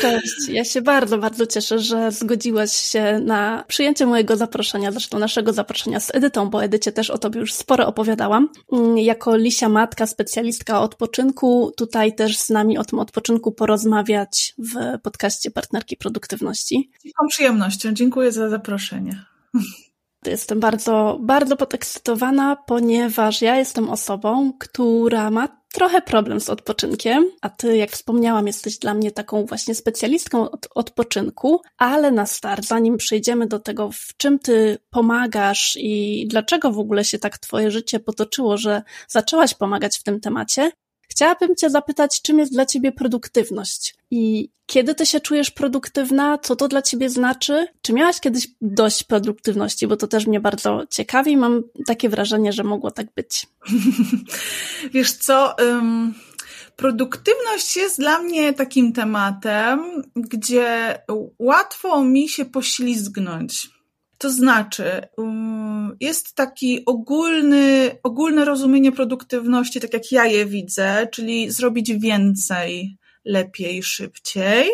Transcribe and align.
Cześć, 0.00 0.48
ja 0.48 0.64
się 0.64 0.82
bardzo, 0.82 1.18
bardzo 1.18 1.46
cieszę, 1.46 1.78
że 1.78 2.12
zgodziłaś 2.12 2.72
się 2.72 3.20
na 3.24 3.64
przyjęcie 3.68 4.06
mojego 4.06 4.36
zaproszenia, 4.36 4.92
zresztą 4.92 5.18
naszego 5.18 5.52
zaproszenia 5.52 6.00
z 6.00 6.14
Edytą, 6.14 6.50
bo 6.50 6.64
Edycie 6.64 6.92
też 6.92 7.10
o 7.10 7.18
tobie 7.18 7.40
już 7.40 7.52
sporo 7.52 7.86
opowiadałam. 7.86 8.48
Mm, 8.72 8.98
jako 8.98 9.36
Lisia 9.36 9.68
Matka, 9.68 10.06
specjalistka 10.06 10.80
odpoczynku, 10.80 11.72
tutaj 11.76 12.14
też 12.14 12.38
z 12.38 12.50
nami 12.50 12.78
o 12.78 12.84
tym 12.84 12.98
odpoczynku 12.98 13.52
porozmawiać 13.52 14.54
w 14.58 15.00
podcaście 15.02 15.50
Partnerki 15.50 15.96
Produktywności. 15.96 16.90
Z 17.04 17.28
przyjemnością, 17.30 17.92
dziękuję 17.92 18.32
za 18.32 18.48
zaproszenie. 18.48 19.24
Jestem 20.26 20.60
bardzo, 20.60 21.18
bardzo 21.20 21.56
podekscytowana, 21.56 22.56
ponieważ 22.56 23.42
ja 23.42 23.56
jestem 23.56 23.90
osobą, 23.90 24.52
która 24.58 25.30
ma 25.30 25.62
trochę 25.72 26.02
problem 26.02 26.40
z 26.40 26.50
odpoczynkiem, 26.50 27.24
a 27.40 27.50
ty, 27.50 27.76
jak 27.76 27.90
wspomniałam, 27.90 28.46
jesteś 28.46 28.78
dla 28.78 28.94
mnie 28.94 29.10
taką 29.10 29.46
właśnie 29.46 29.74
specjalistką 29.74 30.50
od 30.50 30.68
odpoczynku, 30.74 31.60
ale 31.78 32.10
na 32.10 32.26
start, 32.26 32.66
zanim 32.66 32.96
przejdziemy 32.96 33.46
do 33.46 33.58
tego, 33.58 33.90
w 33.92 34.16
czym 34.16 34.38
ty 34.38 34.78
pomagasz 34.90 35.76
i 35.80 36.26
dlaczego 36.30 36.72
w 36.72 36.78
ogóle 36.78 37.04
się 37.04 37.18
tak 37.18 37.38
twoje 37.38 37.70
życie 37.70 38.00
potoczyło, 38.00 38.56
że 38.56 38.82
zaczęłaś 39.08 39.54
pomagać 39.54 39.98
w 39.98 40.02
tym 40.02 40.20
temacie, 40.20 40.70
Chciałabym 41.12 41.56
Cię 41.56 41.70
zapytać, 41.70 42.22
czym 42.22 42.38
jest 42.38 42.52
dla 42.52 42.66
Ciebie 42.66 42.92
produktywność 42.92 43.94
i 44.10 44.48
kiedy 44.66 44.94
Ty 44.94 45.06
się 45.06 45.20
czujesz 45.20 45.50
produktywna, 45.50 46.38
co 46.38 46.56
to 46.56 46.68
dla 46.68 46.82
Ciebie 46.82 47.10
znaczy? 47.10 47.66
Czy 47.82 47.92
miałaś 47.92 48.20
kiedyś 48.20 48.48
dość 48.60 49.04
produktywności? 49.04 49.86
Bo 49.86 49.96
to 49.96 50.06
też 50.06 50.26
mnie 50.26 50.40
bardzo 50.40 50.86
ciekawi. 50.90 51.36
Mam 51.36 51.62
takie 51.86 52.08
wrażenie, 52.08 52.52
że 52.52 52.64
mogło 52.64 52.90
tak 52.90 53.06
być. 53.14 53.46
Wiesz 54.94 55.12
co? 55.12 55.54
Um 55.58 56.14
produktywność 56.76 57.76
jest 57.76 57.98
dla 57.98 58.18
mnie 58.18 58.52
takim 58.52 58.92
tematem, 58.92 60.02
gdzie 60.16 60.98
łatwo 61.38 62.04
mi 62.04 62.28
się 62.28 62.44
poślizgnąć. 62.44 63.70
To 64.22 64.30
znaczy, 64.30 65.06
um, 65.16 65.96
jest 66.00 66.34
taki 66.34 66.84
ogólny, 66.84 67.90
ogólne 68.02 68.44
rozumienie 68.44 68.92
produktywności, 68.92 69.80
tak 69.80 69.92
jak 69.92 70.12
ja 70.12 70.24
je 70.26 70.46
widzę, 70.46 71.08
czyli 71.12 71.50
zrobić 71.50 71.92
więcej, 71.92 72.96
lepiej, 73.24 73.82
szybciej. 73.82 74.70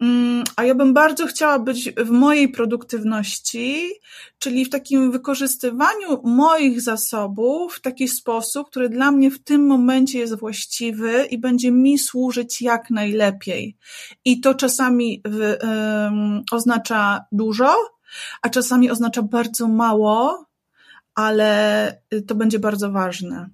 Um, 0.00 0.44
a 0.56 0.64
ja 0.64 0.74
bym 0.74 0.94
bardzo 0.94 1.26
chciała 1.26 1.58
być 1.58 1.90
w 1.90 2.10
mojej 2.10 2.48
produktywności, 2.48 3.90
czyli 4.38 4.64
w 4.64 4.70
takim 4.70 5.12
wykorzystywaniu 5.12 6.22
moich 6.24 6.80
zasobów 6.80 7.74
w 7.74 7.80
taki 7.80 8.08
sposób, 8.08 8.66
który 8.70 8.88
dla 8.88 9.10
mnie 9.10 9.30
w 9.30 9.44
tym 9.44 9.66
momencie 9.66 10.18
jest 10.18 10.38
właściwy 10.38 11.26
i 11.30 11.38
będzie 11.38 11.70
mi 11.70 11.98
służyć 11.98 12.62
jak 12.62 12.90
najlepiej. 12.90 13.76
I 14.24 14.40
to 14.40 14.54
czasami 14.54 15.22
w, 15.28 15.56
oznacza 16.52 17.24
dużo, 17.32 17.95
a 18.42 18.50
czasami 18.50 18.90
oznacza 18.90 19.22
bardzo 19.22 19.68
mało, 19.68 20.46
ale 21.14 22.00
to 22.26 22.34
będzie 22.34 22.58
bardzo 22.58 22.92
ważne. 22.92 23.48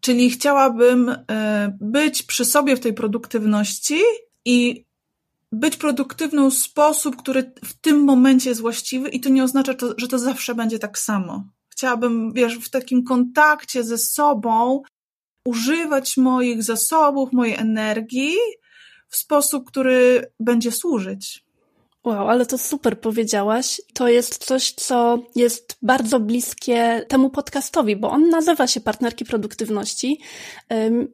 Czyli 0.00 0.30
chciałabym 0.30 1.08
y, 1.08 1.16
być 1.80 2.22
przy 2.22 2.44
sobie 2.44 2.76
w 2.76 2.80
tej 2.80 2.94
produktywności 2.94 4.00
i 4.44 4.84
być 5.52 5.76
produktywną 5.76 6.50
w 6.50 6.54
sposób, 6.54 7.16
który 7.16 7.52
w 7.64 7.74
tym 7.74 8.04
momencie 8.04 8.48
jest 8.48 8.60
właściwy, 8.60 9.08
i 9.08 9.20
to 9.20 9.28
nie 9.28 9.44
oznacza, 9.44 9.72
że 9.96 10.08
to 10.08 10.18
zawsze 10.18 10.54
będzie 10.54 10.78
tak 10.78 10.98
samo. 10.98 11.44
Chciałabym, 11.68 12.32
wiesz, 12.32 12.58
w 12.58 12.70
takim 12.70 13.04
kontakcie 13.04 13.84
ze 13.84 13.98
sobą 13.98 14.82
używać 15.44 16.16
moich 16.16 16.62
zasobów, 16.62 17.32
mojej 17.32 17.56
energii 17.56 18.34
w 19.08 19.16
sposób, 19.16 19.68
który 19.68 20.32
będzie 20.40 20.72
służyć. 20.72 21.43
Wow, 22.04 22.28
ale 22.28 22.46
to 22.46 22.58
super 22.58 23.00
powiedziałaś. 23.00 23.80
To 23.94 24.08
jest 24.08 24.44
coś, 24.44 24.72
co 24.72 25.18
jest 25.36 25.78
bardzo 25.82 26.20
bliskie 26.20 27.04
temu 27.08 27.30
podcastowi, 27.30 27.96
bo 27.96 28.10
on 28.10 28.28
nazywa 28.28 28.66
się 28.66 28.80
Partnerki 28.80 29.24
Produktywności. 29.24 30.20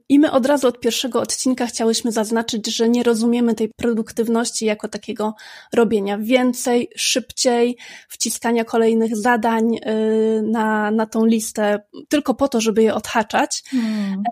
I 0.09 0.19
my 0.19 0.33
od 0.33 0.47
razu 0.47 0.69
od 0.69 0.81
pierwszego 0.81 1.21
odcinka 1.21 1.67
chciałyśmy 1.67 2.12
zaznaczyć, 2.12 2.77
że 2.77 2.89
nie 2.89 3.03
rozumiemy 3.03 3.55
tej 3.55 3.69
produktywności 3.77 4.65
jako 4.65 4.89
takiego 4.89 5.34
robienia 5.73 6.19
więcej, 6.19 6.89
szybciej, 6.97 7.77
wciskania 8.09 8.65
kolejnych 8.65 9.17
zadań 9.17 9.77
y, 9.77 10.43
na, 10.43 10.91
na 10.91 11.06
tą 11.06 11.25
listę, 11.25 11.81
tylko 12.09 12.34
po 12.34 12.49
to, 12.49 12.61
żeby 12.61 12.83
je 12.83 12.95
odhaczać. 12.95 13.62
Hmm. 13.71 14.23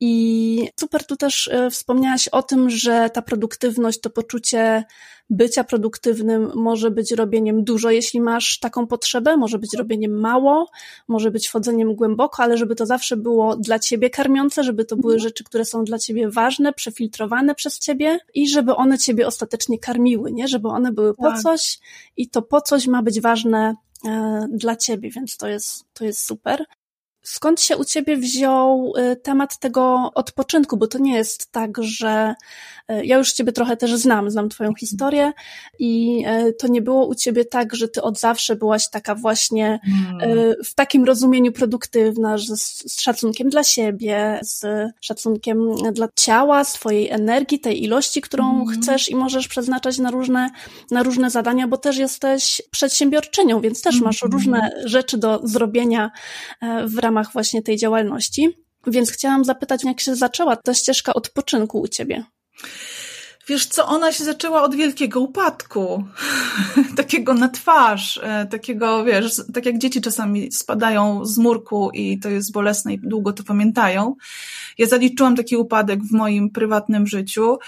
I 0.00 0.68
super 0.80 1.06
tu 1.06 1.16
też 1.16 1.48
e, 1.48 1.70
wspomniałaś 1.70 2.28
o 2.28 2.42
tym, 2.42 2.70
że 2.70 3.10
ta 3.10 3.22
produktywność, 3.22 4.00
to 4.00 4.10
poczucie 4.10 4.84
bycia 5.30 5.64
produktywnym 5.64 6.50
może 6.54 6.90
być 6.90 7.12
robieniem 7.12 7.64
dużo, 7.64 7.90
jeśli 7.90 8.20
masz 8.20 8.58
taką 8.58 8.86
potrzebę, 8.86 9.36
może 9.36 9.58
być 9.58 9.74
robieniem 9.74 10.20
mało, 10.20 10.70
może 11.08 11.30
być 11.30 11.48
wchodzeniem 11.48 11.94
głęboko, 11.94 12.42
ale 12.42 12.56
żeby 12.56 12.74
to 12.74 12.86
zawsze 12.86 13.16
było 13.16 13.56
dla 13.56 13.78
ciebie 13.78 14.10
karmiące, 14.10 14.64
żeby 14.64 14.84
to 14.84 14.96
były 14.96 15.18
rzeczy, 15.18 15.44
które 15.44 15.64
są 15.64 15.84
dla 15.84 15.98
ciebie 15.98 16.30
ważne, 16.30 16.72
przefiltrowane 16.72 17.54
przez 17.54 17.78
ciebie 17.78 18.18
i 18.34 18.48
żeby 18.48 18.76
one 18.76 18.98
ciebie 18.98 19.26
ostatecznie 19.26 19.78
karmiły, 19.78 20.32
nie? 20.32 20.48
Żeby 20.48 20.68
one 20.68 20.92
były 20.92 21.14
po 21.14 21.30
tak. 21.30 21.42
coś 21.42 21.78
i 22.16 22.28
to 22.28 22.42
po 22.42 22.60
coś 22.60 22.86
ma 22.86 23.02
być 23.02 23.20
ważne 23.20 23.74
e, 24.04 24.46
dla 24.50 24.76
ciebie, 24.76 25.10
więc 25.10 25.36
to 25.36 25.48
jest, 25.48 25.84
to 25.94 26.04
jest 26.04 26.26
super. 26.26 26.64
Skąd 27.24 27.60
się 27.60 27.76
u 27.76 27.84
ciebie 27.84 28.16
wziął 28.16 28.92
y, 28.96 29.16
temat 29.16 29.58
tego 29.58 30.10
odpoczynku? 30.14 30.76
Bo 30.76 30.86
to 30.86 30.98
nie 30.98 31.14
jest 31.14 31.52
tak, 31.52 31.82
że 31.82 32.34
y, 32.90 33.04
ja 33.04 33.18
już 33.18 33.32
ciebie 33.32 33.52
trochę 33.52 33.76
też 33.76 33.94
znam, 33.94 34.30
znam 34.30 34.48
twoją 34.48 34.74
historię 34.74 35.32
i 35.78 36.24
y, 36.48 36.52
to 36.52 36.68
nie 36.68 36.82
było 36.82 37.06
u 37.06 37.14
ciebie 37.14 37.44
tak, 37.44 37.74
że 37.74 37.88
ty 37.88 38.02
od 38.02 38.18
zawsze 38.18 38.56
byłaś 38.56 38.90
taka 38.90 39.14
właśnie 39.14 39.80
hmm. 39.84 40.54
w 40.64 40.74
takim 40.74 41.04
rozumieniu 41.04 41.52
produktywna, 41.52 42.38
że 42.38 42.56
z 42.56 43.00
szacunkiem 43.00 43.48
dla 43.48 43.64
siebie, 43.64 44.40
z 44.42 44.90
szacunkiem 45.00 45.74
dla 45.92 46.08
ciała, 46.16 46.64
swojej 46.64 47.10
energii, 47.10 47.60
tej 47.60 47.84
ilości, 47.84 48.20
którą 48.20 48.44
hmm. 48.44 48.66
chcesz 48.68 49.08
i 49.08 49.16
możesz 49.16 49.48
przeznaczać 49.48 49.98
na 49.98 50.10
różne, 50.10 50.50
na 50.90 51.02
różne 51.02 51.30
zadania, 51.30 51.68
bo 51.68 51.76
też 51.76 51.96
jesteś 51.96 52.62
przedsiębiorczynią, 52.70 53.60
więc 53.60 53.82
też 53.82 54.00
masz 54.00 54.20
hmm. 54.20 54.32
różne 54.32 54.70
rzeczy 54.84 55.18
do 55.18 55.40
zrobienia 55.44 56.10
w 56.84 56.98
ramach 56.98 57.13
ramach 57.14 57.32
właśnie 57.32 57.62
tej 57.62 57.76
działalności. 57.76 58.48
Więc 58.86 59.10
chciałam 59.10 59.44
zapytać, 59.44 59.84
jak 59.84 60.00
się 60.00 60.16
zaczęła 60.16 60.56
ta 60.56 60.74
ścieżka 60.74 61.14
odpoczynku 61.14 61.80
u 61.80 61.88
ciebie? 61.88 62.24
Wiesz 63.46 63.66
co, 63.66 63.86
ona 63.86 64.12
się 64.12 64.24
zaczęła 64.24 64.62
od 64.62 64.74
wielkiego 64.74 65.20
upadku, 65.20 66.04
takiego 66.96 67.34
na 67.34 67.48
twarz, 67.48 68.20
e, 68.22 68.46
takiego, 68.46 69.04
wiesz, 69.04 69.42
tak 69.54 69.66
jak 69.66 69.78
dzieci 69.78 70.00
czasami 70.00 70.52
spadają 70.52 71.24
z 71.24 71.38
murku 71.38 71.90
i 71.90 72.18
to 72.18 72.28
jest 72.28 72.52
bolesne 72.52 72.94
i 72.94 72.98
długo 72.98 73.32
to 73.32 73.44
pamiętają. 73.44 74.14
Ja 74.78 74.86
zaliczyłam 74.86 75.36
taki 75.36 75.56
upadek 75.56 76.02
w 76.02 76.12
moim 76.12 76.50
prywatnym 76.50 77.06
życiu, 77.06 77.58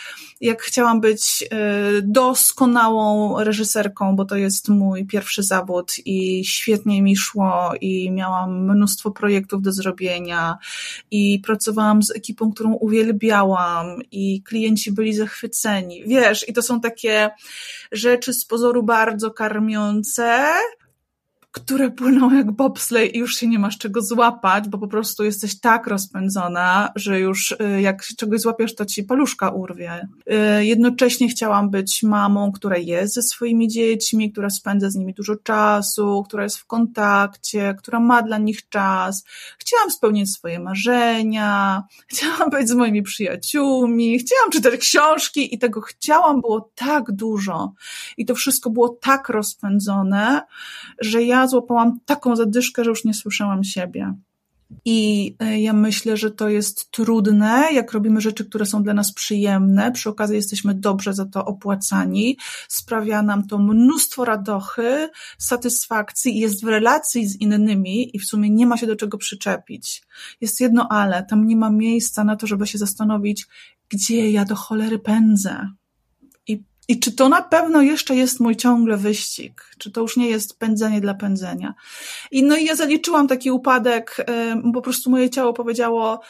jak 0.40 0.62
chciałam 0.62 1.00
być 1.00 1.44
e, 1.50 1.56
doskonałą 2.02 3.38
reżyserką, 3.44 4.16
bo 4.16 4.24
to 4.24 4.36
jest 4.36 4.68
mój 4.68 5.06
pierwszy 5.06 5.42
zawód 5.42 5.92
i 6.04 6.44
świetnie 6.44 7.02
mi 7.02 7.16
szło 7.16 7.72
i 7.80 8.10
miałam 8.10 8.70
mnóstwo 8.70 9.10
projektów 9.10 9.62
do 9.62 9.72
zrobienia 9.72 10.58
i 11.10 11.40
pracowałam 11.44 12.02
z 12.02 12.10
ekipą, 12.10 12.52
którą 12.52 12.72
uwielbiałam 12.72 13.86
i 14.12 14.42
klienci 14.42 14.92
byli 14.92 15.14
zachwyceni 15.14 15.65
Wiesz, 16.06 16.48
i 16.48 16.52
to 16.52 16.62
są 16.62 16.80
takie 16.80 17.30
rzeczy 17.92 18.32
z 18.32 18.44
pozoru 18.44 18.82
bardzo 18.82 19.30
karmiące, 19.30 20.46
które 21.56 21.90
płyną 21.90 22.34
jak 22.34 22.52
bobslej 22.52 23.16
i 23.16 23.18
już 23.18 23.36
się 23.36 23.46
nie 23.46 23.58
masz 23.58 23.78
czego 23.78 24.02
złapać, 24.02 24.68
bo 24.68 24.78
po 24.78 24.88
prostu 24.88 25.24
jesteś 25.24 25.60
tak 25.60 25.86
rozpędzona, 25.86 26.92
że 26.96 27.20
już 27.20 27.50
y, 27.50 27.80
jak 27.80 28.02
czegoś 28.16 28.40
złapiesz, 28.40 28.74
to 28.74 28.84
ci 28.84 29.04
paluszka 29.04 29.50
urwie. 29.50 30.08
Y, 30.60 30.64
jednocześnie 30.64 31.28
chciałam 31.28 31.70
być 31.70 32.02
mamą, 32.02 32.52
która 32.52 32.76
jest 32.76 33.14
ze 33.14 33.22
swoimi 33.22 33.68
dziećmi, 33.68 34.32
która 34.32 34.50
spędza 34.50 34.90
z 34.90 34.94
nimi 34.94 35.14
dużo 35.14 35.36
czasu, 35.36 36.24
która 36.26 36.42
jest 36.42 36.56
w 36.56 36.66
kontakcie, 36.66 37.74
która 37.78 38.00
ma 38.00 38.22
dla 38.22 38.38
nich 38.38 38.68
czas. 38.68 39.24
Chciałam 39.58 39.90
spełnić 39.90 40.32
swoje 40.32 40.60
marzenia, 40.60 41.82
chciałam 42.10 42.50
być 42.50 42.68
z 42.68 42.72
moimi 42.74 43.02
przyjaciółmi, 43.02 44.18
chciałam 44.18 44.50
czytać 44.50 44.80
książki 44.80 45.54
i 45.54 45.58
tego 45.58 45.80
chciałam 45.80 46.40
było 46.40 46.70
tak 46.74 47.12
dużo. 47.12 47.72
I 48.16 48.26
to 48.26 48.34
wszystko 48.34 48.70
było 48.70 48.88
tak 48.88 49.28
rozpędzone, 49.28 50.42
że 51.00 51.22
ja 51.22 51.45
złapałam 51.46 52.00
taką 52.06 52.36
zadyszkę, 52.36 52.84
że 52.84 52.90
już 52.90 53.04
nie 53.04 53.14
słyszałam 53.14 53.64
siebie. 53.64 54.14
I 54.84 55.34
e, 55.38 55.60
ja 55.60 55.72
myślę, 55.72 56.16
że 56.16 56.30
to 56.30 56.48
jest 56.48 56.90
trudne, 56.90 57.68
jak 57.72 57.92
robimy 57.92 58.20
rzeczy, 58.20 58.44
które 58.44 58.66
są 58.66 58.82
dla 58.82 58.94
nas 58.94 59.12
przyjemne, 59.12 59.92
przy 59.92 60.10
okazji 60.10 60.36
jesteśmy 60.36 60.74
dobrze 60.74 61.14
za 61.14 61.24
to 61.24 61.44
opłacani, 61.44 62.38
sprawia 62.68 63.22
nam 63.22 63.46
to 63.46 63.58
mnóstwo 63.58 64.24
radochy, 64.24 65.08
satysfakcji 65.38 66.38
jest 66.38 66.64
w 66.64 66.68
relacji 66.68 67.26
z 67.26 67.40
innymi 67.40 68.16
i 68.16 68.18
w 68.18 68.24
sumie 68.24 68.50
nie 68.50 68.66
ma 68.66 68.76
się 68.76 68.86
do 68.86 68.96
czego 68.96 69.18
przyczepić. 69.18 70.02
Jest 70.40 70.60
jedno 70.60 70.88
ale, 70.90 71.26
tam 71.30 71.46
nie 71.46 71.56
ma 71.56 71.70
miejsca 71.70 72.24
na 72.24 72.36
to, 72.36 72.46
żeby 72.46 72.66
się 72.66 72.78
zastanowić, 72.78 73.46
gdzie 73.88 74.30
ja 74.30 74.44
do 74.44 74.54
cholery 74.54 74.98
pędzę. 74.98 75.68
I 76.88 77.00
czy 77.00 77.12
to 77.12 77.28
na 77.28 77.42
pewno 77.42 77.82
jeszcze 77.82 78.16
jest 78.16 78.40
mój 78.40 78.56
ciągle 78.56 78.96
wyścig? 78.96 79.70
Czy 79.78 79.90
to 79.90 80.00
już 80.00 80.16
nie 80.16 80.28
jest 80.28 80.58
pędzenie 80.58 81.00
dla 81.00 81.14
pędzenia? 81.14 81.74
I 82.30 82.42
no 82.42 82.56
i 82.56 82.64
ja 82.64 82.76
zaliczyłam 82.76 83.28
taki 83.28 83.50
upadek, 83.50 84.26
po 84.74 84.82
prostu 84.82 85.10
moje 85.10 85.30
ciało 85.30 85.52
powiedziało, 85.52 86.20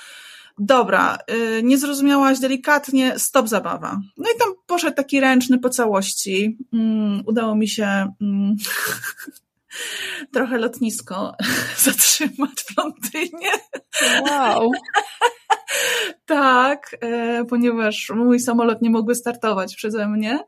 dobra, 0.58 1.18
y, 1.30 1.62
nie 1.62 1.78
zrozumiałaś 1.78 2.38
delikatnie, 2.38 3.18
stop 3.18 3.48
zabawa. 3.48 4.00
No 4.16 4.24
i 4.36 4.38
tam 4.38 4.48
poszedł 4.66 4.96
taki 4.96 5.20
ręczny 5.20 5.58
po 5.58 5.70
całości. 5.70 6.58
Mm, 6.72 7.22
udało 7.26 7.54
mi 7.54 7.68
się 7.68 8.12
mm, 8.20 8.56
trochę 10.32 10.58
lotnisko 10.58 11.34
zatrzymać 11.84 12.64
w 12.68 12.76
Londynie. 12.76 13.52
Wow. 14.30 14.70
tak, 16.26 16.96
e, 17.00 17.44
ponieważ 17.44 18.12
mój 18.14 18.40
samolot 18.40 18.82
nie 18.82 18.90
mógłby 18.90 19.14
startować 19.14 19.76
przeze 19.76 20.08
mnie. 20.08 20.44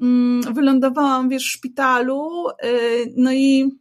Mm, 0.00 0.54
wylądowałam, 0.54 1.28
wiesz, 1.28 1.44
w 1.44 1.50
szpitalu, 1.50 2.48
e, 2.48 2.70
no 3.16 3.32
i 3.32 3.78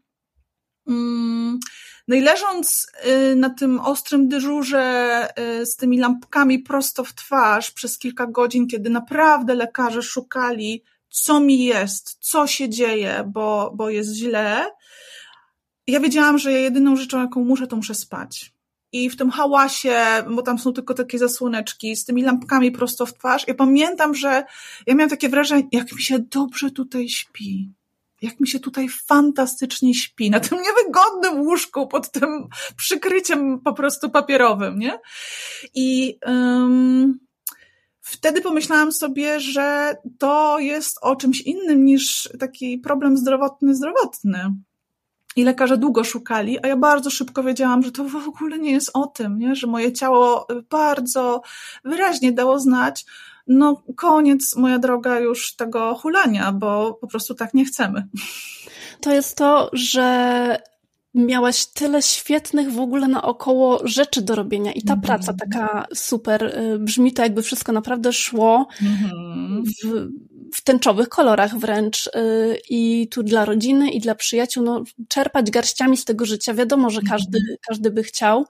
mm, 0.87 1.59
no 2.07 2.15
i 2.15 2.21
leżąc 2.21 2.87
e, 2.95 3.35
na 3.35 3.49
tym 3.49 3.79
ostrym 3.79 4.27
dyżurze 4.27 5.27
z 5.63 5.75
tymi 5.75 5.99
lampkami 5.99 6.59
prosto 6.59 7.03
w 7.03 7.13
twarz 7.13 7.71
przez 7.71 7.99
kilka 7.99 8.27
godzin, 8.27 8.67
kiedy 8.67 8.89
naprawdę 8.89 9.55
lekarze 9.55 10.01
szukali, 10.01 10.83
co 11.09 11.39
mi 11.39 11.63
jest, 11.63 12.17
co 12.19 12.47
się 12.47 12.69
dzieje, 12.69 13.23
bo, 13.27 13.71
bo 13.75 13.89
jest 13.89 14.15
źle, 14.15 14.65
ja 15.87 15.99
wiedziałam, 15.99 16.37
że 16.37 16.51
jedyną 16.51 16.95
rzeczą, 16.95 17.19
jaką 17.21 17.43
muszę, 17.43 17.67
to 17.67 17.75
muszę 17.75 17.95
spać 17.95 18.53
i 18.91 19.09
w 19.09 19.15
tym 19.15 19.29
hałasie, 19.29 19.95
bo 20.29 20.41
tam 20.41 20.59
są 20.59 20.73
tylko 20.73 20.93
takie 20.93 21.19
zasłoneczki 21.19 21.95
z 21.95 22.05
tymi 22.05 22.23
lampkami 22.23 22.71
prosto 22.71 23.05
w 23.05 23.13
twarz. 23.13 23.47
Ja 23.47 23.53
pamiętam, 23.53 24.15
że 24.15 24.43
ja 24.87 24.95
miałam 24.95 25.09
takie 25.09 25.29
wrażenie, 25.29 25.67
jak 25.71 25.91
mi 25.93 26.01
się 26.01 26.19
dobrze 26.19 26.71
tutaj 26.71 27.09
śpi. 27.09 27.69
Jak 28.21 28.39
mi 28.39 28.47
się 28.47 28.59
tutaj 28.59 28.89
fantastycznie 28.89 29.93
śpi, 29.93 30.29
na 30.29 30.39
tym 30.39 30.59
niewygodnym 30.61 31.41
łóżku, 31.41 31.87
pod 31.87 32.11
tym 32.11 32.47
przykryciem 32.75 33.59
po 33.59 33.73
prostu 33.73 34.09
papierowym, 34.09 34.79
nie? 34.79 34.99
I 35.75 36.17
um, 36.25 37.19
wtedy 38.09 38.41
pomyślałam 38.41 38.91
sobie, 38.91 39.39
że 39.39 39.95
to 40.17 40.59
jest 40.59 40.97
o 41.01 41.15
czymś 41.15 41.41
innym 41.41 41.85
niż 41.85 42.29
taki 42.39 42.77
problem 42.77 43.17
zdrowotny, 43.17 43.75
zdrowotny 43.75 44.53
i 45.35 45.43
lekarze 45.43 45.77
długo 45.77 46.03
szukali, 46.03 46.59
a 46.63 46.67
ja 46.67 46.77
bardzo 46.77 47.09
szybko 47.09 47.43
wiedziałam, 47.43 47.83
że 47.83 47.91
to 47.91 48.03
w 48.03 48.15
ogóle 48.15 48.59
nie 48.59 48.71
jest 48.71 48.91
o 48.93 49.07
tym, 49.07 49.39
nie? 49.39 49.55
że 49.55 49.67
moje 49.67 49.93
ciało 49.93 50.47
bardzo 50.69 51.41
wyraźnie 51.85 52.31
dało 52.31 52.59
znać, 52.59 53.05
no 53.47 53.83
koniec, 53.95 54.55
moja 54.55 54.79
droga, 54.79 55.19
już 55.19 55.55
tego 55.55 55.95
hulania, 55.95 56.51
bo 56.51 56.93
po 57.01 57.07
prostu 57.07 57.35
tak 57.35 57.53
nie 57.53 57.65
chcemy. 57.65 58.07
To 59.01 59.13
jest 59.13 59.37
to, 59.37 59.69
że 59.73 60.61
miałaś 61.25 61.65
tyle 61.65 62.01
świetnych 62.01 62.71
w 62.71 62.79
ogóle 62.79 63.07
naokoło 63.07 63.87
rzeczy 63.87 64.21
do 64.21 64.35
robienia 64.35 64.71
i 64.71 64.81
ta 64.81 64.93
mm 64.93 65.01
-hmm. 65.01 65.05
praca 65.05 65.33
taka 65.33 65.85
super, 65.95 66.43
y, 66.43 66.79
brzmi 66.79 67.13
to 67.13 67.23
jakby 67.23 67.41
wszystko 67.41 67.71
naprawdę 67.71 68.13
szło 68.13 68.67
mm 68.81 68.93
-hmm. 68.93 69.63
w, 69.65 70.09
w 70.55 70.63
tęczowych 70.63 71.09
kolorach 71.09 71.57
wręcz 71.57 72.07
y, 72.07 72.11
i 72.69 73.07
tu 73.11 73.23
dla 73.23 73.45
rodziny 73.45 73.91
i 73.91 73.99
dla 73.99 74.15
przyjaciół, 74.15 74.63
no 74.63 74.83
czerpać 75.07 75.51
garściami 75.51 75.97
z 75.97 76.05
tego 76.05 76.25
życia. 76.25 76.53
Wiadomo, 76.53 76.89
że 76.89 77.01
każdy, 77.01 77.37
mhm. 77.37 77.57
każdy 77.67 77.91
by 77.91 78.03
chciał, 78.03 78.45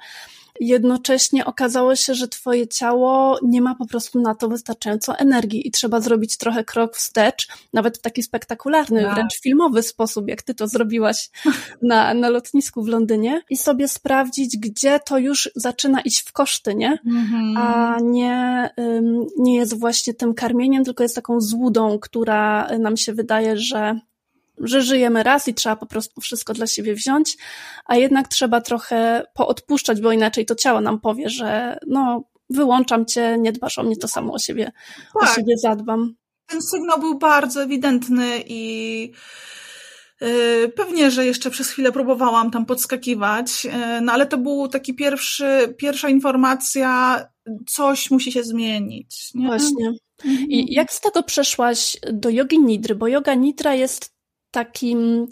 jednocześnie 0.60 1.46
okazało 1.46 1.96
się, 1.96 2.14
że 2.14 2.28
twoje 2.28 2.68
ciało 2.68 3.40
nie 3.44 3.62
ma 3.62 3.76
po 3.76 3.86
prostu 3.86 4.22
na 4.22 4.36
to 4.36 4.50
wystarczająco 4.50 5.18
energii 5.18 5.68
i 5.68 5.72
trzeba 5.72 6.02
zrobić 6.02 6.38
trochę 6.38 6.64
krok 6.64 6.96
wstecz, 6.96 7.48
nawet 7.74 7.98
w 7.98 8.02
taki 8.02 8.24
spektakularny, 8.24 9.04
tak. 9.04 9.14
wręcz 9.14 9.42
filmowy 9.42 9.84
sposób, 9.84 10.28
jak 10.28 10.42
ty 10.42 10.56
to 10.56 10.68
zrobiłaś 10.68 11.30
na, 11.82 12.14
na 12.14 12.30
lotnisku 12.30 12.84
w 12.84 12.88
Londynie 12.88 13.42
i 13.50 13.58
sobie 13.58 13.88
sprawdzić, 13.88 14.58
gdzie 14.58 15.00
to 15.00 15.18
już 15.18 15.50
zaczyna 15.56 16.02
iść 16.02 16.22
w 16.22 16.32
koszty, 16.32 16.76
nie? 16.76 17.00
Mhm. 17.06 17.58
A 17.58 17.98
nie, 18.02 18.70
nie 19.38 19.56
jest 19.56 19.80
właśnie 19.80 20.14
tym 20.14 20.34
karmieniem, 20.34 20.84
tylko 20.84 21.04
jest 21.04 21.16
taką 21.16 21.42
złudą, 21.42 22.00
która 22.00 22.70
nam 22.80 22.98
się 22.98 23.14
wydaje, 23.14 23.58
że 23.58 24.00
że 24.60 24.82
żyjemy 24.82 25.24
raz 25.24 25.48
i 25.48 25.54
trzeba 25.54 25.76
po 25.76 25.86
prostu 25.86 26.22
wszystko 26.22 26.54
dla 26.54 26.68
siebie 26.68 26.94
wziąć, 26.94 27.38
a 27.86 27.96
jednak 27.96 28.28
trzeba 28.28 28.62
trochę 28.62 29.26
poodpuszczać, 29.34 30.02
bo 30.02 30.12
inaczej 30.12 30.46
to 30.46 30.56
ciało 30.56 30.82
nam 30.82 31.00
powie, 31.00 31.30
że 31.30 31.78
no, 31.88 32.24
wyłączam 32.50 33.06
cię, 33.06 33.38
nie 33.40 33.52
dbasz 33.52 33.80
o 33.80 33.84
mnie, 33.84 33.98
to 33.98 34.08
samo 34.08 34.34
o 34.34 34.40
siebie, 34.40 34.72
tak. 35.14 35.24
o 35.24 35.36
siebie 35.36 35.58
zadbam. 35.58 36.16
Ten 36.46 36.62
sygnał 36.62 37.00
był 37.00 37.18
bardzo 37.18 37.64
ewidentny 37.64 38.44
i 38.48 39.02
yy, 40.22 40.72
pewnie, 40.76 41.12
że 41.12 41.26
jeszcze 41.26 41.50
przez 41.50 41.70
chwilę 41.70 41.92
próbowałam 41.92 42.52
tam 42.52 42.66
podskakiwać, 42.66 43.66
yy, 43.66 43.72
no 44.02 44.12
ale 44.12 44.26
to 44.26 44.38
był 44.38 44.68
taki 44.68 44.94
pierwszy, 44.94 45.76
pierwsza 45.78 46.10
informacja, 46.10 47.20
coś 47.68 48.12
musi 48.12 48.32
się 48.32 48.44
zmienić. 48.44 49.32
Nie? 49.36 49.48
Właśnie. 49.48 49.94
I 50.26 50.30
mhm. 50.30 50.48
jak 50.50 50.94
z 50.94 51.02
tego 51.02 51.24
przeszłaś 51.24 51.98
do 52.14 52.30
jogi 52.30 52.60
nidry? 52.60 52.96
Bo 52.96 53.08
yoga 53.08 53.34
nidra 53.34 53.76
jest 53.76 54.19
takim, 54.52 55.28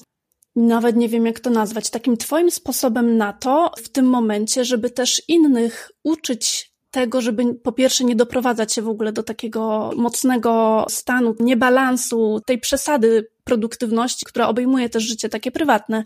nawet 0.55 0.95
nie 0.95 1.09
wiem 1.09 1.25
jak 1.25 1.39
to 1.39 1.49
nazwać, 1.49 1.89
takim 1.89 2.17
Twoim 2.17 2.51
sposobem 2.51 3.17
na 3.17 3.33
to 3.33 3.71
w 3.77 3.89
tym 3.89 4.05
momencie, 4.05 4.65
żeby 4.65 4.89
też 4.89 5.21
innych 5.27 5.91
uczyć 6.03 6.71
tego, 6.91 7.21
żeby 7.21 7.55
po 7.55 7.71
pierwsze 7.71 8.03
nie 8.03 8.15
doprowadzać 8.15 8.73
się 8.73 8.81
w 8.81 8.89
ogóle 8.89 9.11
do 9.11 9.23
takiego 9.23 9.91
mocnego 9.95 10.85
stanu 10.89 11.35
niebalansu, 11.39 12.41
tej 12.45 12.59
przesady 12.59 13.27
produktywności, 13.43 14.25
która 14.25 14.47
obejmuje 14.47 14.89
też 14.89 15.03
życie 15.03 15.29
takie 15.29 15.51
prywatne. 15.51 16.03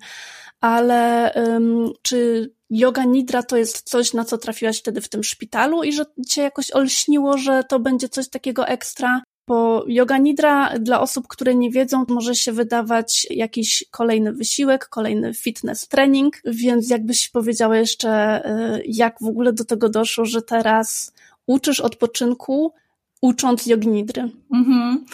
Ale 0.62 1.32
um, 1.36 1.92
czy 2.02 2.50
yoga 2.70 3.04
nidra 3.04 3.44
to 3.44 3.58
jest 3.58 3.90
coś, 3.90 4.14
na 4.14 4.26
co 4.26 4.38
trafiłaś 4.38 4.80
wtedy 4.80 5.02
w 5.02 5.10
tym 5.10 5.24
szpitalu 5.24 5.84
i 5.84 5.94
że 5.94 6.06
cię 6.30 6.42
jakoś 6.42 6.72
olśniło, 6.72 7.38
że 7.38 7.64
to 7.64 7.80
będzie 7.80 8.10
coś 8.10 8.30
takiego 8.30 8.68
ekstra? 8.68 9.22
Bo 9.52 9.84
yoga 9.88 10.18
nidra 10.18 10.80
dla 10.80 11.02
osób, 11.02 11.28
które 11.28 11.56
nie 11.56 11.72
wiedzą, 11.72 12.06
może 12.08 12.36
się 12.36 12.52
wydawać 12.52 13.28
jakiś 13.30 13.86
kolejny 13.92 14.34
wysiłek, 14.34 14.88
kolejny 14.88 15.34
fitness 15.34 15.88
trening, 15.88 16.42
więc 16.46 16.90
jakbyś 16.90 17.30
powiedziała 17.30 17.78
jeszcze, 17.78 18.42
y, 18.78 18.84
jak 18.86 19.16
w 19.22 19.28
ogóle 19.28 19.54
do 19.54 19.66
tego 19.66 19.90
doszło, 19.90 20.26
że 20.26 20.42
teraz 20.42 21.14
uczysz 21.48 21.80
odpoczynku, 21.80 22.74
ucząc 23.22 23.66
jogi 23.66 23.88
nidry. 23.88 24.30
Mhm. 24.54 25.06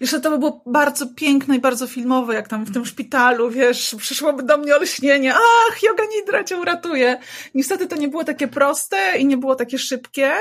Jeszcze 0.00 0.20
to 0.20 0.30
by 0.30 0.38
było 0.38 0.62
bardzo 0.66 1.06
piękne 1.06 1.56
i 1.56 1.60
bardzo 1.60 1.86
filmowe, 1.86 2.34
jak 2.34 2.48
tam 2.48 2.64
w 2.64 2.72
tym 2.72 2.86
szpitalu, 2.86 3.50
wiesz, 3.50 3.96
przyszłoby 3.98 4.42
do 4.42 4.58
mnie 4.58 4.76
olśnienie, 4.76 5.34
ach, 5.34 5.82
yoga 5.82 6.04
nidra 6.16 6.44
cię 6.44 6.56
uratuje. 6.56 7.18
Niestety 7.54 7.86
to 7.86 7.96
nie 7.96 8.08
było 8.08 8.24
takie 8.24 8.48
proste 8.48 8.96
i 9.18 9.26
nie 9.26 9.36
było 9.36 9.54
takie 9.54 9.78
szybkie. 9.78 10.32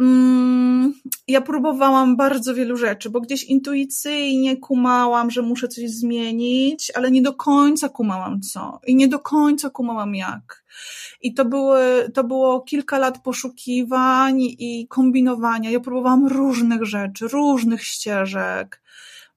Mm, 0.00 0.94
ja 1.28 1.40
próbowałam 1.40 2.16
bardzo 2.16 2.54
wielu 2.54 2.76
rzeczy, 2.76 3.10
bo 3.10 3.20
gdzieś 3.20 3.44
intuicyjnie 3.44 4.56
kumałam, 4.56 5.30
że 5.30 5.42
muszę 5.42 5.68
coś 5.68 5.90
zmienić, 5.90 6.92
ale 6.94 7.10
nie 7.10 7.22
do 7.22 7.34
końca 7.34 7.88
kumałam 7.88 8.40
co 8.40 8.80
i 8.86 8.96
nie 8.96 9.08
do 9.08 9.18
końca 9.18 9.70
kumałam 9.70 10.14
jak. 10.14 10.64
I 11.20 11.34
to, 11.34 11.44
były, 11.44 12.10
to 12.14 12.24
było 12.24 12.60
kilka 12.60 12.98
lat 12.98 13.22
poszukiwań 13.22 14.40
i 14.40 14.86
kombinowania. 14.88 15.70
Ja 15.70 15.80
próbowałam 15.80 16.26
różnych 16.26 16.84
rzeczy, 16.84 17.28
różnych 17.28 17.84
ścieżek. 17.84 18.82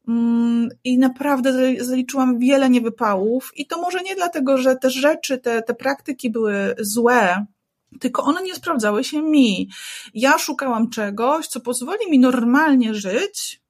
Mm, 0.07 0.69
I 0.83 0.97
naprawdę 0.97 1.75
zaliczyłam 1.79 2.39
wiele 2.39 2.69
niewypałów, 2.69 3.51
i 3.55 3.67
to 3.67 3.81
może 3.81 4.01
nie 4.01 4.15
dlatego, 4.15 4.57
że 4.57 4.75
te 4.75 4.89
rzeczy, 4.89 5.37
te, 5.37 5.61
te 5.61 5.73
praktyki 5.73 6.29
były 6.29 6.75
złe, 6.79 7.45
tylko 7.99 8.23
one 8.23 8.43
nie 8.43 8.55
sprawdzały 8.55 9.03
się 9.03 9.21
mi. 9.21 9.69
Ja 10.13 10.37
szukałam 10.37 10.89
czegoś, 10.89 11.47
co 11.47 11.59
pozwoli 11.59 12.11
mi 12.11 12.19
normalnie 12.19 12.95
żyć, 12.95 13.61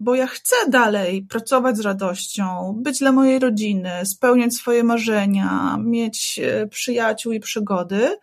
bo 0.00 0.14
ja 0.14 0.26
chcę 0.26 0.56
dalej 0.68 1.22
pracować 1.22 1.76
z 1.76 1.80
radością, 1.80 2.74
być 2.76 2.98
dla 2.98 3.12
mojej 3.12 3.38
rodziny, 3.38 3.90
spełniać 4.04 4.54
swoje 4.54 4.84
marzenia, 4.84 5.78
mieć 5.84 6.40
e, 6.42 6.66
przyjaciół 6.66 7.32
i 7.32 7.40
przygody, 7.40 8.16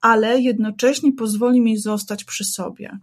ale 0.00 0.40
jednocześnie 0.40 1.12
pozwoli 1.12 1.60
mi 1.60 1.76
zostać 1.76 2.24
przy 2.24 2.44
sobie. 2.44 2.98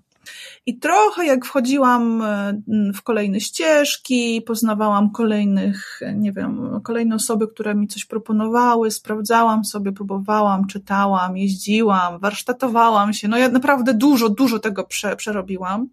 I 0.66 0.80
trochę 0.80 1.26
jak 1.26 1.46
wchodziłam 1.46 2.22
e, 2.22 2.62
w 2.94 3.02
kolejne 3.02 3.40
ścieżki, 3.40 4.42
poznawałam 4.42 5.12
kolejnych, 5.12 6.02
nie 6.16 6.34
wiem, 6.34 6.82
kolejne 6.84 7.16
osoby, 7.16 7.48
które 7.48 7.76
mi 7.76 7.88
coś 7.88 8.06
proponowały, 8.06 8.92
sprawdzałam 8.92 9.66
sobie, 9.66 9.92
próbowałam, 9.92 10.68
czytałam, 10.68 11.38
jeździłam, 11.38 12.20
warsztatowałam 12.20 13.14
się. 13.14 13.28
No 13.28 13.38
ja 13.38 13.50
naprawdę 13.50 13.94
dużo, 13.94 14.30
dużo 14.30 14.60
tego 14.60 14.84
prze, 14.84 15.16
przerobiłam. 15.16 15.90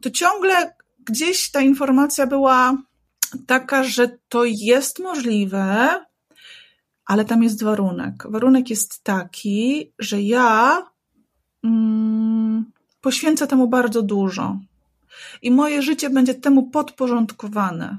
To 0.00 0.10
ciągle 0.10 0.74
gdzieś 1.04 1.50
ta 1.50 1.60
informacja 1.60 2.26
była 2.26 2.76
taka, 3.46 3.84
że 3.84 4.18
to 4.28 4.44
jest 4.44 4.98
możliwe, 4.98 5.88
ale 7.06 7.24
tam 7.24 7.42
jest 7.42 7.62
warunek. 7.62 8.14
Warunek 8.30 8.70
jest 8.70 9.04
taki, 9.04 9.92
że 9.98 10.22
ja 10.22 10.78
mm, 11.64 12.72
poświęcę 13.02 13.46
temu 13.46 13.68
bardzo 13.68 14.02
dużo 14.02 14.56
i 15.42 15.50
moje 15.50 15.82
życie 15.82 16.10
będzie 16.10 16.34
temu 16.34 16.70
podporządkowane. 16.70 17.98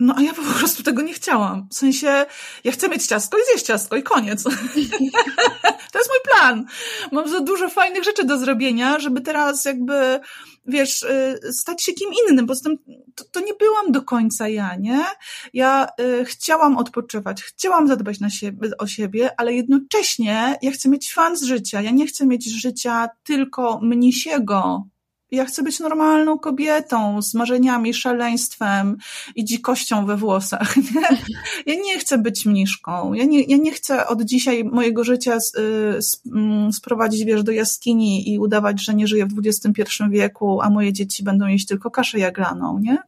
No 0.00 0.14
a 0.16 0.22
ja 0.22 0.34
po 0.34 0.42
prostu 0.42 0.82
tego 0.82 1.02
nie 1.02 1.12
chciałam. 1.12 1.68
W 1.70 1.74
sensie, 1.74 2.26
ja 2.64 2.72
chcę 2.72 2.88
mieć 2.88 3.06
ciastko 3.06 3.38
i 3.38 3.40
zjeść 3.50 3.66
ciastko 3.66 3.96
i 3.96 4.02
koniec. 4.02 4.42
to 5.92 5.98
jest 5.98 6.10
mój 6.10 6.20
plan. 6.30 6.66
Mam 7.12 7.28
za 7.28 7.40
dużo 7.40 7.68
fajnych 7.68 8.04
rzeczy 8.04 8.24
do 8.24 8.38
zrobienia, 8.38 8.98
żeby 8.98 9.20
teraz 9.20 9.64
jakby, 9.64 10.20
wiesz, 10.66 11.02
y, 11.02 11.52
stać 11.52 11.82
się 11.84 11.92
kim 11.92 12.10
innym. 12.28 12.46
Poza 12.46 12.62
tym 12.62 12.76
to, 13.14 13.24
to 13.24 13.40
nie 13.40 13.54
byłam 13.54 13.92
do 13.92 14.02
końca 14.02 14.48
ja, 14.48 14.76
nie? 14.76 15.04
Ja 15.52 15.88
y, 16.00 16.24
chciałam 16.24 16.76
odpoczywać, 16.76 17.42
chciałam 17.42 17.88
zadbać 17.88 18.20
na 18.20 18.30
siebie, 18.30 18.70
o 18.78 18.86
siebie, 18.86 19.30
ale 19.36 19.54
jednocześnie 19.54 20.58
ja 20.62 20.70
chcę 20.70 20.88
mieć 20.88 21.12
fan 21.12 21.36
z 21.36 21.42
życia. 21.42 21.82
Ja 21.82 21.90
nie 21.90 22.06
chcę 22.06 22.26
mieć 22.26 22.60
życia 22.60 23.08
tylko 23.24 23.80
mnisiego, 23.82 24.84
ja 25.30 25.44
chcę 25.44 25.62
być 25.62 25.80
normalną 25.80 26.38
kobietą 26.38 27.22
z 27.22 27.34
marzeniami, 27.34 27.94
szaleństwem 27.94 28.96
i 29.34 29.44
dzikością 29.44 30.06
we 30.06 30.16
włosach. 30.16 30.74
Ja 31.66 31.74
nie 31.74 31.98
chcę 31.98 32.18
być 32.18 32.46
mniszką. 32.46 33.12
Ja 33.14 33.24
nie, 33.24 33.42
ja 33.42 33.56
nie 33.56 33.72
chcę 33.72 34.06
od 34.06 34.22
dzisiaj 34.22 34.64
mojego 34.64 35.04
życia 35.04 35.38
mm, 36.26 36.72
sprowadzić, 36.72 37.24
wiesz, 37.24 37.42
do 37.42 37.52
jaskini 37.52 38.32
i 38.32 38.38
udawać, 38.38 38.84
że 38.84 38.94
nie 38.94 39.06
żyję 39.06 39.26
w 39.26 39.46
XXI 39.46 39.82
wieku, 40.10 40.60
a 40.62 40.70
moje 40.70 40.92
dzieci 40.92 41.22
będą 41.22 41.46
jeść 41.46 41.66
tylko 41.66 41.90
kaszę 41.90 42.18
jaglaną, 42.18 42.78
nie? 42.78 42.98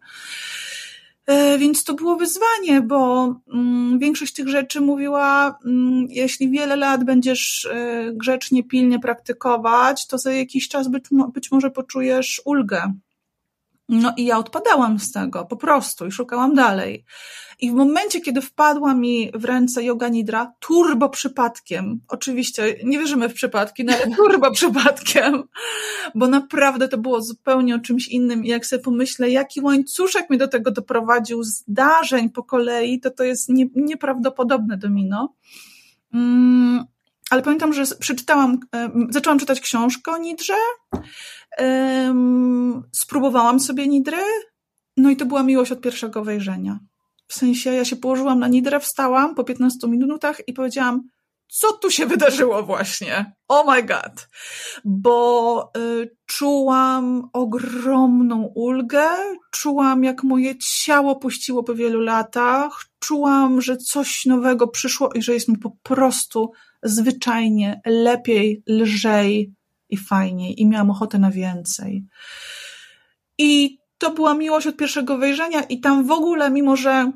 E, 1.27 1.59
więc 1.59 1.85
to 1.85 1.95
było 1.95 2.17
wyzwanie, 2.17 2.81
bo 2.83 3.35
mm, 3.53 3.99
większość 3.99 4.33
tych 4.33 4.49
rzeczy 4.49 4.81
mówiła, 4.81 5.59
mm, 5.65 6.07
jeśli 6.11 6.51
wiele 6.51 6.77
lat 6.77 7.05
będziesz 7.05 7.65
e, 7.65 8.13
grzecznie, 8.13 8.65
pilnie 8.65 8.99
praktykować, 8.99 10.07
to 10.07 10.19
za 10.19 10.33
jakiś 10.33 10.69
czas 10.69 10.89
być, 10.89 11.05
być 11.35 11.51
może 11.51 11.71
poczujesz 11.71 12.43
ulgę. 12.45 12.93
No 13.89 14.15
i 14.17 14.25
ja 14.25 14.39
odpadałam 14.39 14.99
z 14.99 15.13
tego, 15.13 15.45
po 15.45 15.57
prostu, 15.57 16.07
i 16.07 16.13
szukałam 16.13 16.55
dalej. 16.55 17.05
I 17.61 17.71
w 17.71 17.75
momencie, 17.75 18.21
kiedy 18.21 18.41
wpadła 18.41 18.95
mi 18.95 19.31
w 19.35 19.45
ręce 19.45 19.85
yoga 19.85 20.09
nidra, 20.09 20.53
turbo 20.61 21.09
przypadkiem, 21.09 22.01
oczywiście 22.09 22.77
nie 22.85 22.99
wierzymy 22.99 23.29
w 23.29 23.35
przypadki, 23.35 23.85
no 23.85 23.93
ale 23.93 24.11
turbo 24.17 24.51
przypadkiem, 24.51 25.43
bo 26.15 26.29
naprawdę 26.29 26.89
to 26.89 26.99
było 26.99 27.23
zupełnie 27.23 27.75
o 27.75 27.79
czymś 27.79 28.09
innym 28.09 28.45
i 28.45 28.49
jak 28.49 28.67
sobie 28.67 28.83
pomyślę, 28.83 29.31
jaki 29.31 29.61
łańcuszek 29.61 30.31
mnie 30.31 30.39
do 30.39 30.49
tego 30.49 30.71
doprowadził, 30.71 31.43
zdarzeń 31.43 32.31
po 32.31 32.43
kolei, 32.43 33.01
to 33.01 33.11
to 33.11 33.25
jest 33.25 33.49
nie, 33.49 33.67
nieprawdopodobne 33.75 34.77
domino. 34.77 35.35
Mm, 36.15 36.85
ale 37.31 37.43
pamiętam, 37.43 37.73
że 37.73 37.85
przeczytałam, 37.99 38.61
zaczęłam 39.11 39.39
czytać 39.39 39.61
książkę 39.61 40.13
o 40.13 40.19
Nidrze, 40.19 40.55
spróbowałam 42.93 43.61
sobie 43.61 43.89
Nidry, 43.89 44.23
no 44.97 45.11
i 45.11 45.17
to 45.17 45.27
była 45.27 45.43
miłość 45.43 45.73
od 45.73 45.81
pierwszego 45.81 46.25
wejrzenia. 46.25 46.79
W 47.29 47.35
sensie 47.35 47.73
ja 47.73 47.85
się 47.85 47.97
położyłam 47.97 48.39
na 48.39 48.49
nidrę, 48.49 48.81
wstałam 48.81 49.35
po 49.35 49.45
15 49.45 49.89
minutach 49.89 50.49
i 50.49 50.53
powiedziałam, 50.53 51.03
co 51.49 51.73
tu 51.73 51.91
się 51.91 52.07
wydarzyło 52.07 52.63
właśnie? 52.63 53.35
Oh 53.49 53.75
my 53.75 53.83
god. 53.83 54.29
Bo 54.85 55.71
y, 55.77 56.17
czułam 56.27 57.29
ogromną 57.33 58.53
ulgę, 58.55 59.09
czułam 59.51 60.05
jak 60.05 60.23
moje 60.23 60.59
ciało 60.59 61.17
puściło 61.17 61.63
po 61.63 61.75
wielu 61.75 62.01
latach, 62.01 62.85
czułam, 62.99 63.61
że 63.61 63.77
coś 63.77 64.27
nowego 64.27 64.69
przyszło 64.69 65.11
i 65.15 65.23
że 65.23 65.35
jest 65.35 65.49
mi 65.49 65.59
po 65.59 65.71
prostu 65.83 66.53
zwyczajnie 66.89 67.81
lepiej, 67.87 68.63
lżej 68.69 69.55
i 69.89 69.97
fajniej 69.97 70.61
i 70.61 70.67
miałam 70.67 70.91
ochotę 70.91 71.19
na 71.19 71.31
więcej. 71.31 72.05
I 73.39 73.79
to 73.99 74.11
była 74.11 74.35
miłość 74.35 74.67
od 74.67 74.77
pierwszego 74.77 75.19
wejrzenia 75.19 75.63
i 75.63 75.81
tam 75.81 76.07
w 76.07 76.11
ogóle, 76.11 76.51
mimo 76.51 76.77
że 76.77 77.13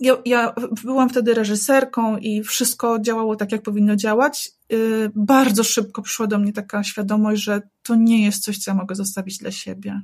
ja, 0.00 0.16
ja 0.24 0.54
byłam 0.84 1.08
wtedy 1.08 1.34
reżyserką 1.34 2.16
i 2.16 2.42
wszystko 2.42 2.98
działało 2.98 3.36
tak, 3.36 3.52
jak 3.52 3.62
powinno 3.62 3.96
działać, 3.96 4.50
yy, 4.68 5.10
bardzo 5.14 5.64
szybko 5.64 6.02
przyszła 6.02 6.26
do 6.26 6.38
mnie 6.38 6.52
taka 6.52 6.84
świadomość, 6.84 7.42
że 7.42 7.62
to 7.82 7.94
nie 7.94 8.24
jest 8.24 8.44
coś, 8.44 8.58
co 8.58 8.70
ja 8.70 8.74
mogę 8.74 8.94
zostawić 8.94 9.38
dla 9.38 9.50
siebie. 9.50 10.00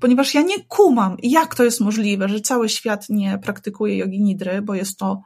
Ponieważ 0.00 0.34
ja 0.34 0.42
nie 0.42 0.64
kumam, 0.68 1.16
jak 1.22 1.54
to 1.54 1.64
jest 1.64 1.80
możliwe, 1.80 2.28
że 2.28 2.40
cały 2.40 2.68
świat 2.68 3.08
nie 3.08 3.38
praktykuje 3.38 3.96
jogi 3.96 4.22
nidry, 4.22 4.62
bo 4.62 4.74
jest 4.74 4.98
to 4.98 5.20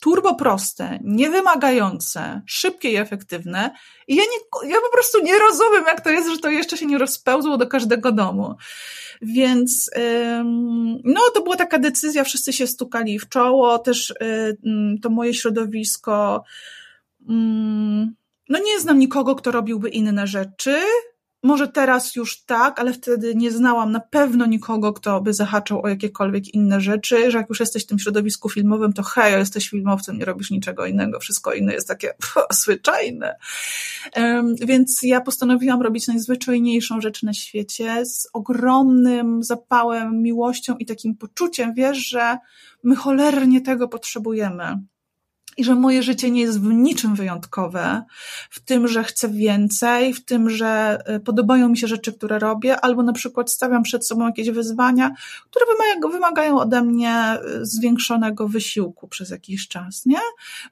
turbo 0.00 0.34
proste, 0.34 0.98
niewymagające, 1.04 2.42
szybkie 2.46 2.90
i 2.90 2.96
efektywne. 2.96 3.70
I 4.08 4.16
ja, 4.16 4.22
nie, 4.22 4.70
ja 4.70 4.76
po 4.80 4.92
prostu 4.92 5.22
nie 5.22 5.38
rozumiem, 5.38 5.84
jak 5.86 6.00
to 6.00 6.10
jest, 6.10 6.30
że 6.30 6.38
to 6.38 6.50
jeszcze 6.50 6.76
się 6.76 6.86
nie 6.86 6.98
rozpełzło 6.98 7.56
do 7.56 7.66
każdego 7.66 8.12
domu. 8.12 8.54
Więc 9.22 9.90
no, 11.04 11.20
to 11.34 11.42
była 11.42 11.56
taka 11.56 11.78
decyzja, 11.78 12.24
wszyscy 12.24 12.52
się 12.52 12.66
stukali 12.66 13.18
w 13.18 13.28
czoło, 13.28 13.78
też 13.78 14.14
to 15.02 15.10
moje 15.10 15.34
środowisko. 15.34 16.44
No, 18.48 18.58
nie 18.64 18.80
znam 18.80 18.98
nikogo, 18.98 19.34
kto 19.34 19.50
robiłby 19.50 19.88
inne 19.88 20.26
rzeczy. 20.26 20.80
Może 21.42 21.68
teraz 21.68 22.16
już 22.16 22.44
tak, 22.44 22.80
ale 22.80 22.92
wtedy 22.92 23.34
nie 23.34 23.50
znałam 23.50 23.92
na 23.92 24.00
pewno 24.00 24.46
nikogo, 24.46 24.92
kto 24.92 25.20
by 25.20 25.34
zahaczał 25.34 25.82
o 25.82 25.88
jakiekolwiek 25.88 26.54
inne 26.54 26.80
rzeczy, 26.80 27.30
że 27.30 27.38
jak 27.38 27.48
już 27.48 27.60
jesteś 27.60 27.84
w 27.84 27.86
tym 27.86 27.98
środowisku 27.98 28.48
filmowym, 28.48 28.92
to 28.92 29.02
hej, 29.02 29.38
jesteś 29.38 29.68
filmowcem, 29.68 30.18
nie 30.18 30.24
robisz 30.24 30.50
niczego 30.50 30.86
innego, 30.86 31.20
wszystko 31.20 31.52
inne 31.52 31.72
jest 31.72 31.88
takie 31.88 32.08
pff, 32.20 32.34
zwyczajne. 32.50 33.36
Um, 34.16 34.54
więc 34.56 35.00
ja 35.02 35.20
postanowiłam 35.20 35.82
robić 35.82 36.08
najzwyczajniejszą 36.08 37.00
rzecz 37.00 37.22
na 37.22 37.32
świecie 37.32 38.06
z 38.06 38.28
ogromnym 38.32 39.42
zapałem, 39.42 40.22
miłością 40.22 40.76
i 40.76 40.86
takim 40.86 41.16
poczuciem, 41.16 41.74
wiesz, 41.74 42.08
że 42.08 42.38
my 42.82 42.96
cholernie 42.96 43.60
tego 43.60 43.88
potrzebujemy 43.88 44.78
i 45.56 45.64
że 45.64 45.74
moje 45.74 46.02
życie 46.02 46.30
nie 46.30 46.40
jest 46.40 46.60
w 46.60 46.72
niczym 46.72 47.14
wyjątkowe, 47.14 48.02
w 48.50 48.60
tym, 48.60 48.88
że 48.88 49.04
chcę 49.04 49.28
więcej, 49.28 50.14
w 50.14 50.24
tym, 50.24 50.50
że 50.50 50.98
e, 51.04 51.20
podobają 51.20 51.68
mi 51.68 51.78
się 51.78 51.86
rzeczy, 51.86 52.12
które 52.12 52.38
robię, 52.38 52.80
albo 52.80 53.02
na 53.02 53.12
przykład 53.12 53.50
stawiam 53.50 53.82
przed 53.82 54.06
sobą 54.06 54.26
jakieś 54.26 54.50
wyzwania, 54.50 55.10
które 55.50 55.66
wymagają 56.12 56.60
ode 56.60 56.82
mnie 56.82 57.12
e, 57.12 57.38
zwiększonego 57.62 58.48
wysiłku 58.48 59.08
przez 59.08 59.30
jakiś 59.30 59.68
czas, 59.68 60.06
nie? 60.06 60.20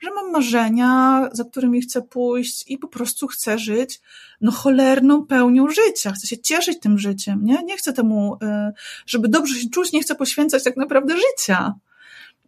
Że 0.00 0.11
mam 0.14 0.32
marzenia, 0.32 1.23
za 1.32 1.44
którymi 1.44 1.80
chcę 1.80 2.02
pójść 2.02 2.70
i 2.70 2.78
po 2.78 2.88
prostu 2.88 3.26
chcę 3.26 3.58
żyć, 3.58 4.00
no 4.40 4.52
cholerną 4.52 5.26
pełnią 5.26 5.68
życia, 5.70 6.12
chcę 6.12 6.26
się 6.26 6.38
cieszyć 6.38 6.80
tym 6.80 6.99
życiem, 6.99 7.44
nie? 7.44 7.62
Nie 7.64 7.76
chcę 7.76 7.92
temu, 7.92 8.37
e, 8.42 8.73
żeby 9.06 9.28
dobrze 9.28 9.54
się 9.54 9.70
czuć, 9.70 9.92
nie 9.92 10.02
chcę 10.02 10.14
poświęcać 10.14 10.64
tak 10.64 10.76
naprawdę 10.76 11.14
życia. 11.16 11.75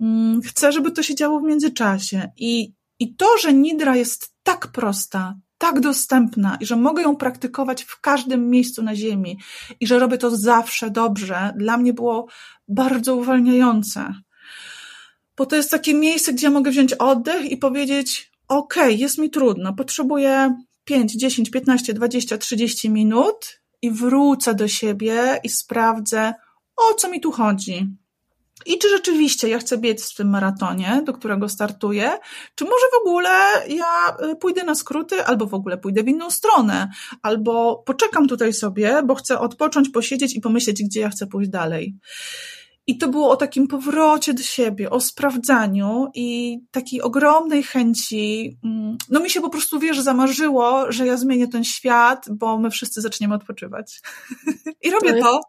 Mm, 0.01 0.43
chcę, 0.43 0.73
żeby 0.73 0.93
to 0.93 1.03
się 1.03 1.15
działo 1.15 1.41
w 1.41 1.43
międzyczasie. 1.43 2.31
I, 2.37 2.75
I 2.99 3.15
to, 3.15 3.39
że 3.39 3.53
Nidra 3.53 3.97
jest 3.97 4.35
tak 4.43 4.67
prosta, 4.67 5.35
tak 5.59 5.81
dostępna 5.81 6.57
i 6.61 6.67
że 6.67 6.77
mogę 6.77 7.03
ją 7.03 7.17
praktykować 7.17 7.83
w 7.83 8.01
każdym 8.01 8.51
miejscu 8.51 8.83
na 8.83 8.97
Ziemi 8.97 9.39
i 9.81 9.87
że 9.87 9.99
robię 9.99 10.19
to 10.19 10.37
zawsze 10.37 10.91
dobrze, 10.91 11.53
dla 11.57 11.77
mnie 11.77 11.93
było 11.93 12.27
bardzo 12.69 13.17
uwalniające. 13.17 14.15
Bo 15.37 15.47
to 15.47 15.57
jest 15.57 15.71
takie 15.71 15.95
miejsce, 15.95 16.33
gdzie 16.33 16.47
ja 16.47 16.51
mogę 16.51 16.71
wziąć 16.71 16.93
oddech 16.93 17.51
i 17.51 17.57
powiedzieć: 17.57 18.33
OK, 18.49 18.75
jest 18.89 19.19
mi 19.19 19.31
trudno, 19.31 19.75
potrzebuję 19.75 20.55
5, 20.85 21.17
10, 21.17 21.51
15, 21.51 21.95
20, 21.95 22.39
30 22.39 22.91
minut 22.91 23.61
i 23.83 23.91
wrócę 23.91 24.55
do 24.55 24.69
siebie 24.69 25.41
i 25.45 25.49
sprawdzę, 25.49 26.35
o 26.77 26.95
co 26.95 27.11
mi 27.11 27.21
tu 27.21 27.33
chodzi 27.33 27.89
i 28.67 28.79
czy 28.79 28.89
rzeczywiście 28.89 29.49
ja 29.49 29.59
chcę 29.59 29.79
biec 29.79 30.13
w 30.13 30.17
tym 30.17 30.31
maratonie, 30.31 31.03
do 31.05 31.13
którego 31.13 31.49
startuję, 31.49 32.11
czy 32.55 32.65
może 32.65 32.87
w 32.93 33.01
ogóle 33.01 33.31
ja 33.69 34.17
y, 34.33 34.37
pójdę 34.37 34.65
na 34.65 34.75
skróty, 34.75 35.25
albo 35.25 35.47
w 35.47 35.55
ogóle 35.55 35.79
pójdę 35.79 36.03
w 36.03 36.09
inną 36.09 36.31
stronę, 36.31 36.89
albo 37.23 37.83
poczekam 37.87 38.29
tutaj 38.29 38.53
sobie, 38.53 39.03
bo 39.07 39.15
chcę 39.15 39.39
odpocząć, 39.39 39.89
posiedzieć 39.89 40.37
i 40.37 40.41
pomyśleć, 40.41 40.85
gdzie 40.85 41.01
ja 41.01 41.09
chcę 41.09 41.27
pójść 41.27 41.51
dalej. 41.51 41.97
I 42.87 42.99
to 42.99 43.09
było 43.09 43.31
o 43.31 43.37
takim 43.37 43.69
powrocie 43.69 44.35
do 44.35 44.43
siebie, 44.43 44.91
o 44.91 45.01
sprawdzaniu 45.01 46.07
i 46.15 46.59
takiej 46.71 47.03
ogromnej 47.03 47.63
chęci. 47.63 48.59
Mm, 48.65 48.97
no 49.09 49.21
mi 49.21 49.31
się 49.31 49.41
po 49.41 49.51
prostu, 49.51 49.79
wiesz, 49.79 50.01
zamarzyło, 50.01 50.93
że 50.93 51.07
ja 51.07 51.17
zmienię 51.17 51.49
ten 51.49 51.65
świat, 51.65 52.27
bo 52.31 52.59
my 52.59 52.71
wszyscy 52.71 53.01
zaczniemy 53.01 53.35
odpoczywać. 53.35 54.01
I 54.85 54.91
robię 54.91 55.21
to. 55.21 55.41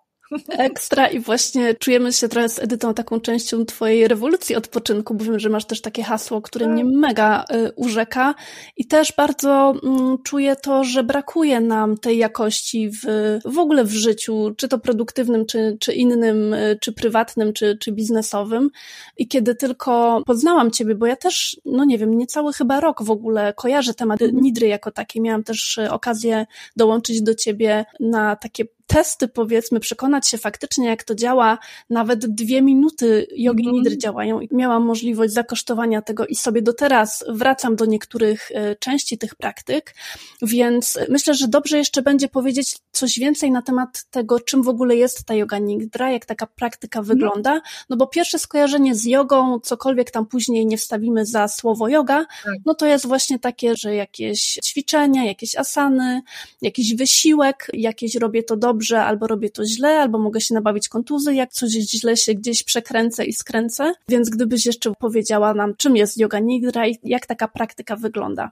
Ekstra 0.49 1.07
i 1.07 1.19
właśnie 1.19 1.75
czujemy 1.75 2.13
się 2.13 2.29
trochę 2.29 2.49
z 2.49 2.59
Edytą 2.59 2.93
taką 2.93 3.19
częścią 3.19 3.65
twojej 3.65 4.07
rewolucji 4.07 4.55
odpoczynku, 4.55 5.13
bo 5.13 5.25
wiem, 5.25 5.39
że 5.39 5.49
masz 5.49 5.65
też 5.65 5.81
takie 5.81 6.03
hasło, 6.03 6.41
które 6.41 6.67
mnie 6.67 6.83
tak. 6.83 6.93
mega 6.93 7.45
y, 7.51 7.71
urzeka 7.75 8.35
i 8.77 8.85
też 8.85 9.13
bardzo 9.17 9.73
mm, 9.83 10.17
czuję 10.23 10.55
to, 10.55 10.83
że 10.83 11.03
brakuje 11.03 11.61
nam 11.61 11.97
tej 11.97 12.17
jakości 12.17 12.89
w, 12.89 13.01
w 13.45 13.57
ogóle 13.57 13.83
w 13.83 13.91
życiu, 13.91 14.53
czy 14.57 14.67
to 14.67 14.79
produktywnym, 14.79 15.45
czy, 15.45 15.77
czy 15.79 15.93
innym, 15.93 16.53
y, 16.53 16.77
czy 16.81 16.93
prywatnym, 16.93 17.53
czy, 17.53 17.77
czy 17.77 17.91
biznesowym 17.91 18.69
i 19.17 19.27
kiedy 19.27 19.55
tylko 19.55 20.23
poznałam 20.25 20.71
ciebie, 20.71 20.95
bo 20.95 21.05
ja 21.05 21.15
też, 21.15 21.57
no 21.65 21.85
nie 21.85 21.97
wiem, 21.97 22.17
niecały 22.17 22.53
chyba 22.53 22.79
rok 22.79 23.03
w 23.03 23.11
ogóle 23.11 23.53
kojarzę 23.53 23.93
temat 23.93 24.21
mhm. 24.21 24.43
Nidry 24.43 24.67
jako 24.67 24.91
taki, 24.91 25.21
miałam 25.21 25.43
też 25.43 25.77
y, 25.77 25.91
okazję 25.91 26.45
dołączyć 26.75 27.21
do 27.21 27.35
ciebie 27.35 27.85
na 27.99 28.35
takie 28.35 28.65
testy, 28.91 29.27
powiedzmy, 29.27 29.79
przekonać 29.79 30.27
się 30.27 30.37
faktycznie, 30.37 30.87
jak 30.87 31.03
to 31.03 31.15
działa. 31.15 31.57
Nawet 31.89 32.25
dwie 32.25 32.61
minuty 32.61 33.27
jogi 33.35 33.63
mm. 33.63 33.75
nidry 33.75 33.97
działają 33.97 34.39
i 34.39 34.49
miałam 34.51 34.83
możliwość 34.83 35.33
zakosztowania 35.33 36.01
tego 36.01 36.25
i 36.25 36.35
sobie 36.35 36.61
do 36.61 36.73
teraz 36.73 37.23
wracam 37.29 37.75
do 37.75 37.85
niektórych 37.85 38.51
e, 38.51 38.75
części 38.75 39.17
tych 39.17 39.35
praktyk, 39.35 39.95
więc 40.41 40.99
myślę, 41.09 41.33
że 41.33 41.47
dobrze 41.47 41.77
jeszcze 41.77 42.01
będzie 42.01 42.27
powiedzieć 42.27 42.77
coś 42.91 43.19
więcej 43.19 43.51
na 43.51 43.61
temat 43.61 44.03
tego, 44.03 44.39
czym 44.39 44.63
w 44.63 44.67
ogóle 44.67 44.95
jest 44.95 45.23
ta 45.23 45.33
yoga 45.33 45.57
nidra, 45.57 46.11
jak 46.11 46.25
taka 46.25 46.47
praktyka 46.47 46.99
mm. 46.99 47.07
wygląda, 47.07 47.61
no 47.89 47.97
bo 47.97 48.07
pierwsze 48.07 48.39
skojarzenie 48.39 48.95
z 48.95 49.05
jogą, 49.05 49.59
cokolwiek 49.59 50.11
tam 50.11 50.25
później 50.25 50.65
nie 50.65 50.77
wstawimy 50.77 51.25
za 51.25 51.47
słowo 51.47 51.87
yoga, 51.87 52.25
tak. 52.43 52.55
no 52.65 52.75
to 52.75 52.85
jest 52.85 53.07
właśnie 53.07 53.39
takie, 53.39 53.75
że 53.75 53.95
jakieś 53.95 54.59
ćwiczenia, 54.63 55.25
jakieś 55.25 55.55
asany, 55.55 56.21
jakiś 56.61 56.95
wysiłek, 56.95 57.67
jakieś 57.73 58.15
robię 58.15 58.43
to 58.43 58.57
dobrze, 58.57 58.80
dobrze, 58.81 59.03
albo 59.03 59.27
robię 59.27 59.49
to 59.49 59.65
źle, 59.65 59.99
albo 59.99 60.19
mogę 60.19 60.41
się 60.41 60.53
nabawić 60.53 60.89
kontuzy, 60.89 61.33
jak 61.33 61.53
coś 61.53 61.71
źle 61.71 62.17
się 62.17 62.33
gdzieś 62.33 62.63
przekręcę 62.63 63.25
i 63.25 63.33
skręcę. 63.33 63.93
Więc 64.09 64.29
gdybyś 64.29 64.65
jeszcze 64.65 64.91
powiedziała 64.99 65.53
nam, 65.53 65.73
czym 65.77 65.95
jest 65.95 66.17
yoga 66.17 66.39
nidra 66.39 66.87
i 66.87 66.97
jak 67.03 67.25
taka 67.25 67.47
praktyka 67.47 67.95
wygląda. 67.95 68.51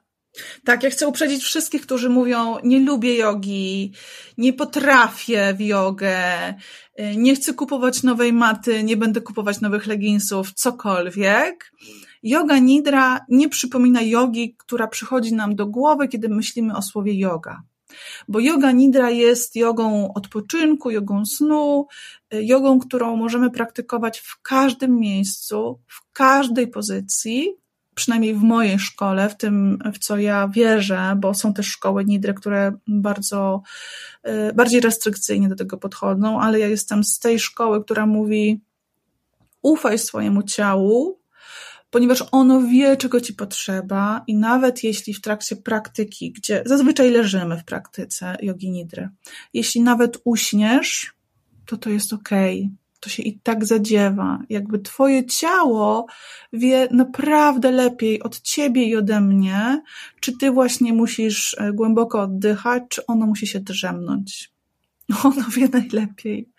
Tak, 0.66 0.84
ja 0.84 0.90
chcę 0.90 1.08
uprzedzić 1.08 1.44
wszystkich, 1.44 1.82
którzy 1.82 2.10
mówią, 2.10 2.56
nie 2.64 2.80
lubię 2.80 3.16
jogi, 3.16 3.94
nie 4.38 4.54
potrafię 4.54 5.54
w 5.58 5.62
jogę, 5.62 6.18
nie 7.16 7.36
chcę 7.36 7.54
kupować 7.54 8.04
nowej 8.04 8.34
maty, 8.34 8.84
nie 8.84 8.98
będę 8.98 9.22
kupować 9.22 9.62
nowych 9.62 9.88
leginsów, 9.88 10.54
cokolwiek. 10.54 11.72
Yoga 12.24 12.60
nidra 12.60 13.20
nie 13.30 13.50
przypomina 13.50 14.02
jogi, 14.02 14.56
która 14.58 14.88
przychodzi 14.88 15.34
nam 15.34 15.56
do 15.56 15.66
głowy, 15.68 16.08
kiedy 16.08 16.30
myślimy 16.30 16.76
o 16.76 16.82
słowie 16.82 17.20
yoga. 17.20 17.62
Bo 18.28 18.40
yoga 18.40 18.72
nidra 18.72 19.10
jest 19.10 19.56
jogą 19.56 20.14
odpoczynku, 20.14 20.92
jogą 20.92 21.26
snu, 21.26 21.88
jogą, 22.32 22.80
którą 22.80 23.16
możemy 23.16 23.52
praktykować 23.52 24.20
w 24.20 24.42
każdym 24.42 25.00
miejscu, 25.00 25.80
w 25.88 26.14
każdej 26.14 26.68
pozycji, 26.68 27.56
przynajmniej 27.96 28.34
w 28.34 28.42
mojej 28.42 28.80
szkole, 28.80 29.30
w 29.30 29.38
tym, 29.38 29.80
w 29.94 30.00
co 30.00 30.18
ja 30.18 30.48
wierzę, 30.48 31.16
bo 31.18 31.34
są 31.34 31.54
też 31.54 31.68
szkoły 31.68 32.06
nidry, 32.06 32.34
które 32.34 32.74
bardzo, 32.88 33.62
y, 34.28 34.54
bardziej 34.54 34.82
restrykcyjnie 34.82 35.50
do 35.50 35.56
tego 35.56 35.78
podchodzą, 35.78 36.42
ale 36.42 36.60
ja 36.60 36.68
jestem 36.68 37.04
z 37.04 37.20
tej 37.20 37.40
szkoły, 37.40 37.84
która 37.84 38.06
mówi 38.06 38.62
ufaj 39.62 40.00
swojemu 40.00 40.44
ciału, 40.44 41.19
ponieważ 41.90 42.24
ono 42.32 42.62
wie, 42.62 42.98
czego 42.98 43.22
ci 43.22 43.34
potrzeba 43.34 44.24
i 44.28 44.36
nawet 44.36 44.84
jeśli 44.84 45.14
w 45.14 45.22
trakcie 45.22 45.56
praktyki, 45.56 46.32
gdzie 46.32 46.64
zazwyczaj 46.66 47.12
leżymy 47.12 47.58
w 47.58 47.66
praktyce 47.66 48.38
jogi 48.42 48.72
nidry, 48.72 49.10
jeśli 49.54 49.82
nawet 49.82 50.18
uśniesz, 50.24 51.14
to 51.66 51.78
to 51.78 51.90
jest 51.90 52.14
okej. 52.14 52.70
To 53.00 53.10
się 53.10 53.24
i 53.24 53.40
tak 53.40 53.66
zadziewa. 53.66 54.40
Jakby 54.50 54.80
twoje 54.80 55.26
ciało 55.26 56.06
wie 56.54 56.88
naprawdę 56.92 57.72
lepiej 57.72 58.24
od 58.24 58.42
ciebie 58.42 58.84
i 58.84 58.96
ode 58.96 59.22
mnie, 59.22 59.82
czy 60.20 60.38
ty 60.38 60.52
właśnie 60.52 60.94
musisz 60.94 61.56
e, 61.60 61.74
głęboko 61.74 62.22
oddychać, 62.22 62.84
czy 62.90 63.06
ono 63.06 63.26
musi 63.26 63.48
się 63.48 63.60
drzemnąć. 63.60 64.52
Ono 65.24 65.46
wie 65.50 65.68
najlepiej. 65.68 66.50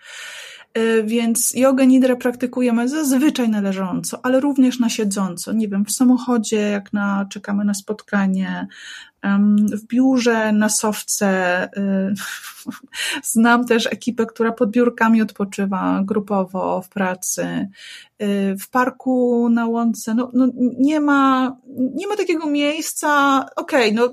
Y, 0.78 1.02
więc 1.06 1.52
jogę 1.54 1.86
nidrę 1.86 2.16
praktykujemy 2.16 2.88
zazwyczaj 2.88 3.48
na 3.48 3.60
leżąco, 3.60 4.20
ale 4.22 4.40
również 4.40 4.78
na 4.78 4.88
siedząco. 4.88 5.52
Nie 5.52 5.68
wiem, 5.68 5.84
w 5.84 5.92
samochodzie, 5.92 6.60
jak 6.60 6.92
na, 6.92 7.26
czekamy 7.30 7.64
na 7.64 7.74
spotkanie, 7.74 8.66
w 9.72 9.86
biurze, 9.86 10.52
na 10.52 10.68
sowce. 10.68 11.64
Y, 11.76 12.14
znam 13.32 13.64
też 13.64 13.86
ekipę, 13.86 14.26
która 14.26 14.52
pod 14.52 14.70
biurkami 14.70 15.22
odpoczywa 15.22 16.02
grupowo 16.04 16.82
w 16.82 16.88
pracy. 16.88 17.68
Y, 18.22 18.56
w 18.60 18.68
parku 18.70 19.48
na 19.48 19.66
łące. 19.66 20.14
No, 20.14 20.30
no 20.32 20.48
nie, 20.78 21.00
ma, 21.00 21.56
nie 21.94 22.06
ma 22.06 22.16
takiego 22.16 22.46
miejsca. 22.46 23.40
Okej, 23.56 23.96
okay, 23.96 24.12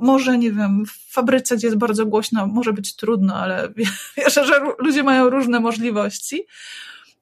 może, 0.00 0.38
nie 0.38 0.52
wiem, 0.52 0.84
w 0.86 1.12
fabryce, 1.12 1.56
gdzie 1.56 1.66
jest 1.66 1.78
bardzo 1.78 2.06
głośno, 2.06 2.46
może 2.46 2.72
być 2.72 2.96
trudno, 2.96 3.34
ale 3.34 3.68
wierzę, 4.16 4.46
że 4.46 4.60
ludzie 4.78 5.02
mają 5.02 5.30
różne 5.30 5.60
możliwości. 5.60 6.46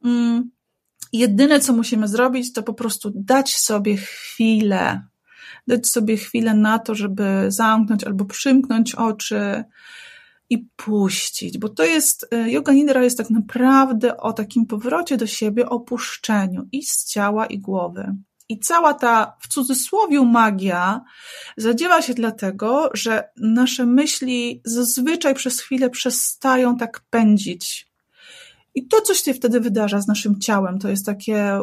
Mm, 0.05 0.51
jedyne, 1.13 1.61
co 1.61 1.73
musimy 1.73 2.09
zrobić, 2.09 2.53
to 2.53 2.63
po 2.63 2.75
prostu 2.75 3.13
dać 3.15 3.57
sobie 3.57 3.97
chwilę 3.97 5.03
dać 5.67 5.87
sobie 5.87 6.17
chwilę 6.17 6.55
na 6.55 6.79
to, 6.79 6.95
żeby 6.95 7.45
zamknąć 7.49 8.05
albo 8.05 8.25
przymknąć 8.25 8.95
oczy 8.95 9.65
i 10.51 10.59
puścić, 10.77 11.59
bo 11.59 11.69
to 11.69 11.85
jest, 11.85 12.27
y, 12.35 12.51
yoga 12.51 12.73
nidra 12.73 13.05
jest 13.05 13.19
tak 13.19 13.31
naprawdę 13.31 14.17
o 14.17 14.33
takim 14.33 14.67
powrocie 14.67 15.17
do 15.17 15.27
siebie, 15.27 15.69
opuszczeniu 15.69 16.69
i 16.73 16.83
z 16.83 17.05
ciała 17.05 17.47
i 17.47 17.59
głowy. 17.59 18.15
I 18.49 18.59
cała 18.59 18.95
ta, 18.95 19.37
w 19.41 19.49
cudzysłowie, 19.49 20.23
magia 20.23 21.01
zadziewa 21.57 22.03
się 22.03 22.15
dlatego, 22.15 22.91
że 22.95 23.29
nasze 23.37 23.87
myśli 23.87 24.63
zazwyczaj 24.65 25.35
przez 25.35 25.61
chwilę 25.61 25.91
przestają 25.91 26.77
tak 26.77 27.01
pędzić 27.11 27.94
i 28.75 28.87
to, 28.87 29.01
coś 29.01 29.23
się 29.23 29.35
wtedy 29.35 29.61
wydarza 29.61 30.01
z 30.01 30.07
naszym 30.07 30.41
ciałem, 30.41 30.79
to 30.79 30.89
jest 30.89 31.07
takie 31.07 31.59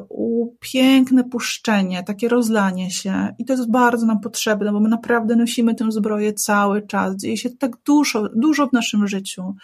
piękne 0.60 1.24
puszczenie, 1.24 2.04
takie 2.04 2.30
rozlanie 2.30 2.91
się. 2.91 3.36
I 3.39 3.45
to 3.45 3.54
jest 3.54 3.71
bardzo 3.71 4.06
nam 4.06 4.19
potrzebne, 4.19 4.71
bo 4.71 4.80
my 4.80 4.89
naprawdę 4.89 5.36
nosimy 5.36 5.76
tę 5.76 5.91
zbroję 5.91 6.34
cały 6.34 6.88
czas. 6.88 7.15
Dzieje 7.15 7.38
się 7.38 7.50
tak 7.50 7.78
dużo, 7.86 8.30
dużo 8.36 8.67
w 8.67 8.74
naszym 8.74 9.08
życiu. 9.08 9.56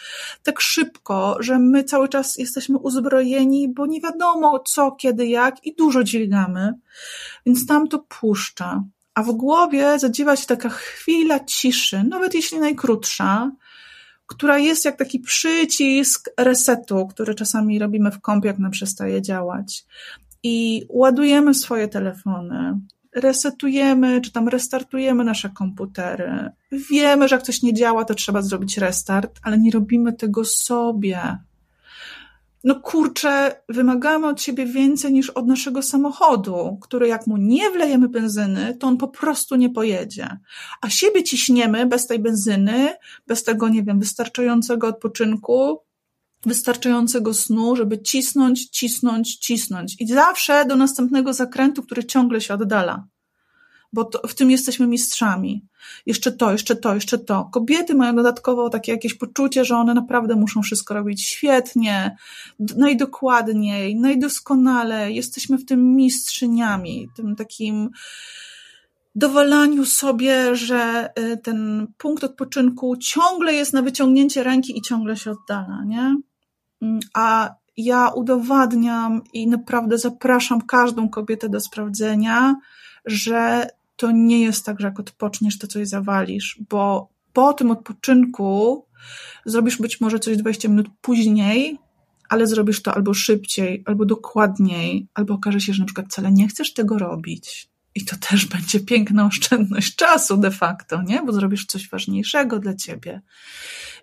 Tak 0.43 0.61
szybko, 0.61 1.37
że 1.39 1.59
my 1.59 1.83
cały 1.83 2.09
czas 2.09 2.37
jesteśmy 2.37 2.77
uzbrojeni, 2.77 3.73
bo 3.73 3.85
nie 3.85 4.01
wiadomo 4.01 4.59
co, 4.59 4.91
kiedy, 4.91 5.27
jak 5.27 5.65
i 5.65 5.75
dużo 5.75 6.03
dźwigamy. 6.03 6.73
Więc 7.45 7.65
tam 7.65 7.87
to 7.87 7.99
puszcza. 7.99 8.83
A 9.13 9.23
w 9.23 9.31
głowie 9.31 9.99
zadziewa 9.99 10.35
się 10.35 10.45
taka 10.45 10.69
chwila 10.69 11.39
ciszy, 11.39 12.03
nawet 12.03 12.33
jeśli 12.33 12.59
najkrótsza, 12.59 13.51
która 14.27 14.57
jest 14.57 14.85
jak 14.85 14.97
taki 14.97 15.19
przycisk 15.19 16.29
resetu, 16.37 17.07
który 17.07 17.35
czasami 17.35 17.79
robimy 17.79 18.11
w 18.11 18.21
kompie, 18.21 18.47
jak 18.47 18.59
nam 18.59 18.71
przestaje 18.71 19.21
działać. 19.21 19.85
I 20.43 20.85
ładujemy 20.89 21.53
swoje 21.53 21.87
telefony, 21.87 22.79
resetujemy, 23.15 24.21
czy 24.21 24.31
tam 24.31 24.47
restartujemy 24.47 25.23
nasze 25.23 25.49
komputery. 25.49 26.49
Wiemy, 26.91 27.27
że 27.27 27.35
jak 27.35 27.43
coś 27.43 27.61
nie 27.61 27.73
działa, 27.73 28.05
to 28.05 28.13
trzeba 28.13 28.41
zrobić 28.41 28.77
restart, 28.77 29.39
ale 29.43 29.57
nie 29.57 29.71
robimy 29.71 30.13
tego 30.13 30.45
sobie 30.45 31.37
no 32.63 32.79
kurczę, 32.79 33.61
wymagamy 33.69 34.27
od 34.27 34.41
siebie 34.41 34.65
więcej 34.65 35.13
niż 35.13 35.29
od 35.29 35.47
naszego 35.47 35.81
samochodu, 35.81 36.77
który 36.81 37.07
jak 37.07 37.27
mu 37.27 37.37
nie 37.37 37.69
wlejemy 37.69 38.09
benzyny, 38.09 38.77
to 38.79 38.87
on 38.87 38.97
po 38.97 39.07
prostu 39.07 39.55
nie 39.55 39.69
pojedzie. 39.69 40.37
A 40.81 40.89
siebie 40.89 41.23
ciśniemy 41.23 41.85
bez 41.85 42.07
tej 42.07 42.19
benzyny, 42.19 42.93
bez 43.27 43.43
tego, 43.43 43.69
nie 43.69 43.83
wiem, 43.83 43.99
wystarczającego 43.99 44.87
odpoczynku, 44.87 45.79
wystarczającego 46.45 47.33
snu, 47.33 47.75
żeby 47.75 48.01
cisnąć, 48.01 48.65
cisnąć, 48.69 49.35
cisnąć. 49.35 49.95
I 49.99 50.07
zawsze 50.07 50.65
do 50.65 50.75
następnego 50.75 51.33
zakrętu, 51.33 51.83
który 51.83 52.03
ciągle 52.03 52.41
się 52.41 52.53
oddala 52.53 53.07
bo 53.93 54.03
to, 54.03 54.27
w 54.27 54.35
tym 54.35 54.51
jesteśmy 54.51 54.87
mistrzami. 54.87 55.65
Jeszcze 56.05 56.31
to, 56.31 56.51
jeszcze 56.51 56.75
to, 56.75 56.95
jeszcze 56.95 57.17
to. 57.17 57.49
Kobiety 57.53 57.95
mają 57.95 58.15
dodatkowo 58.15 58.69
takie 58.69 58.91
jakieś 58.91 59.13
poczucie, 59.13 59.65
że 59.65 59.75
one 59.75 59.93
naprawdę 59.93 60.35
muszą 60.35 60.61
wszystko 60.61 60.93
robić 60.93 61.27
świetnie, 61.27 62.17
najdokładniej, 62.59 63.95
najdoskonalej. 63.95 65.15
Jesteśmy 65.15 65.57
w 65.57 65.65
tym 65.65 65.95
mistrzyniami, 65.95 67.09
tym 67.15 67.35
takim 67.35 67.89
dowalaniu 69.15 69.85
sobie, 69.85 70.55
że 70.55 71.09
y, 71.19 71.37
ten 71.37 71.87
punkt 71.97 72.23
odpoczynku 72.23 72.97
ciągle 72.97 73.53
jest 73.53 73.73
na 73.73 73.81
wyciągnięcie 73.81 74.43
ręki 74.43 74.77
i 74.77 74.81
ciągle 74.81 75.17
się 75.17 75.31
oddala, 75.31 75.83
nie? 75.85 76.15
Mm, 76.81 76.99
a 77.13 77.55
ja 77.77 78.09
udowadniam 78.09 79.21
i 79.33 79.47
naprawdę 79.47 79.97
zapraszam 79.97 80.61
każdą 80.61 81.09
kobietę 81.09 81.49
do 81.49 81.59
sprawdzenia, 81.59 82.55
że 83.05 83.67
to 83.97 84.11
nie 84.11 84.39
jest 84.39 84.65
tak, 84.65 84.79
że 84.79 84.87
jak 84.87 84.99
odpoczniesz, 84.99 85.57
to 85.57 85.67
coś 85.67 85.87
zawalisz, 85.87 86.59
bo 86.69 87.09
po 87.33 87.53
tym 87.53 87.71
odpoczynku 87.71 88.85
zrobisz 89.45 89.77
być 89.77 90.01
może 90.01 90.19
coś 90.19 90.37
20 90.37 90.69
minut 90.69 90.87
później, 91.01 91.77
ale 92.29 92.47
zrobisz 92.47 92.81
to 92.81 92.93
albo 92.93 93.13
szybciej, 93.13 93.83
albo 93.85 94.05
dokładniej, 94.05 95.07
albo 95.13 95.33
okaże 95.33 95.59
się, 95.61 95.73
że 95.73 95.79
na 95.79 95.85
przykład 95.85 96.07
wcale 96.07 96.31
nie 96.31 96.47
chcesz 96.47 96.73
tego 96.73 96.97
robić. 96.97 97.69
I 97.97 98.05
to 98.05 98.15
też 98.29 98.45
będzie 98.55 98.79
piękna 98.79 99.25
oszczędność 99.25 99.95
czasu 99.95 100.37
de 100.37 100.51
facto, 100.51 101.01
nie? 101.01 101.23
Bo 101.23 101.33
zrobisz 101.33 101.65
coś 101.65 101.89
ważniejszego 101.89 102.59
dla 102.59 102.73
ciebie. 102.75 103.21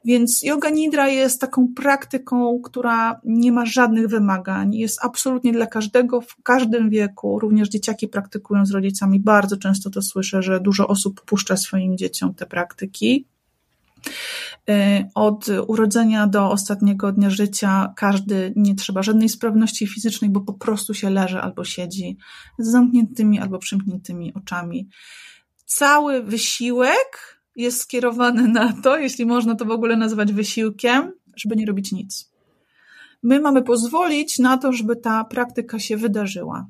Więc 0.04 0.42
yoga 0.42 0.70
nidra 0.70 1.08
jest 1.08 1.40
taką 1.40 1.68
praktyką, 1.76 2.60
która 2.64 3.20
nie 3.24 3.52
ma 3.52 3.66
żadnych 3.66 4.08
wymagań. 4.08 4.74
Jest 4.74 4.98
absolutnie 5.04 5.52
dla 5.52 5.66
każdego, 5.66 6.20
w 6.20 6.42
każdym 6.42 6.90
wieku. 6.90 7.38
Również 7.38 7.68
dzieciaki 7.68 8.08
praktykują 8.08 8.66
z 8.66 8.70
rodzicami. 8.70 9.20
Bardzo 9.20 9.56
często 9.56 9.90
to 9.90 10.02
słyszę, 10.02 10.42
że 10.42 10.60
dużo 10.60 10.88
osób 10.88 11.20
puszcza 11.24 11.56
swoim 11.56 11.98
dzieciom 11.98 12.34
te 12.34 12.46
praktyki. 12.46 13.26
Y, 14.70 15.04
od 15.14 15.48
urodzenia 15.66 16.26
do 16.26 16.50
ostatniego 16.50 17.12
dnia 17.12 17.30
życia 17.30 17.92
każdy 17.96 18.52
nie 18.56 18.74
trzeba 18.74 19.02
żadnej 19.02 19.28
sprawności 19.28 19.86
fizycznej, 19.86 20.30
bo 20.30 20.40
po 20.40 20.52
prostu 20.52 20.94
się 20.94 21.10
leży 21.10 21.40
albo 21.40 21.64
siedzi 21.64 22.16
z 22.58 22.70
zamkniętymi 22.70 23.40
albo 23.40 23.58
przymkniętymi 23.58 24.34
oczami. 24.34 24.88
Cały 25.66 26.22
wysiłek 26.22 27.40
jest 27.56 27.80
skierowany 27.80 28.48
na 28.48 28.72
to, 28.82 28.98
jeśli 28.98 29.26
można 29.26 29.54
to 29.54 29.64
w 29.64 29.70
ogóle 29.70 29.96
nazwać 29.96 30.32
wysiłkiem, 30.32 31.12
żeby 31.36 31.56
nie 31.56 31.66
robić 31.66 31.92
nic. 31.92 32.32
My 33.22 33.40
mamy 33.40 33.62
pozwolić 33.62 34.38
na 34.38 34.58
to, 34.58 34.72
żeby 34.72 34.96
ta 34.96 35.24
praktyka 35.24 35.78
się 35.78 35.96
wydarzyła. 35.96 36.66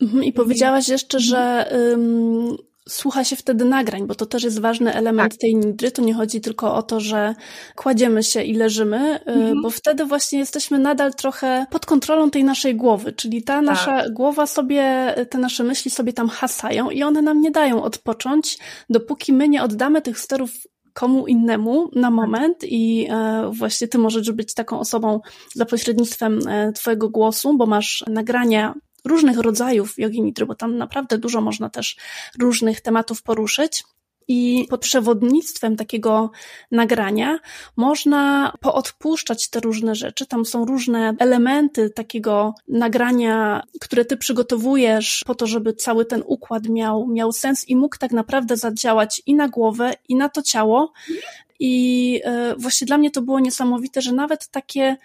Mhm, 0.00 0.24
I 0.24 0.32
powiedziałaś 0.32 0.88
jeszcze, 0.88 1.20
że 1.20 1.70
um, 1.90 2.56
słucha 2.88 3.24
się 3.24 3.36
wtedy 3.36 3.64
nagrań, 3.64 4.06
bo 4.06 4.14
to 4.14 4.26
też 4.26 4.42
jest 4.42 4.60
ważny 4.60 4.94
element 4.94 5.32
tak. 5.32 5.40
tej 5.40 5.54
nidry. 5.54 5.90
To 5.90 6.02
nie 6.02 6.14
chodzi 6.14 6.40
tylko 6.40 6.74
o 6.74 6.82
to, 6.82 7.00
że 7.00 7.34
kładziemy 7.76 8.22
się 8.22 8.42
i 8.42 8.54
leżymy, 8.54 9.20
y, 9.20 9.30
mhm. 9.30 9.62
bo 9.62 9.70
wtedy 9.70 10.04
właśnie 10.04 10.38
jesteśmy 10.38 10.78
nadal 10.78 11.14
trochę 11.14 11.66
pod 11.70 11.86
kontrolą 11.86 12.30
tej 12.30 12.44
naszej 12.44 12.76
głowy, 12.76 13.12
czyli 13.12 13.42
ta 13.42 13.54
tak. 13.54 13.64
nasza 13.64 14.10
głowa 14.10 14.46
sobie, 14.46 15.14
te 15.30 15.38
nasze 15.38 15.64
myśli 15.64 15.90
sobie 15.90 16.12
tam 16.12 16.28
hasają 16.28 16.90
i 16.90 17.02
one 17.02 17.22
nam 17.22 17.40
nie 17.40 17.50
dają 17.50 17.82
odpocząć, 17.82 18.58
dopóki 18.90 19.32
my 19.32 19.48
nie 19.48 19.62
oddamy 19.62 20.02
tych 20.02 20.18
sterów 20.18 20.50
komu 20.92 21.26
innemu 21.26 21.90
na 21.94 22.08
tak. 22.08 22.16
moment 22.16 22.56
i 22.62 23.08
e, 23.10 23.50
właśnie 23.52 23.88
ty 23.88 23.98
możesz 23.98 24.32
być 24.32 24.54
taką 24.54 24.80
osobą 24.80 25.20
za 25.54 25.66
pośrednictwem 25.66 26.48
e, 26.48 26.72
twojego 26.72 27.08
głosu, 27.08 27.56
bo 27.56 27.66
masz 27.66 28.04
nagrania 28.08 28.74
różnych 29.04 29.38
rodzajów 29.38 29.98
jogi 29.98 30.22
nitry, 30.22 30.46
bo 30.46 30.54
tam 30.54 30.76
naprawdę 30.76 31.18
dużo 31.18 31.40
można 31.40 31.70
też 31.70 31.96
różnych 32.38 32.80
tematów 32.80 33.22
poruszyć. 33.22 33.84
I 34.28 34.66
pod 34.70 34.80
przewodnictwem 34.80 35.76
takiego 35.76 36.30
nagrania 36.70 37.38
można 37.76 38.52
poodpuszczać 38.60 39.50
te 39.50 39.60
różne 39.60 39.94
rzeczy. 39.94 40.26
Tam 40.26 40.44
są 40.44 40.64
różne 40.64 41.14
elementy 41.18 41.90
takiego 41.90 42.54
nagrania, 42.68 43.62
które 43.80 44.04
ty 44.04 44.16
przygotowujesz 44.16 45.22
po 45.26 45.34
to, 45.34 45.46
żeby 45.46 45.72
cały 45.72 46.04
ten 46.04 46.22
układ 46.26 46.68
miał, 46.68 47.06
miał 47.06 47.32
sens 47.32 47.68
i 47.68 47.76
mógł 47.76 47.98
tak 47.98 48.12
naprawdę 48.12 48.56
zadziałać 48.56 49.22
i 49.26 49.34
na 49.34 49.48
głowę, 49.48 49.94
i 50.08 50.16
na 50.16 50.28
to 50.28 50.42
ciało. 50.42 50.92
I 51.60 52.20
e, 52.24 52.54
właśnie 52.58 52.86
dla 52.86 52.98
mnie 52.98 53.10
to 53.10 53.22
było 53.22 53.40
niesamowite, 53.40 54.02
że 54.02 54.12
nawet 54.12 54.48
takie 54.48 54.96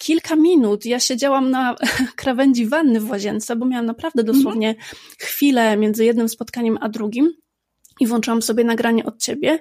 kilka 0.00 0.36
minut 0.36 0.86
ja 0.86 1.00
siedziałam 1.00 1.50
na 1.50 1.76
krawędzi 2.20 2.66
wanny 2.66 3.00
w 3.00 3.10
łazience, 3.10 3.56
bo 3.56 3.66
miałam 3.66 3.86
naprawdę 3.86 4.20
mhm. 4.20 4.36
dosłownie 4.36 4.74
chwilę 5.18 5.76
między 5.76 6.04
jednym 6.04 6.28
spotkaniem 6.28 6.78
a 6.80 6.88
drugim 6.88 7.32
i 8.00 8.06
włączyłam 8.06 8.42
sobie 8.42 8.64
nagranie 8.64 9.04
od 9.04 9.18
ciebie. 9.18 9.58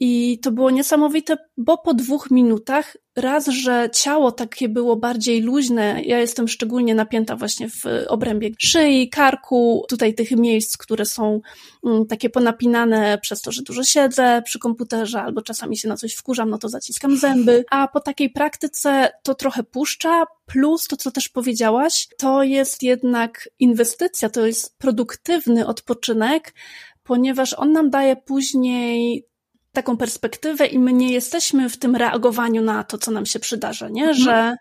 I 0.00 0.38
to 0.42 0.52
było 0.52 0.70
niesamowite, 0.70 1.36
bo 1.56 1.78
po 1.78 1.94
dwóch 1.94 2.30
minutach 2.30 2.96
raz, 3.20 3.46
że 3.46 3.88
ciało 3.92 4.32
takie 4.32 4.68
było 4.68 4.96
bardziej 4.96 5.42
luźne, 5.42 6.02
ja 6.04 6.18
jestem 6.18 6.48
szczególnie 6.48 6.94
napięta 6.94 7.36
właśnie 7.36 7.68
w 7.68 7.84
obrębie 8.08 8.50
szyi, 8.58 9.08
karku, 9.08 9.84
tutaj 9.88 10.14
tych 10.14 10.30
miejsc, 10.30 10.76
które 10.76 11.04
są 11.04 11.40
mm, 11.86 12.06
takie 12.06 12.30
ponapinane 12.30 13.18
przez 13.22 13.40
to, 13.40 13.52
że 13.52 13.62
dużo 13.62 13.84
siedzę 13.84 14.42
przy 14.44 14.58
komputerze 14.58 15.22
albo 15.22 15.42
czasami 15.42 15.76
się 15.76 15.88
na 15.88 15.96
coś 15.96 16.14
wkurzam, 16.14 16.50
no 16.50 16.58
to 16.58 16.68
zaciskam 16.68 17.16
zęby, 17.16 17.64
a 17.70 17.88
po 17.88 18.00
takiej 18.00 18.30
praktyce 18.30 19.12
to 19.22 19.34
trochę 19.34 19.62
puszcza, 19.62 20.24
plus 20.46 20.86
to, 20.86 20.96
co 20.96 21.10
też 21.10 21.28
powiedziałaś, 21.28 22.08
to 22.18 22.42
jest 22.42 22.82
jednak 22.82 23.48
inwestycja, 23.58 24.28
to 24.28 24.46
jest 24.46 24.78
produktywny 24.78 25.66
odpoczynek, 25.66 26.54
ponieważ 27.02 27.54
on 27.54 27.72
nam 27.72 27.90
daje 27.90 28.16
później 28.16 29.29
taką 29.72 29.96
perspektywę 29.96 30.66
i 30.66 30.78
my 30.78 30.92
nie 30.92 31.12
jesteśmy 31.12 31.68
w 31.68 31.76
tym 31.76 31.96
reagowaniu 31.96 32.62
na 32.62 32.84
to, 32.84 32.98
co 32.98 33.10
nam 33.10 33.26
się 33.26 33.38
przydarza, 33.38 33.88
nie? 33.88 34.08
Mhm. 34.08 34.16
Że, 34.18 34.56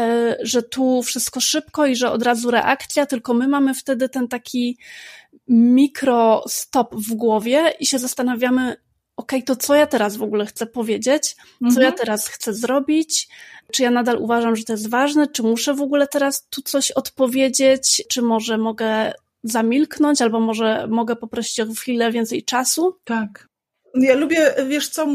y, 0.00 0.36
że 0.42 0.62
tu 0.62 1.02
wszystko 1.02 1.40
szybko 1.40 1.86
i 1.86 1.96
że 1.96 2.10
od 2.10 2.22
razu 2.22 2.50
reakcja, 2.50 3.06
tylko 3.06 3.34
my 3.34 3.48
mamy 3.48 3.74
wtedy 3.74 4.08
ten 4.08 4.28
taki 4.28 4.78
mikro 5.48 6.44
stop 6.48 6.94
w 6.94 7.14
głowie 7.14 7.72
i 7.80 7.86
się 7.86 7.98
zastanawiamy, 7.98 8.62
okej, 9.16 9.38
okay, 9.38 9.42
to 9.42 9.56
co 9.56 9.74
ja 9.74 9.86
teraz 9.86 10.16
w 10.16 10.22
ogóle 10.22 10.46
chcę 10.46 10.66
powiedzieć, 10.66 11.36
co 11.60 11.66
mhm. 11.66 11.82
ja 11.82 11.92
teraz 11.92 12.28
chcę 12.28 12.54
zrobić, 12.54 13.28
czy 13.72 13.82
ja 13.82 13.90
nadal 13.90 14.16
uważam, 14.18 14.56
że 14.56 14.64
to 14.64 14.72
jest 14.72 14.90
ważne, 14.90 15.26
czy 15.26 15.42
muszę 15.42 15.74
w 15.74 15.82
ogóle 15.82 16.06
teraz 16.06 16.46
tu 16.50 16.62
coś 16.62 16.90
odpowiedzieć, 16.90 18.02
czy 18.08 18.22
może 18.22 18.58
mogę 18.58 19.12
zamilknąć, 19.42 20.22
albo 20.22 20.40
może 20.40 20.86
mogę 20.90 21.16
poprosić 21.16 21.60
o 21.60 21.66
chwilę 21.66 22.12
więcej 22.12 22.44
czasu. 22.44 22.98
Tak. 23.04 23.48
Ja 23.96 24.14
lubię, 24.14 24.54
wiesz 24.68 24.88
co, 24.88 25.06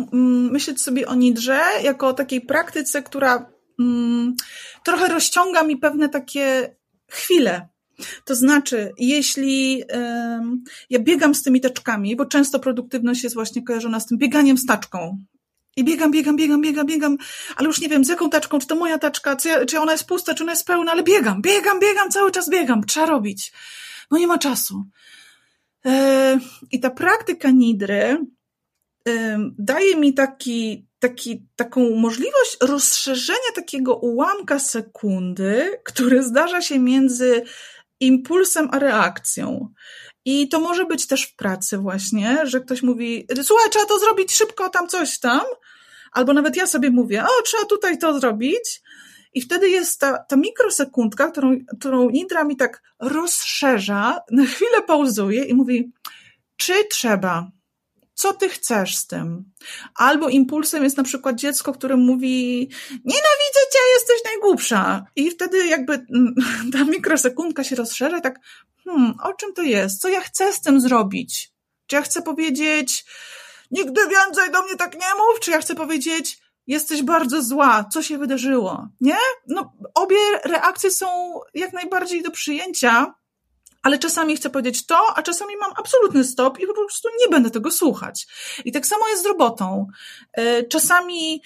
myśleć 0.52 0.82
sobie 0.82 1.08
o 1.08 1.16
nidrze 1.16 1.62
jako 1.84 2.08
o 2.08 2.14
takiej 2.14 2.42
praktyce, 2.42 3.04
która 3.04 3.46
mm, 3.80 4.36
trochę 4.84 5.08
rozciąga 5.08 5.64
mi 5.64 5.78
pewne 5.78 6.10
takie 6.10 6.76
chwile. 7.08 7.68
To 8.26 8.36
znaczy, 8.36 8.92
jeśli 8.98 9.84
ja 10.90 11.00
biegam 11.00 11.36
z 11.36 11.44
tymi 11.44 11.62
teczkami, 11.62 12.16
bo 12.16 12.26
często 12.26 12.60
produktywność 12.60 13.24
jest 13.24 13.36
właśnie 13.36 13.64
kojarzona 13.64 14.00
z 14.00 14.06
tym 14.06 14.18
bieganiem 14.18 14.58
z 14.58 14.66
taczką. 14.66 15.24
I 15.78 15.84
biegam, 15.84 16.12
biegam, 16.12 16.36
biegam, 16.36 16.62
biegam, 16.62 16.88
biegam, 16.88 17.18
ale 17.56 17.68
już 17.68 17.82
nie 17.82 17.90
wiem 17.90 18.06
z 18.06 18.10
jaką 18.10 18.30
taczką, 18.30 18.60
czy 18.60 18.68
to 18.68 18.76
moja 18.76 19.00
taczka, 19.00 19.36
czy, 19.36 19.50
ja, 19.50 19.66
czy 19.66 19.80
ona 19.80 19.92
jest 19.92 20.08
pusta, 20.08 20.34
czy 20.34 20.44
ona 20.44 20.52
jest 20.52 20.68
pełna, 20.68 20.92
ale 20.92 21.04
biegam, 21.04 21.42
biegam, 21.42 21.80
biegam, 21.80 22.12
cały 22.12 22.32
czas 22.32 22.50
biegam, 22.50 22.84
trzeba 22.84 23.06
robić. 23.06 23.54
No 24.12 24.18
nie 24.18 24.28
ma 24.28 24.38
czasu. 24.38 24.84
E, 25.86 26.40
I 26.72 26.80
ta 26.80 26.90
praktyka 26.90 27.52
nidry, 27.52 28.18
daje 29.60 29.96
mi 29.96 30.14
taki, 30.14 30.88
taki, 31.00 31.46
taką 31.56 31.96
możliwość 31.96 32.58
rozszerzenia 32.62 33.52
takiego 33.56 33.96
ułamka 33.96 34.60
sekundy, 34.60 35.80
który 35.84 36.24
zdarza 36.24 36.62
się 36.62 36.80
między 36.80 37.44
impulsem 38.00 38.70
a 38.72 38.80
reakcją. 38.80 39.74
I 40.26 40.50
to 40.50 40.60
może 40.60 40.86
być 40.86 41.08
też 41.08 41.24
w 41.24 41.36
pracy 41.36 41.78
właśnie, 41.78 42.38
że 42.44 42.62
ktoś 42.62 42.84
mówi, 42.84 43.28
słuchaj, 43.44 43.70
trzeba 43.70 43.86
to 43.86 44.00
zrobić 44.00 44.34
szybko, 44.34 44.70
tam 44.70 44.88
coś 44.88 45.20
tam. 45.20 45.42
Albo 46.12 46.34
nawet 46.34 46.56
ja 46.56 46.68
sobie 46.68 46.90
mówię, 46.90 47.24
o, 47.24 47.42
trzeba 47.46 47.66
tutaj 47.66 47.98
to 47.98 48.20
zrobić. 48.20 48.82
I 49.34 49.42
wtedy 49.42 49.70
jest 49.70 50.00
ta, 50.00 50.18
ta 50.18 50.36
mikrosekundka, 50.36 51.32
którą, 51.32 51.58
którą 51.80 52.10
Nidra 52.10 52.44
mi 52.44 52.58
tak 52.58 52.82
rozszerza, 53.00 54.20
na 54.32 54.46
chwilę 54.46 54.82
pauzuje 54.88 55.44
i 55.44 55.54
mówi, 55.54 55.92
czy 56.58 56.74
trzeba, 56.90 57.52
co 58.14 58.34
ty 58.34 58.50
chcesz 58.50 58.96
z 58.96 59.08
tym? 59.08 59.44
Albo 59.96 60.30
impulsem 60.30 60.84
jest 60.84 60.98
na 60.98 61.04
przykład 61.04 61.36
dziecko, 61.36 61.74
które 61.74 61.98
mówi, 61.98 62.70
nienawidzę 62.92 63.60
cię, 63.74 63.80
jesteś 63.94 64.24
najgłupsza. 64.26 65.06
I 65.16 65.32
wtedy 65.32 65.68
jakby 65.68 65.94
mm, 65.94 66.36
ta 66.74 66.84
mikrosekundka 66.84 67.64
się 67.64 67.76
rozszerza 67.76 68.22
tak, 68.22 68.40
hmm, 68.84 69.14
o 69.24 69.34
czym 69.34 69.54
to 69.54 69.62
jest? 69.62 70.02
Co 70.02 70.10
ja 70.10 70.22
chcę 70.22 70.54
z 70.54 70.62
tym 70.62 70.82
zrobić? 70.82 71.52
Czy 71.88 71.96
ja 71.96 72.02
chcę 72.02 72.22
powiedzieć, 72.22 73.06
nigdy 73.72 74.02
więcej 74.08 74.52
do 74.52 74.64
mnie 74.64 74.76
tak 74.76 74.94
nie 74.94 75.16
mów? 75.18 75.40
Czy 75.40 75.52
ja 75.52 75.62
chcę 75.62 75.76
powiedzieć, 75.76 76.40
jesteś 76.68 77.04
bardzo 77.04 77.42
zła, 77.42 77.86
co 77.94 78.04
się 78.04 78.18
wydarzyło? 78.18 78.88
Nie? 79.02 79.18
No, 79.48 79.74
obie 79.96 80.18
reakcje 80.44 80.92
są 80.92 81.40
jak 81.54 81.74
najbardziej 81.74 82.24
do 82.24 82.32
przyjęcia, 82.32 83.14
ale 83.84 84.00
czasami 84.00 84.36
chcę 84.36 84.50
powiedzieć 84.50 84.86
to, 84.86 85.00
a 85.16 85.22
czasami 85.22 85.58
mam 85.58 85.72
absolutny 85.76 86.24
stop 86.24 86.60
i 86.60 86.68
po 86.68 86.74
prostu 86.74 87.10
nie 87.22 87.28
będę 87.28 87.50
tego 87.50 87.72
słuchać. 87.72 88.28
I 88.66 88.72
tak 88.72 88.86
samo 88.86 89.08
jest 89.08 89.24
z 89.24 89.26
robotą. 89.26 89.88
E, 90.34 90.64
czasami 90.64 91.42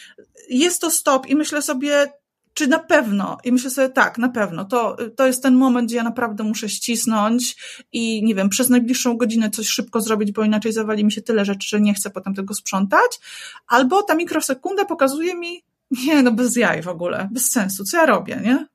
jest 0.50 0.82
to 0.82 0.92
stop 0.92 1.28
i 1.28 1.36
myślę 1.36 1.62
sobie, 1.62 2.14
czy 2.54 2.68
na 2.68 2.80
pewno, 2.80 3.38
i 3.44 3.52
myślę 3.52 3.70
sobie, 3.70 3.90
tak, 3.90 4.18
na 4.18 4.30
pewno, 4.30 4.66
to, 4.66 4.98
to 5.16 5.28
jest 5.28 5.44
ten 5.44 5.56
moment, 5.56 5.88
gdzie 5.88 5.96
ja 5.96 6.04
naprawdę 6.04 6.44
muszę 6.44 6.70
ścisnąć 6.70 7.56
i 7.92 8.24
nie 8.24 8.36
wiem, 8.36 8.50
przez 8.50 8.70
najbliższą 8.70 9.18
godzinę 9.18 9.50
coś 9.50 9.68
szybko 9.68 10.02
zrobić, 10.02 10.32
bo 10.32 10.44
inaczej 10.44 10.74
zawali 10.74 11.06
mi 11.06 11.12
się 11.12 11.22
tyle 11.22 11.46
rzeczy, 11.46 11.68
że 11.70 11.82
nie 11.82 11.94
chcę 11.94 12.10
potem 12.10 12.34
tego 12.34 12.54
sprzątać. 12.54 13.20
Albo 13.68 14.04
ta 14.04 14.16
mikrosekunda 14.16 14.86
pokazuje 14.86 15.36
mi, 15.36 15.64
Nie, 15.92 16.24
no 16.24 16.32
bez 16.32 16.56
jaj 16.56 16.82
w 16.82 16.88
ogóle, 16.88 17.30
bez 17.32 17.52
sensu, 17.52 17.84
co 17.84 17.98
ja 17.98 18.06
robię, 18.06 18.42
nie? 18.44 18.68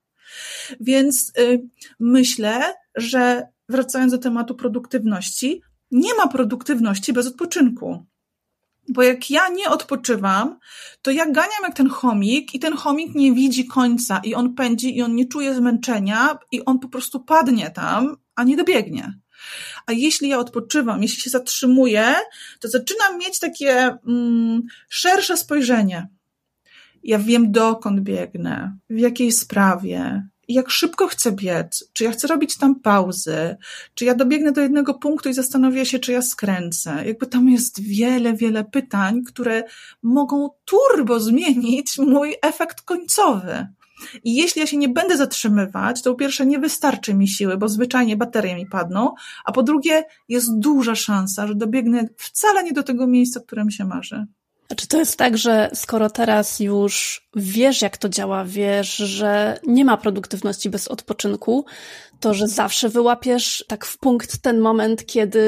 Więc 0.80 1.32
y, 1.38 1.68
myślę, 2.00 2.74
że 2.94 3.48
wracając 3.68 4.12
do 4.12 4.18
tematu 4.18 4.54
produktywności, 4.54 5.62
nie 5.90 6.14
ma 6.14 6.28
produktywności 6.28 7.12
bez 7.12 7.26
odpoczynku. 7.26 8.06
Bo 8.88 9.02
jak 9.02 9.30
ja 9.30 9.48
nie 9.48 9.68
odpoczywam, 9.68 10.58
to 11.02 11.10
ja 11.10 11.24
ganiam 11.24 11.62
jak 11.62 11.76
ten 11.76 11.88
chomik 11.88 12.54
i 12.54 12.58
ten 12.58 12.76
chomik 12.76 13.14
nie 13.14 13.32
widzi 13.32 13.66
końca 13.66 14.20
i 14.24 14.34
on 14.34 14.54
pędzi 14.54 14.96
i 14.96 15.02
on 15.02 15.14
nie 15.14 15.28
czuje 15.28 15.54
zmęczenia 15.54 16.38
i 16.52 16.64
on 16.64 16.78
po 16.78 16.88
prostu 16.88 17.20
padnie 17.20 17.70
tam, 17.70 18.16
a 18.34 18.44
nie 18.44 18.56
dobiegnie. 18.56 19.14
A 19.86 19.92
jeśli 19.92 20.28
ja 20.28 20.38
odpoczywam, 20.38 21.02
jeśli 21.02 21.22
się 21.22 21.30
zatrzymuję, 21.30 22.14
to 22.60 22.68
zaczynam 22.68 23.18
mieć 23.18 23.38
takie 23.38 23.96
mm, 24.06 24.62
szersze 24.88 25.36
spojrzenie. 25.36 26.08
Ja 27.04 27.18
wiem, 27.18 27.52
dokąd 27.52 28.00
biegnę, 28.00 28.76
w 28.90 28.98
jakiej 28.98 29.32
sprawie, 29.32 30.28
jak 30.48 30.70
szybko 30.70 31.06
chcę 31.06 31.32
biec, 31.32 31.90
czy 31.92 32.04
ja 32.04 32.10
chcę 32.10 32.28
robić 32.28 32.58
tam 32.58 32.80
pauzy, 32.80 33.56
czy 33.94 34.04
ja 34.04 34.14
dobiegnę 34.14 34.52
do 34.52 34.60
jednego 34.60 34.94
punktu 34.94 35.28
i 35.28 35.34
zastanowię 35.34 35.86
się, 35.86 35.98
czy 35.98 36.12
ja 36.12 36.22
skręcę. 36.22 37.06
Jakby 37.06 37.26
tam 37.26 37.48
jest 37.48 37.82
wiele, 37.82 38.34
wiele 38.34 38.64
pytań, 38.64 39.22
które 39.22 39.62
mogą 40.02 40.50
turbo 40.64 41.20
zmienić 41.20 41.98
mój 41.98 42.36
efekt 42.42 42.80
końcowy. 42.80 43.66
I 44.24 44.34
jeśli 44.34 44.60
ja 44.60 44.66
się 44.66 44.76
nie 44.76 44.88
będę 44.88 45.16
zatrzymywać, 45.16 46.02
to 46.02 46.10
po 46.10 46.18
pierwsze 46.18 46.46
nie 46.46 46.58
wystarczy 46.58 47.14
mi 47.14 47.28
siły, 47.28 47.56
bo 47.56 47.68
zwyczajnie 47.68 48.16
baterie 48.16 48.56
mi 48.56 48.66
padną, 48.66 49.14
a 49.44 49.52
po 49.52 49.62
drugie 49.62 50.04
jest 50.28 50.58
duża 50.58 50.94
szansa, 50.94 51.46
że 51.46 51.54
dobiegnę 51.54 52.08
wcale 52.16 52.64
nie 52.64 52.72
do 52.72 52.82
tego 52.82 53.06
miejsca, 53.06 53.40
którym 53.40 53.70
się 53.70 53.84
marzy. 53.84 54.26
Czy 54.76 54.88
to 54.88 54.98
jest 54.98 55.16
tak, 55.16 55.38
że 55.38 55.70
skoro 55.74 56.10
teraz 56.10 56.60
już 56.60 57.26
wiesz, 57.36 57.82
jak 57.82 57.96
to 57.96 58.08
działa, 58.08 58.44
wiesz, 58.44 58.96
że 58.96 59.58
nie 59.66 59.84
ma 59.84 59.96
produktywności 59.96 60.70
bez 60.70 60.88
odpoczynku, 60.88 61.64
to 62.20 62.34
że 62.34 62.48
zawsze 62.48 62.88
wyłapiesz 62.88 63.64
tak 63.68 63.84
w 63.84 63.98
punkt 63.98 64.42
ten 64.42 64.60
moment, 64.60 65.06
kiedy 65.06 65.40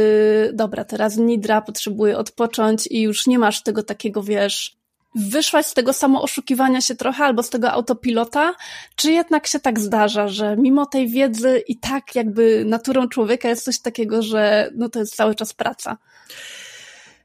dobra, 0.55 0.85
teraz 0.85 1.17
nidra, 1.17 1.61
potrzebuję 1.61 2.19
odpocząć 2.19 2.87
i 2.91 3.01
już 3.03 3.27
nie 3.27 3.39
masz 3.39 3.63
tego 3.63 3.83
takiego, 3.83 4.23
wiesz, 4.23 4.77
wyszłaś 5.15 5.67
z 5.67 5.75
tego 5.75 5.93
samo 5.93 6.23
oszukiwania 6.23 6.81
się 6.81 6.95
trochę 6.95 7.25
albo 7.25 7.43
z 7.43 7.51
tego 7.51 7.73
autopilota, 7.73 8.55
czy 8.97 9.13
jednak 9.13 9.47
się 9.47 9.61
tak 9.61 9.81
zdarza, 9.81 10.29
że 10.29 10.57
mimo 10.57 10.87
tej 10.87 11.09
wiedzy 11.09 11.63
i 11.69 11.79
tak 11.79 12.15
jakby 12.15 12.65
naturą 12.67 13.09
człowieka 13.09 13.49
jest 13.49 13.65
coś 13.65 13.81
takiego, 13.81 14.23
że 14.23 14.71
no 14.77 14.89
to 14.89 14.99
jest 14.99 15.17
cały 15.17 15.35
czas 15.35 15.53
praca? 15.55 15.97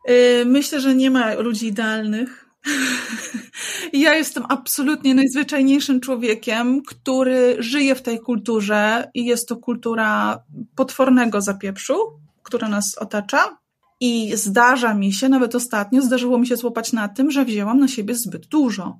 Y, 0.09 0.45
myślę, 0.45 0.81
że 0.81 0.95
nie 0.95 1.11
ma 1.11 1.33
ludzi 1.33 1.67
idealnych. 1.67 2.45
Ja 3.93 4.15
jestem 4.15 4.43
absolutnie 4.49 5.15
najzwyczajniejszym 5.15 5.99
człowiekiem, 5.99 6.81
który 6.81 7.55
żyje 7.59 7.95
w 7.95 8.01
tej 8.01 8.19
kulturze 8.19 9.11
i 9.13 9.25
jest 9.25 9.47
to 9.47 9.55
kultura 9.55 10.39
potwornego 10.75 11.41
zapieprzu, 11.41 11.95
która 12.43 12.69
nas 12.69 12.97
otacza. 12.97 13.57
I 13.99 14.31
zdarza 14.35 14.93
mi 14.93 15.13
się, 15.13 15.29
nawet 15.29 15.55
ostatnio 15.55 16.01
zdarzyło 16.01 16.39
mi 16.39 16.47
się 16.47 16.57
złapać 16.57 16.93
na 16.93 17.07
tym, 17.07 17.31
że 17.31 17.45
wzięłam 17.45 17.79
na 17.79 17.87
siebie 17.87 18.15
zbyt 18.15 18.47
dużo. 18.47 18.99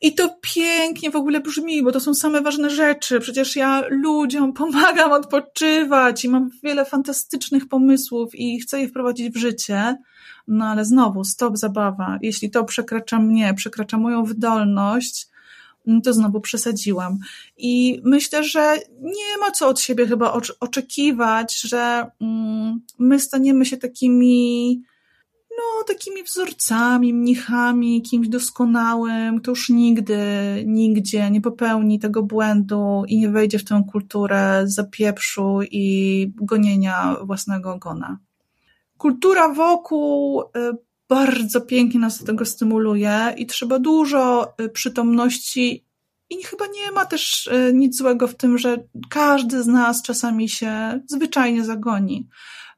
I 0.00 0.14
to 0.14 0.36
pięknie 0.54 1.10
w 1.10 1.16
ogóle 1.16 1.40
brzmi, 1.40 1.82
bo 1.82 1.92
to 1.92 2.00
są 2.00 2.14
same 2.14 2.40
ważne 2.40 2.70
rzeczy. 2.70 3.20
Przecież 3.20 3.56
ja 3.56 3.82
ludziom 3.88 4.52
pomagam 4.62 5.12
odpoczywać 5.12 6.24
i 6.24 6.28
mam 6.28 6.50
wiele 6.62 6.84
fantastycznych 6.84 7.68
pomysłów 7.68 8.34
i 8.34 8.60
chcę 8.60 8.80
je 8.80 8.88
wprowadzić 8.88 9.34
w 9.34 9.36
życie. 9.36 9.96
No 10.48 10.64
ale 10.64 10.84
znowu, 10.84 11.24
stop 11.24 11.56
zabawa. 11.56 12.18
Jeśli 12.22 12.50
to 12.50 12.64
przekracza 12.64 13.18
mnie, 13.18 13.54
przekracza 13.54 13.98
moją 13.98 14.24
wydolność, 14.24 15.28
no 15.86 16.00
to 16.00 16.12
znowu 16.12 16.40
przesadziłam. 16.40 17.18
I 17.56 18.00
myślę, 18.04 18.44
że 18.44 18.76
nie 19.00 19.38
ma 19.40 19.50
co 19.50 19.68
od 19.68 19.80
siebie 19.80 20.06
chyba 20.06 20.32
oczekiwać, 20.60 21.60
że 21.60 22.10
mm, 22.20 22.80
my 22.98 23.20
staniemy 23.20 23.66
się 23.66 23.76
takimi 23.76 24.82
no, 25.60 25.84
takimi 25.84 26.22
wzorcami, 26.22 27.14
mnichami, 27.14 28.02
kimś 28.02 28.28
doskonałym, 28.28 29.40
kto 29.40 29.50
już 29.50 29.68
nigdy, 29.68 30.18
nigdzie 30.66 31.30
nie 31.30 31.40
popełni 31.40 31.98
tego 31.98 32.22
błędu 32.22 33.02
i 33.08 33.18
nie 33.18 33.28
wejdzie 33.28 33.58
w 33.58 33.64
tę 33.64 33.84
kulturę 33.92 34.62
zapieprzu 34.64 35.58
i 35.70 36.32
gonienia 36.36 37.16
własnego 37.24 37.72
ogona. 37.72 38.18
Kultura 38.98 39.48
wokół 39.54 40.42
y, 40.42 40.46
bardzo 41.08 41.60
pięknie 41.60 42.00
nas 42.00 42.18
do 42.18 42.26
tego 42.26 42.44
stymuluje 42.44 43.34
i 43.36 43.46
trzeba 43.46 43.78
dużo 43.78 44.54
y, 44.60 44.68
przytomności 44.68 45.84
i 46.30 46.44
chyba 46.44 46.66
nie 46.66 46.92
ma 46.92 47.04
też 47.06 47.46
y, 47.46 47.72
nic 47.74 47.96
złego 47.96 48.28
w 48.28 48.34
tym, 48.34 48.58
że 48.58 48.76
każdy 49.10 49.62
z 49.62 49.66
nas 49.66 50.02
czasami 50.02 50.48
się 50.48 51.00
zwyczajnie 51.06 51.64
zagoni. 51.64 52.28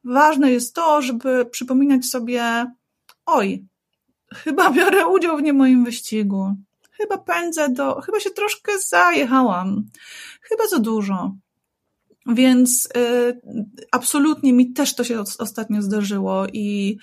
Ważne 0.05 0.53
jest 0.53 0.75
to, 0.75 1.03
żeby 1.03 1.47
przypominać 1.47 2.07
sobie, 2.07 2.67
oj, 3.27 3.65
chyba 4.35 4.71
biorę 4.71 5.07
udział 5.07 5.37
w 5.37 5.43
nie 5.43 5.53
moim 5.53 5.85
wyścigu. 5.85 6.57
Chyba 6.91 7.19
pędzę 7.19 7.69
do, 7.69 8.01
chyba 8.01 8.21
się 8.21 8.31
troszkę 8.31 8.73
zajechałam. 8.79 9.85
Chyba 10.41 10.67
za 10.67 10.79
dużo. 10.79 11.35
Więc 12.27 12.89
y, 12.97 13.41
absolutnie 13.93 14.53
mi 14.53 14.73
też 14.73 14.95
to 14.95 15.05
się 15.05 15.21
ostatnio 15.39 15.83
zdarzyło 15.83 16.47
i 16.53 16.99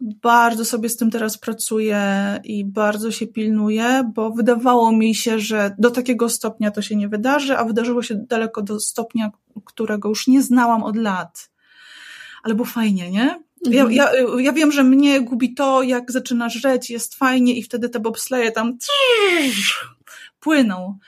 bardzo 0.00 0.64
sobie 0.64 0.88
z 0.88 0.96
tym 0.96 1.10
teraz 1.10 1.38
pracuję 1.38 2.00
i 2.44 2.64
bardzo 2.64 3.10
się 3.10 3.26
pilnuję, 3.26 4.10
bo 4.14 4.30
wydawało 4.30 4.92
mi 4.92 5.14
się, 5.14 5.38
że 5.38 5.74
do 5.78 5.90
takiego 5.90 6.28
stopnia 6.28 6.70
to 6.70 6.82
się 6.82 6.96
nie 6.96 7.08
wydarzy, 7.08 7.58
a 7.58 7.64
wydarzyło 7.64 8.02
się 8.02 8.14
daleko 8.14 8.62
do 8.62 8.80
stopnia, 8.80 9.30
którego 9.64 10.08
już 10.08 10.26
nie 10.26 10.42
znałam 10.42 10.82
od 10.82 10.96
lat 10.96 11.50
ale 12.42 12.54
było 12.54 12.66
fajnie, 12.66 13.10
nie? 13.10 13.40
Ja, 13.64 13.82
mhm. 13.82 13.92
ja, 13.92 14.10
ja 14.38 14.52
wiem, 14.52 14.72
że 14.72 14.84
mnie 14.84 15.20
gubi 15.20 15.54
to, 15.54 15.82
jak 15.82 16.12
zaczynasz 16.12 16.54
rzeć, 16.54 16.90
jest 16.90 17.14
fajnie 17.14 17.54
i 17.54 17.62
wtedy 17.62 17.88
te 17.88 18.00
bobsleje 18.00 18.52
tam 18.52 18.78
płyną. 20.40 20.98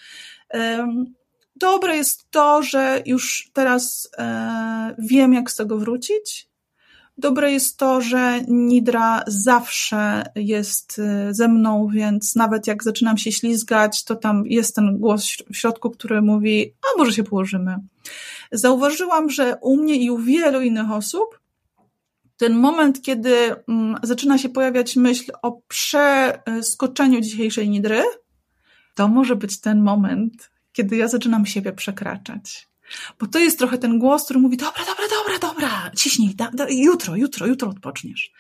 Dobre 1.57 1.97
jest 1.97 2.31
to, 2.31 2.63
że 2.63 3.03
już 3.07 3.51
teraz 3.53 4.09
e, 4.19 4.95
wiem, 4.99 5.33
jak 5.33 5.51
z 5.51 5.57
tego 5.57 5.79
wrócić. 5.79 6.51
Dobre 7.19 7.53
jest 7.53 7.77
to, 7.77 8.01
że 8.01 8.41
Nidra 8.49 9.23
zawsze 9.27 10.25
jest 10.35 10.99
e, 10.99 11.35
ze 11.35 11.49
mną, 11.49 11.89
więc 11.93 12.37
nawet 12.37 12.67
jak 12.67 12.85
zaczynam 12.85 13.19
się 13.19 13.33
ślizgać, 13.33 14.05
to 14.05 14.17
tam 14.17 14.47
jest 14.47 14.75
ten 14.75 14.99
głos 14.99 15.37
w 15.53 15.57
środku, 15.57 15.91
który 15.91 16.23
mówi, 16.23 16.75
a 16.83 16.99
może 16.99 17.13
się 17.13 17.25
położymy. 17.25 17.77
Zauważyłam, 18.53 19.31
że 19.31 19.57
u 19.61 19.77
mnie 19.77 19.95
i 19.95 20.11
u 20.11 20.19
wielu 20.19 20.61
innych 20.61 20.91
osób 20.91 21.41
ten 22.41 22.55
moment, 22.55 23.03
kiedy 23.03 23.35
mm, 23.69 23.97
zaczyna 24.03 24.39
się 24.39 24.49
pojawiać 24.49 24.97
myśl 24.97 25.33
o 25.43 25.63
przeskoczeniu 25.69 27.21
dzisiejszej 27.21 27.69
nidry, 27.69 28.03
to 28.95 29.09
może 29.09 29.37
być 29.37 29.61
ten 29.61 29.83
moment, 29.83 30.51
kiedy 30.73 30.97
ja 30.97 31.09
zaczynam 31.09 31.47
siebie 31.47 31.73
przekraczać. 31.73 32.70
Bo 33.21 33.27
to 33.27 33.39
jest 33.39 33.59
trochę 33.59 33.79
ten 33.79 33.99
głos, 33.99 34.25
który 34.25 34.41
mówi, 34.41 34.57
dobra, 34.57 34.85
dobra, 34.85 35.05
dobra, 35.11 35.49
dobra, 35.49 35.91
ciśnij, 35.97 36.35
da, 36.35 36.51
da, 36.51 36.67
jutro, 36.71 37.17
jutro, 37.17 37.47
jutro 37.47 37.69
odpoczniesz. 37.69 38.33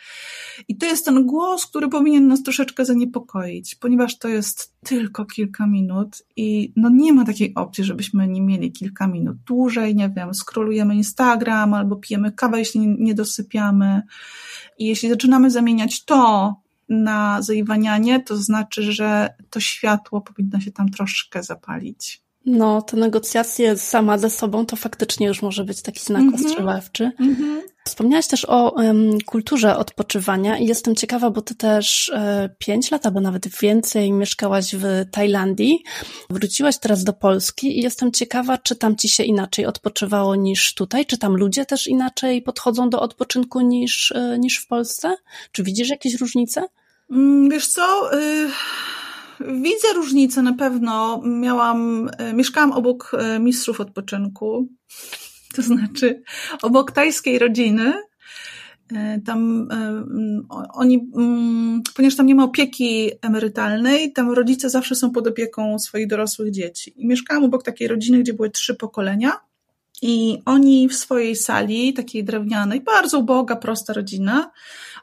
I 0.68 0.76
to 0.76 0.86
jest 0.86 1.04
ten 1.04 1.26
głos, 1.26 1.66
który 1.66 1.88
powinien 1.88 2.28
nas 2.28 2.42
troszeczkę 2.42 2.84
zaniepokoić, 2.84 3.74
ponieważ 3.74 4.18
to 4.18 4.28
jest 4.28 4.74
tylko 4.84 5.24
kilka 5.24 5.66
minut 5.66 6.22
i 6.36 6.72
no 6.76 6.88
nie 6.92 7.12
ma 7.12 7.24
takiej 7.24 7.54
opcji, 7.54 7.84
żebyśmy 7.84 8.28
nie 8.28 8.42
mieli 8.42 8.72
kilka 8.72 9.06
minut 9.06 9.36
dłużej, 9.46 9.94
nie 9.94 10.08
wiem, 10.16 10.34
skrolujemy 10.34 10.94
Instagram 10.94 11.74
albo 11.74 11.96
pijemy 11.96 12.32
kawę, 12.32 12.58
jeśli 12.58 12.80
nie 12.80 13.14
dosypiamy. 13.14 14.02
I 14.78 14.86
jeśli 14.86 15.08
zaczynamy 15.08 15.50
zamieniać 15.50 16.04
to 16.04 16.54
na 16.88 17.42
zaiwanianie, 17.42 18.20
to 18.20 18.36
znaczy, 18.36 18.92
że 18.92 19.34
to 19.50 19.60
światło 19.60 20.20
powinno 20.20 20.60
się 20.60 20.72
tam 20.72 20.88
troszkę 20.88 21.42
zapalić. 21.42 22.22
No, 22.46 22.82
te 22.82 22.96
negocjacje 22.96 23.78
sama 23.78 24.18
ze 24.18 24.30
sobą 24.30 24.66
to 24.66 24.76
faktycznie 24.76 25.26
już 25.26 25.42
może 25.42 25.64
być 25.64 25.82
taki 25.82 26.00
znak 26.00 26.22
mm 26.22 26.34
-hmm. 26.34 26.46
ostrzewawczy. 26.46 27.10
Mm 27.20 27.36
-hmm. 27.36 27.60
Wspomniałaś 27.84 28.26
też 28.26 28.44
o 28.44 28.70
um, 28.70 29.20
kulturze 29.20 29.76
odpoczywania 29.76 30.58
i 30.58 30.66
jestem 30.66 30.96
ciekawa, 30.96 31.30
bo 31.30 31.42
ty 31.42 31.54
też 31.54 32.08
e, 32.14 32.50
pięć 32.58 32.90
lat 32.90 33.06
albo 33.06 33.20
nawet 33.20 33.48
więcej 33.48 34.12
mieszkałaś 34.12 34.74
w 34.74 34.84
Tajlandii. 35.10 35.84
Wróciłaś 36.30 36.78
teraz 36.78 37.04
do 37.04 37.12
Polski 37.12 37.78
i 37.78 37.82
jestem 37.82 38.12
ciekawa, 38.12 38.58
czy 38.58 38.76
tam 38.76 38.96
ci 38.96 39.08
się 39.08 39.22
inaczej 39.22 39.66
odpoczywało 39.66 40.36
niż 40.36 40.74
tutaj? 40.74 41.06
Czy 41.06 41.18
tam 41.18 41.36
ludzie 41.36 41.66
też 41.66 41.86
inaczej 41.86 42.42
podchodzą 42.42 42.90
do 42.90 43.00
odpoczynku 43.00 43.60
niż, 43.60 44.12
e, 44.12 44.38
niż 44.38 44.58
w 44.58 44.66
Polsce? 44.66 45.16
Czy 45.52 45.62
widzisz 45.62 45.88
jakieś 45.88 46.20
różnice? 46.20 46.64
Mm, 47.10 47.50
wiesz 47.50 47.66
co... 47.66 48.10
Widzę 49.40 49.92
różnicę 49.94 50.42
na 50.42 50.52
pewno. 50.52 51.22
Miałam, 51.24 52.10
e, 52.18 52.32
mieszkałam 52.32 52.72
obok 52.72 53.12
e, 53.18 53.38
mistrzów 53.38 53.80
odpoczynku, 53.80 54.68
to 55.56 55.62
znaczy 55.62 56.22
obok 56.62 56.92
tajskiej 56.92 57.38
rodziny. 57.38 57.94
E, 58.96 59.20
tam 59.26 59.68
oni, 60.74 61.10
mm, 61.16 61.82
ponieważ 61.96 62.16
tam 62.16 62.26
nie 62.26 62.34
ma 62.34 62.44
opieki 62.44 63.10
emerytalnej, 63.22 64.12
tam 64.12 64.30
rodzice 64.30 64.70
zawsze 64.70 64.94
są 64.94 65.10
pod 65.10 65.26
opieką 65.26 65.78
swoich 65.78 66.06
dorosłych 66.06 66.50
dzieci. 66.50 66.92
I 66.96 67.06
mieszkałam 67.06 67.44
obok 67.44 67.62
takiej 67.62 67.88
rodziny, 67.88 68.18
gdzie 68.18 68.32
były 68.34 68.50
trzy 68.50 68.74
pokolenia. 68.74 69.32
I 70.02 70.38
oni 70.44 70.88
w 70.88 70.94
swojej 70.94 71.36
sali, 71.36 71.94
takiej 71.94 72.24
drewnianej, 72.24 72.80
bardzo 72.80 73.18
uboga, 73.18 73.56
prosta 73.56 73.92
rodzina, 73.92 74.50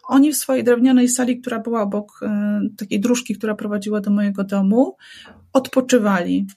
oni 0.08 0.32
w 0.34 0.38
swojej 0.38 0.64
drewnianej 0.64 1.10
sali, 1.10 1.42
która 1.42 1.60
była 1.60 1.82
obok 1.82 2.20
e, 2.22 2.62
takiej 2.78 3.00
dróżki, 3.00 3.36
która 3.36 3.56
prowadziła 3.56 4.02
do 4.02 4.12
mojego 4.12 4.44
domu, 4.44 4.98
odpoczywali. 5.54 6.48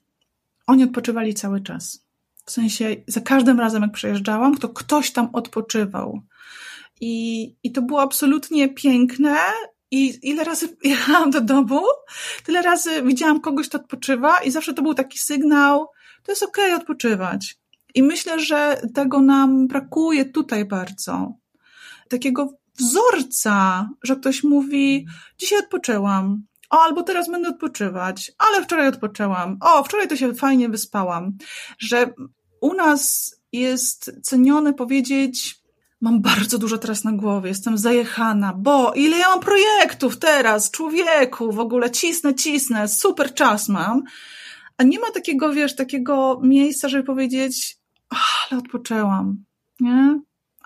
Oni 0.67 0.85
odpoczywali 0.85 1.35
cały 1.35 1.61
czas. 1.61 2.07
W 2.45 2.51
sensie, 2.51 2.97
za 3.07 3.21
każdym 3.21 3.61
razem, 3.61 3.83
jak 3.83 3.93
przejeżdżałam, 3.93 4.57
to 4.57 4.69
ktoś 4.69 5.13
tam 5.13 5.29
odpoczywał. 5.33 6.21
I, 7.01 7.43
i 7.63 7.73
to 7.73 7.83
było 7.83 8.03
absolutnie 8.03 8.69
piękne. 8.69 9.37
I 9.91 10.19
ile 10.23 10.45
razy 10.45 10.77
jechałam 10.85 11.31
do 11.31 11.41
domu, 11.41 11.83
tyle 12.45 12.63
razy 12.63 13.03
widziałam 13.03 13.41
kogoś, 13.41 13.69
kto 13.69 13.79
odpoczywa, 13.79 14.39
i 14.39 14.51
zawsze 14.51 14.75
to 14.75 14.83
był 14.83 14.95
taki 14.95 15.19
sygnał, 15.19 15.87
to 16.23 16.33
jest 16.33 16.43
okej 16.43 16.65
okay 16.65 16.81
odpoczywać. 16.81 17.59
I 17.95 18.03
myślę, 18.03 18.41
że 18.41 18.83
tego 18.95 19.21
nam 19.21 19.67
brakuje 19.67 20.25
tutaj 20.25 20.65
bardzo. 20.65 21.35
Takiego 22.09 22.60
wzorca, 22.81 23.89
że 24.03 24.17
ktoś 24.17 24.45
mówi, 24.45 25.07
dzisiaj 25.39 25.59
odpoczęłam, 25.59 26.43
o, 26.71 26.83
albo 26.83 27.03
teraz 27.03 27.31
będę 27.31 27.49
odpoczywać, 27.49 28.33
ale 28.39 28.65
wczoraj 28.65 28.89
odpoczęłam, 28.89 29.57
o, 29.61 29.85
wczoraj 29.85 30.09
to 30.09 30.17
się 30.17 30.35
fajnie 30.35 30.69
wyspałam. 30.69 31.37
Że 31.79 32.15
u 32.61 32.75
nas 32.75 33.35
jest 33.53 34.13
cenione 34.23 34.75
powiedzieć, 34.75 35.61
mam 36.01 36.23
bardzo 36.23 36.59
dużo 36.59 36.79
teraz 36.79 37.05
na 37.05 37.13
głowie, 37.13 37.49
jestem 37.49 37.79
zajechana, 37.79 38.53
bo 38.57 38.93
ile 38.93 39.19
ja 39.19 39.29
mam 39.29 39.41
projektów 39.41 40.19
teraz, 40.19 40.71
człowieku, 40.71 41.53
w 41.53 41.59
ogóle 41.59 41.91
cisnę, 41.91 42.35
cisnę, 42.35 42.89
super 42.89 43.35
czas 43.35 43.69
mam. 43.69 44.03
A 44.77 44.83
nie 44.83 44.99
ma 45.01 45.11
takiego, 45.11 45.53
wiesz, 45.53 45.77
takiego 45.77 46.41
miejsca, 46.43 46.89
żeby 46.89 47.05
powiedzieć, 47.05 47.79
ale 48.11 48.61
odpoczęłam, 48.61 49.45
nie? 49.81 50.21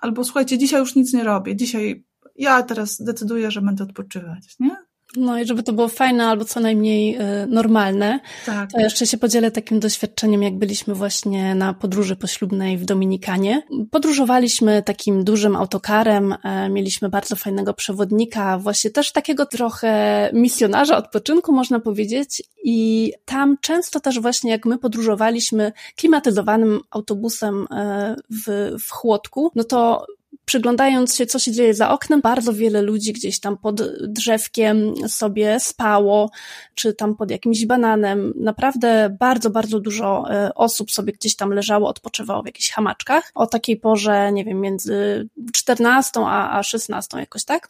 Albo 0.05 0.23
słuchajcie, 0.23 0.57
dzisiaj 0.57 0.79
już 0.79 0.95
nic 0.95 1.13
nie 1.13 1.23
robię, 1.23 1.55
dzisiaj 1.55 2.05
ja 2.35 2.63
teraz 2.63 3.01
decyduję, 3.01 3.51
że 3.51 3.61
będę 3.61 3.83
odpoczywać, 3.83 4.55
nie? 4.59 4.84
No 5.17 5.39
i 5.39 5.45
żeby 5.45 5.63
to 5.63 5.73
było 5.73 5.87
fajne 5.87 6.27
albo 6.27 6.45
co 6.45 6.59
najmniej 6.59 7.15
y, 7.15 7.47
normalne, 7.47 8.19
tak. 8.45 8.71
to 8.71 8.79
jeszcze 8.79 9.07
się 9.07 9.17
podzielę 9.17 9.51
takim 9.51 9.79
doświadczeniem, 9.79 10.43
jak 10.43 10.57
byliśmy 10.57 10.95
właśnie 10.95 11.55
na 11.55 11.73
podróży 11.73 12.15
poślubnej 12.15 12.77
w 12.77 12.85
Dominikanie. 12.85 13.63
Podróżowaliśmy 13.91 14.83
takim 14.83 15.23
dużym 15.23 15.55
autokarem, 15.55 16.35
e, 16.43 16.69
mieliśmy 16.69 17.09
bardzo 17.09 17.35
fajnego 17.35 17.73
przewodnika, 17.73 18.57
właśnie 18.57 18.91
też 18.91 19.11
takiego 19.11 19.45
trochę 19.45 20.29
misjonarza 20.33 20.97
odpoczynku, 20.97 21.51
można 21.51 21.79
powiedzieć. 21.79 22.43
I 22.63 23.11
tam 23.25 23.57
często 23.61 23.99
też 23.99 24.19
właśnie 24.19 24.51
jak 24.51 24.65
my 24.65 24.77
podróżowaliśmy 24.77 25.71
klimatyzowanym 25.95 26.79
autobusem 26.89 27.67
e, 27.71 28.15
w, 28.29 28.75
w 28.87 28.91
chłodku, 28.91 29.51
no 29.55 29.63
to 29.63 30.05
przyglądając 30.45 31.15
się, 31.15 31.25
co 31.25 31.39
się 31.39 31.51
dzieje 31.51 31.73
za 31.73 31.89
oknem, 31.89 32.21
bardzo 32.21 32.53
wiele 32.53 32.81
ludzi 32.81 33.13
gdzieś 33.13 33.39
tam 33.39 33.57
pod 33.57 33.81
drzewkiem 34.07 34.93
sobie 35.07 35.59
spało, 35.59 36.31
czy 36.75 36.93
tam 36.93 37.15
pod 37.15 37.31
jakimś 37.31 37.65
bananem. 37.65 38.33
Naprawdę 38.35 39.17
bardzo, 39.19 39.49
bardzo 39.49 39.79
dużo 39.79 40.25
e, 40.29 40.55
osób 40.55 40.91
sobie 40.91 41.13
gdzieś 41.13 41.35
tam 41.35 41.49
leżało, 41.49 41.89
odpoczywało 41.89 42.43
w 42.43 42.45
jakichś 42.45 42.71
hamaczkach. 42.71 43.31
O 43.35 43.47
takiej 43.47 43.77
porze, 43.77 44.31
nie 44.31 44.45
wiem, 44.45 44.61
między 44.61 45.27
14 45.53 46.19
a, 46.25 46.59
a 46.59 46.63
16 46.63 47.17
jakoś 47.17 47.45
tak. 47.45 47.69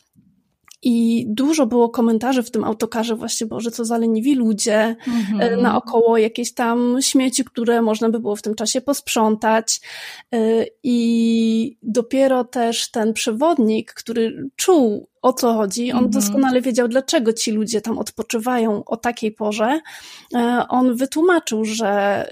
I 0.87 1.25
dużo 1.27 1.65
było 1.65 1.89
komentarzy 1.89 2.43
w 2.43 2.51
tym 2.51 2.63
autokarze 2.63 3.15
właśnie, 3.15 3.47
Boże, 3.47 3.71
co 3.71 3.85
za 3.85 3.97
leniwi 3.97 4.35
ludzie, 4.35 4.95
mm-hmm. 5.07 5.61
naokoło 5.61 6.17
jakieś 6.17 6.53
tam 6.53 6.97
śmieci, 7.01 7.45
które 7.45 7.81
można 7.81 8.09
by 8.09 8.19
było 8.19 8.35
w 8.35 8.41
tym 8.41 8.55
czasie 8.55 8.81
posprzątać. 8.81 9.81
E, 10.33 10.65
I 10.83 11.77
dopiero 11.83 12.43
też 12.43 12.91
ten 12.91 13.13
przewodnik, 13.13 13.93
który 13.93 14.49
czuł 14.55 15.09
o 15.25 15.33
co 15.33 15.53
chodzi. 15.53 15.91
On 15.91 16.05
mm-hmm. 16.05 16.09
doskonale 16.09 16.61
wiedział, 16.61 16.87
dlaczego 16.87 17.33
ci 17.33 17.51
ludzie 17.51 17.81
tam 17.81 17.97
odpoczywają 17.97 18.83
o 18.85 18.97
takiej 18.97 19.31
porze. 19.31 19.79
E, 20.35 20.65
on 20.69 20.95
wytłumaczył, 20.95 21.65
że 21.65 22.25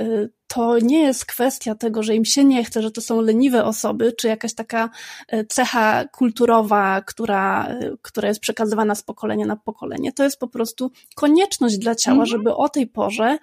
to 0.47 0.79
nie 0.79 1.01
jest 1.01 1.25
kwestia 1.25 1.75
tego, 1.75 2.03
że 2.03 2.15
im 2.15 2.25
się 2.25 2.45
nie 2.45 2.63
chce, 2.63 2.81
że 2.81 2.91
to 2.91 3.01
są 3.01 3.21
leniwe 3.21 3.63
osoby, 3.63 4.13
czy 4.13 4.27
jakaś 4.27 4.53
taka 4.53 4.89
e, 5.27 5.45
cecha 5.45 6.07
kulturowa, 6.07 7.01
która, 7.01 7.67
e, 7.67 7.91
która 8.01 8.27
jest 8.27 8.39
przekazywana 8.39 8.95
z 8.95 9.03
pokolenia 9.03 9.45
na 9.45 9.55
pokolenie. 9.55 10.11
To 10.11 10.23
jest 10.23 10.39
po 10.39 10.47
prostu 10.47 10.91
konieczność 11.15 11.77
dla 11.77 11.95
ciała, 11.95 12.23
mhm. 12.23 12.29
żeby 12.29 12.55
o 12.55 12.69
tej 12.69 12.87
porze 12.87 13.37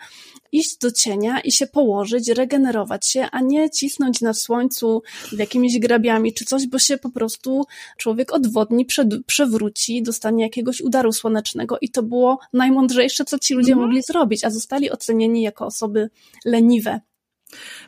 iść 0.53 0.77
do 0.79 0.91
cienia 0.91 1.41
i 1.41 1.53
się 1.53 1.67
położyć, 1.67 2.29
regenerować 2.29 3.07
się, 3.07 3.29
a 3.33 3.41
nie 3.41 3.71
cisnąć 3.71 4.21
na 4.21 4.35
słońcu 4.35 5.03
jakimiś 5.33 5.79
grabiami 5.79 6.35
czy 6.35 6.45
coś, 6.45 6.67
bo 6.67 6.79
się 6.79 6.99
po 6.99 7.11
prostu 7.11 7.67
człowiek 7.97 8.33
odwodni, 8.33 8.87
przewróci, 9.27 10.03
dostanie 10.03 10.45
jakiegoś 10.45 10.81
udaru 10.81 11.13
słonecznego 11.13 11.79
i 11.81 11.89
to 11.89 12.03
było 12.03 12.39
najmądrzejsze, 12.53 13.25
co 13.25 13.39
ci 13.39 13.55
ludzie 13.55 13.73
mhm. 13.73 13.89
mogli 13.89 14.03
zrobić, 14.03 14.45
a 14.45 14.51
zostali 14.51 14.91
ocenieni 14.91 15.43
jako 15.43 15.67
osoby 15.67 16.11
leniwe. 16.45 17.01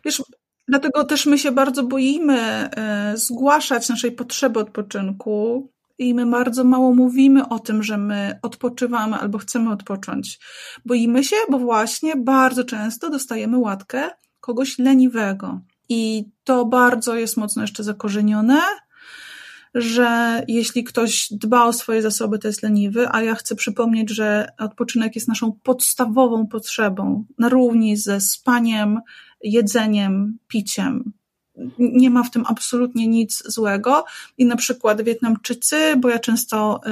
Wiesz, 0.05 0.23
dlatego 0.69 1.05
też 1.05 1.27
my 1.27 1.39
się 1.39 1.53
bardzo 1.53 1.83
boimy 1.83 2.39
e, 2.39 3.13
zgłaszać 3.17 3.89
naszej 3.89 4.13
potrzeby 4.13 4.61
odpoczynku 4.61 5.69
i 6.03 6.15
my 6.15 6.27
bardzo 6.27 6.65
mało 6.65 6.95
mówimy 6.95 7.49
o 7.49 7.59
tym, 7.59 7.83
że 7.83 7.99
my 7.99 8.39
odpoczywamy 8.43 9.17
albo 9.17 9.39
chcemy 9.39 9.71
odpocząć. 9.71 10.41
Boimy 10.85 11.25
się, 11.25 11.37
bo 11.51 11.59
właśnie 11.59 12.17
bardzo 12.17 12.65
często 12.65 13.11
dostajemy 13.11 13.59
łatkę 13.59 14.11
kogoś 14.41 14.79
leniwego. 14.79 15.61
I 15.89 16.25
to 16.45 16.65
bardzo 16.65 17.15
jest 17.15 17.37
mocno 17.37 17.63
jeszcze 17.63 17.85
zakorzenione, 17.85 18.61
że 19.75 20.43
jeśli 20.49 20.85
ktoś 20.85 21.29
dba 21.31 21.65
o 21.65 21.73
swoje 21.73 22.03
zasoby, 22.03 22.39
to 22.39 22.49
jest 22.49 22.63
leniwy, 22.63 23.09
a 23.11 23.23
ja 23.23 23.35
chcę 23.35 23.55
przypomnieć, 23.55 24.11
że 24.11 24.49
odpoczynek 24.59 25.15
jest 25.15 25.29
naszą 25.29 25.53
podstawową 25.63 26.47
potrzebą, 26.47 27.25
na 27.39 27.49
równi 27.49 27.97
ze 27.97 28.21
spaniem, 28.21 29.01
jedzeniem, 29.43 30.39
piciem. 30.49 31.13
Nie 31.79 32.11
ma 32.11 32.23
w 32.23 32.31
tym 32.31 32.45
absolutnie 32.47 33.09
nic 33.09 33.43
złego. 33.47 34.05
I 34.39 34.47
na 34.47 34.57
przykład 34.57 35.03
Wietnamczycy, 35.03 35.97
bo 35.97 36.09
ja 36.09 36.19
często 36.19 36.81
y, 36.87 36.91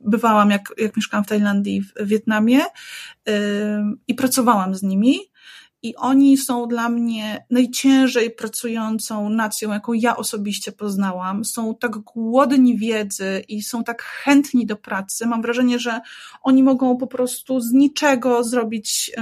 bywałam, 0.00 0.50
jak, 0.50 0.72
jak 0.78 0.96
mieszkałam 0.96 1.24
w 1.24 1.28
Tajlandii, 1.28 1.82
w 1.82 1.92
Wietnamie 2.00 2.60
y, 2.64 3.32
i 4.08 4.14
pracowałam 4.14 4.74
z 4.74 4.82
nimi, 4.82 5.18
i 5.82 5.96
oni 5.96 6.36
są 6.36 6.68
dla 6.68 6.88
mnie 6.88 7.44
najciężej 7.50 8.30
pracującą 8.30 9.28
nacją, 9.28 9.72
jaką 9.72 9.92
ja 9.92 10.16
osobiście 10.16 10.72
poznałam. 10.72 11.44
Są 11.44 11.74
tak 11.74 11.98
głodni 11.98 12.78
wiedzy 12.78 13.44
i 13.48 13.62
są 13.62 13.84
tak 13.84 14.02
chętni 14.02 14.66
do 14.66 14.76
pracy. 14.76 15.26
Mam 15.26 15.42
wrażenie, 15.42 15.78
że 15.78 16.00
oni 16.42 16.62
mogą 16.62 16.96
po 16.96 17.06
prostu 17.06 17.60
z 17.60 17.72
niczego 17.72 18.44
zrobić 18.44 19.12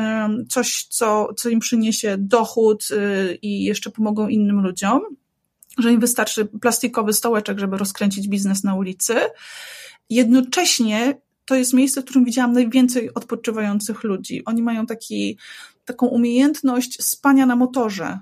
coś, 0.48 0.84
co, 0.84 1.34
co 1.36 1.48
im 1.48 1.60
przyniesie 1.60 2.16
dochód 2.18 2.88
y, 2.90 3.38
i 3.42 3.64
jeszcze 3.64 3.90
pomogą 3.90 4.28
innym 4.28 4.60
ludziom. 4.60 5.00
Że 5.78 5.92
im 5.92 6.00
wystarczy 6.00 6.44
plastikowy 6.44 7.12
stołeczek, 7.12 7.58
żeby 7.58 7.78
rozkręcić 7.78 8.28
biznes 8.28 8.64
na 8.64 8.74
ulicy. 8.74 9.14
Jednocześnie 10.10 11.14
to 11.44 11.54
jest 11.54 11.72
miejsce, 11.72 12.00
w 12.00 12.04
którym 12.04 12.24
widziałam 12.24 12.52
najwięcej 12.52 13.14
odpoczywających 13.14 14.04
ludzi. 14.04 14.42
Oni 14.44 14.62
mają 14.62 14.86
taki 14.86 15.38
taką 15.84 16.06
umiejętność 16.06 17.04
spania 17.04 17.46
na 17.46 17.56
motorze. 17.56 18.18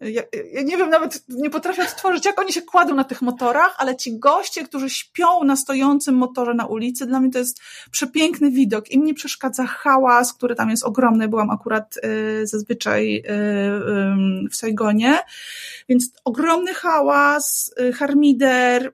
Ja, 0.00 0.22
ja, 0.52 0.62
nie 0.62 0.76
wiem, 0.76 0.90
nawet 0.90 1.24
nie 1.28 1.50
potrafię 1.50 1.82
odtworzyć, 1.82 2.26
jak 2.26 2.40
oni 2.40 2.52
się 2.52 2.62
kładą 2.62 2.94
na 2.94 3.04
tych 3.04 3.22
motorach, 3.22 3.74
ale 3.78 3.96
ci 3.96 4.18
goście, 4.18 4.64
którzy 4.64 4.90
śpią 4.90 5.44
na 5.44 5.56
stojącym 5.56 6.14
motorze 6.14 6.54
na 6.54 6.66
ulicy, 6.66 7.06
dla 7.06 7.20
mnie 7.20 7.30
to 7.30 7.38
jest 7.38 7.60
przepiękny 7.90 8.50
widok. 8.50 8.90
Im 8.90 9.04
nie 9.04 9.14
przeszkadza 9.14 9.66
hałas, 9.66 10.32
który 10.32 10.54
tam 10.54 10.70
jest 10.70 10.84
ogromny. 10.84 11.28
Byłam 11.28 11.50
akurat 11.50 11.96
y, 11.96 12.46
zazwyczaj 12.46 13.16
y, 13.16 13.20
y, 13.20 14.48
w 14.50 14.56
Saigonie, 14.56 15.18
więc 15.88 16.10
ogromny 16.24 16.74
hałas, 16.74 17.74
y, 17.80 17.92
harmider, 17.92 18.92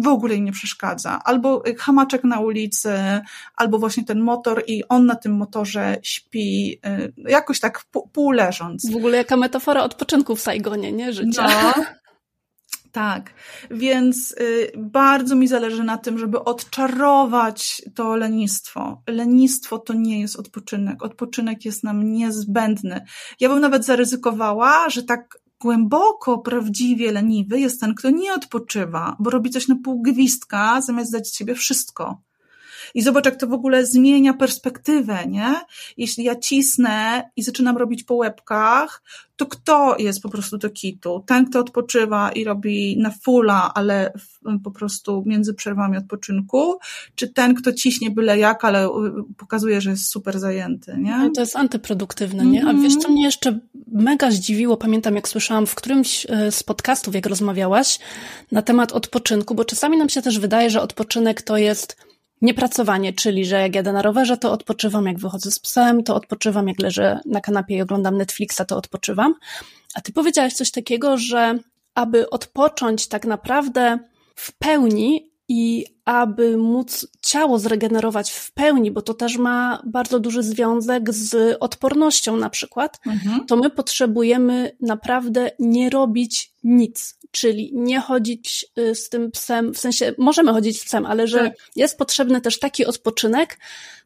w 0.00 0.08
ogóle 0.08 0.34
im 0.34 0.44
nie 0.44 0.52
przeszkadza. 0.52 1.20
Albo 1.24 1.62
hamaczek 1.78 2.24
na 2.24 2.40
ulicy, 2.40 2.94
albo 3.56 3.78
właśnie 3.78 4.04
ten 4.04 4.20
motor 4.20 4.62
i 4.66 4.82
on 4.88 5.06
na 5.06 5.14
tym 5.14 5.36
motorze 5.36 5.96
śpi, 6.02 6.80
y, 6.86 7.12
jakoś 7.16 7.60
tak 7.60 7.84
pół 8.12 8.30
leżąc. 8.30 8.90
W 8.90 8.96
ogóle 8.96 9.16
jaka 9.16 9.36
metafora 9.36 9.82
odpoczynku 9.82 10.36
w 10.36 10.40
Saigonie, 10.40 10.92
nie? 10.92 11.12
Życia. 11.12 11.48
No. 11.48 11.84
Tak, 12.96 13.30
więc 13.70 14.32
y, 14.40 14.72
bardzo 14.76 15.36
mi 15.36 15.48
zależy 15.48 15.84
na 15.84 15.98
tym, 15.98 16.18
żeby 16.18 16.44
odczarować 16.44 17.82
to 17.94 18.16
lenistwo. 18.16 19.02
Lenistwo 19.06 19.78
to 19.78 19.94
nie 19.94 20.20
jest 20.20 20.36
odpoczynek. 20.36 21.02
Odpoczynek 21.04 21.64
jest 21.64 21.84
nam 21.84 22.12
niezbędny. 22.12 23.04
Ja 23.40 23.48
bym 23.48 23.60
nawet 23.60 23.84
zaryzykowała, 23.84 24.90
że 24.90 25.02
tak 25.02 25.38
głęboko, 25.60 26.38
prawdziwie 26.38 27.12
leniwy 27.12 27.60
jest 27.60 27.80
ten, 27.80 27.94
kto 27.94 28.10
nie 28.10 28.34
odpoczywa, 28.34 29.16
bo 29.18 29.30
robi 29.30 29.50
coś 29.50 29.68
na 29.68 29.76
pół 29.84 30.02
gwizdka, 30.02 30.80
zamiast 30.80 31.12
dać 31.12 31.28
z 31.28 31.34
siebie 31.36 31.54
wszystko. 31.54 32.20
I 32.94 33.02
zobacz, 33.02 33.24
jak 33.24 33.36
to 33.36 33.46
w 33.46 33.52
ogóle 33.52 33.86
zmienia 33.86 34.34
perspektywę, 34.34 35.26
nie? 35.26 35.54
Jeśli 35.96 36.24
ja 36.24 36.36
cisnę 36.36 37.30
i 37.36 37.42
zaczynam 37.42 37.76
robić 37.76 38.04
po 38.04 38.14
łebkach, 38.14 39.02
to 39.36 39.46
kto 39.46 39.96
jest 39.98 40.22
po 40.22 40.28
prostu 40.28 40.58
do 40.58 40.70
kitu? 40.70 41.24
Ten, 41.26 41.46
kto 41.46 41.60
odpoczywa 41.60 42.32
i 42.32 42.44
robi 42.44 42.98
na 42.98 43.10
fulla, 43.10 43.72
ale 43.74 44.12
po 44.64 44.70
prostu 44.70 45.22
między 45.26 45.54
przerwami 45.54 45.96
odpoczynku, 45.96 46.78
czy 47.14 47.28
ten, 47.28 47.54
kto 47.54 47.72
ciśnie 47.72 48.10
byle 48.10 48.38
jak, 48.38 48.64
ale 48.64 48.88
pokazuje, 49.36 49.80
że 49.80 49.90
jest 49.90 50.10
super 50.10 50.38
zajęty, 50.38 50.96
nie? 50.98 51.30
To 51.34 51.40
jest 51.40 51.56
antyproduktywne, 51.56 52.46
nie? 52.46 52.66
A 52.66 52.74
wiesz, 52.74 52.96
co 52.96 53.08
mnie 53.08 53.24
jeszcze 53.24 53.58
mega 53.92 54.30
zdziwiło, 54.30 54.76
pamiętam 54.76 55.14
jak 55.14 55.28
słyszałam 55.28 55.66
w 55.66 55.74
którymś 55.74 56.26
e, 56.28 56.52
z 56.52 56.62
podcastów, 56.62 57.14
jak 57.14 57.26
rozmawiałaś 57.26 57.98
na 58.52 58.62
temat 58.62 58.92
odpoczynku, 58.92 59.54
bo 59.54 59.64
czasami 59.64 59.96
nam 59.96 60.08
się 60.08 60.22
też 60.22 60.38
wydaje, 60.38 60.70
że 60.70 60.82
odpoczynek 60.82 61.42
to 61.42 61.56
jest 61.56 61.96
Niepracowanie, 62.42 63.12
czyli 63.12 63.44
że 63.44 63.60
jak 63.60 63.74
jadę 63.74 63.92
na 63.92 64.02
rowerze, 64.02 64.36
to 64.36 64.52
odpoczywam, 64.52 65.06
jak 65.06 65.18
wychodzę 65.18 65.50
z 65.50 65.58
psem, 65.58 66.02
to 66.02 66.14
odpoczywam, 66.14 66.68
jak 66.68 66.80
leżę 66.80 67.20
na 67.26 67.40
kanapie 67.40 67.76
i 67.76 67.82
oglądam 67.82 68.16
Netflixa, 68.16 68.60
to 68.68 68.76
odpoczywam. 68.76 69.34
A 69.94 70.00
ty 70.00 70.12
powiedziałaś 70.12 70.52
coś 70.52 70.70
takiego, 70.70 71.18
że 71.18 71.58
aby 71.94 72.30
odpocząć 72.30 73.08
tak 73.08 73.26
naprawdę 73.26 73.98
w 74.34 74.52
pełni 74.52 75.25
i 75.48 75.86
aby 76.04 76.56
móc 76.56 77.06
ciało 77.20 77.58
zregenerować 77.58 78.30
w 78.30 78.52
pełni, 78.52 78.90
bo 78.90 79.02
to 79.02 79.14
też 79.14 79.36
ma 79.36 79.82
bardzo 79.86 80.20
duży 80.20 80.42
związek 80.42 81.12
z 81.14 81.56
odpornością 81.60 82.36
na 82.36 82.50
przykład, 82.50 83.00
mhm. 83.06 83.46
to 83.46 83.56
my 83.56 83.70
potrzebujemy 83.70 84.76
naprawdę 84.80 85.50
nie 85.58 85.90
robić 85.90 86.52
nic, 86.64 87.18
czyli 87.30 87.70
nie 87.74 88.00
chodzić 88.00 88.66
y, 88.78 88.94
z 88.94 89.08
tym 89.08 89.30
psem, 89.30 89.74
w 89.74 89.78
sensie 89.78 90.12
możemy 90.18 90.52
chodzić 90.52 90.80
z 90.80 90.84
psem, 90.84 91.06
ale 91.06 91.26
że 91.26 91.38
tak. 91.38 91.52
jest 91.76 91.98
potrzebny 91.98 92.40
też 92.40 92.58
taki 92.58 92.86
odpoczynek, 92.86 93.58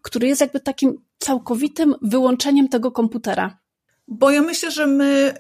który 0.03 0.29
jest 0.29 0.41
jakby 0.41 0.61
takim 0.61 1.01
całkowitym 1.19 1.95
wyłączeniem 2.03 2.69
tego 2.69 2.93
komputera. 2.93 3.59
Bo 4.09 4.31
ja 4.31 4.43
myślę, 4.43 4.71
że 4.71 4.87
my 4.87 5.35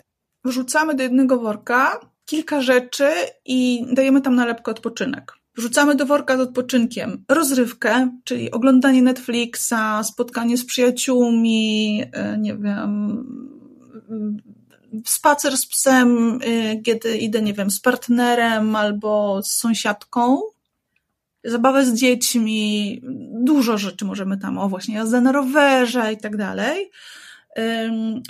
wrzucamy 0.44 0.94
do 0.94 1.03
jednego 1.03 1.38
worka 1.38 2.01
kilka 2.24 2.61
rzeczy 2.61 3.11
i 3.44 3.84
dajemy 3.92 4.20
tam 4.20 4.34
nalepkę 4.34 4.70
odpoczynek. 4.70 5.39
Wrzucamy 5.57 5.94
do 5.94 6.07
worka 6.07 6.36
z 6.36 6.40
odpoczynkiem. 6.40 7.24
Rozrywkę, 7.28 8.18
czyli 8.24 8.51
oglądanie 8.51 9.03
Netflixa, 9.03 10.05
spotkanie 10.05 10.57
z 10.57 10.64
przyjaciółmi, 10.64 12.03
y, 12.34 12.38
nie 12.38 12.57
wiem, 12.57 13.24
spacer 15.07 15.57
z 15.57 15.66
psem, 15.66 16.38
y, 16.42 16.82
kiedy 16.84 17.18
idę, 17.18 17.42
nie 17.42 17.55
wiem, 17.55 17.70
z 17.70 17.80
partnerem 17.80 18.76
albo 18.76 19.42
z 19.42 19.51
sąsiadką, 19.51 20.40
zabawę 21.44 21.86
z 21.86 21.94
dziećmi, 21.94 23.01
dużo 23.44 23.78
rzeczy 23.78 24.05
możemy 24.05 24.38
tam, 24.38 24.59
o 24.59 24.68
właśnie 24.68 24.94
jazdę 24.94 25.20
na 25.20 25.32
rowerze 25.32 26.12
i 26.12 26.16
tak 26.16 26.36
dalej. 26.36 26.90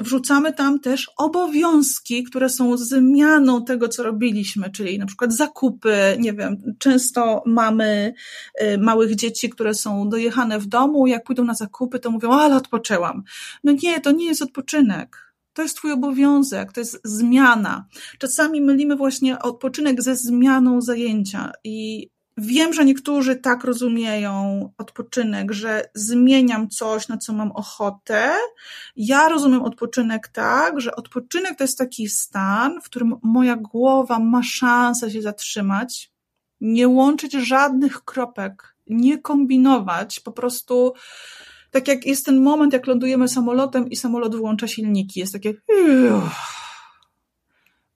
Wrzucamy 0.00 0.52
tam 0.52 0.80
też 0.80 1.10
obowiązki, 1.16 2.24
które 2.24 2.48
są 2.48 2.76
zmianą 2.76 3.64
tego, 3.64 3.88
co 3.88 4.02
robiliśmy, 4.02 4.70
czyli 4.70 4.98
na 4.98 5.06
przykład 5.06 5.32
zakupy, 5.32 6.16
nie 6.18 6.32
wiem, 6.32 6.74
często 6.78 7.42
mamy 7.46 8.14
y, 8.62 8.78
małych 8.78 9.14
dzieci, 9.14 9.50
które 9.50 9.74
są 9.74 10.08
dojechane 10.08 10.58
w 10.58 10.66
domu, 10.66 11.06
jak 11.06 11.24
pójdą 11.24 11.44
na 11.44 11.54
zakupy, 11.54 11.98
to 11.98 12.10
mówią, 12.10 12.30
ale 12.30 12.56
odpoczęłam. 12.56 13.22
No 13.64 13.72
nie, 13.82 14.00
to 14.00 14.12
nie 14.12 14.26
jest 14.26 14.42
odpoczynek 14.42 15.30
to 15.52 15.62
jest 15.62 15.76
Twój 15.76 15.92
obowiązek, 15.92 16.72
to 16.72 16.80
jest 16.80 17.00
zmiana. 17.04 17.86
Czasami 18.18 18.60
mylimy 18.60 18.96
właśnie 18.96 19.38
odpoczynek 19.38 20.02
ze 20.02 20.16
zmianą 20.16 20.80
zajęcia 20.80 21.52
i 21.64 22.08
Wiem, 22.42 22.72
że 22.72 22.84
niektórzy 22.84 23.36
tak 23.36 23.64
rozumieją 23.64 24.68
odpoczynek, 24.78 25.52
że 25.52 25.90
zmieniam 25.94 26.68
coś, 26.68 27.08
na 27.08 27.18
co 27.18 27.32
mam 27.32 27.52
ochotę. 27.52 28.32
Ja 28.96 29.28
rozumiem 29.28 29.62
odpoczynek 29.62 30.28
tak, 30.28 30.80
że 30.80 30.96
odpoczynek 30.96 31.58
to 31.58 31.64
jest 31.64 31.78
taki 31.78 32.08
stan, 32.08 32.80
w 32.80 32.84
którym 32.84 33.16
moja 33.22 33.56
głowa 33.56 34.18
ma 34.18 34.42
szansę 34.42 35.10
się 35.10 35.22
zatrzymać, 35.22 36.12
nie 36.60 36.88
łączyć 36.88 37.32
żadnych 37.32 38.04
kropek, 38.04 38.76
nie 38.86 39.18
kombinować, 39.18 40.20
po 40.20 40.32
prostu 40.32 40.92
tak 41.70 41.88
jak 41.88 42.06
jest 42.06 42.26
ten 42.26 42.42
moment, 42.42 42.72
jak 42.72 42.86
lądujemy 42.86 43.28
samolotem 43.28 43.90
i 43.90 43.96
samolot 43.96 44.36
wyłącza 44.36 44.68
silniki, 44.68 45.20
jest 45.20 45.32
takie. 45.32 45.54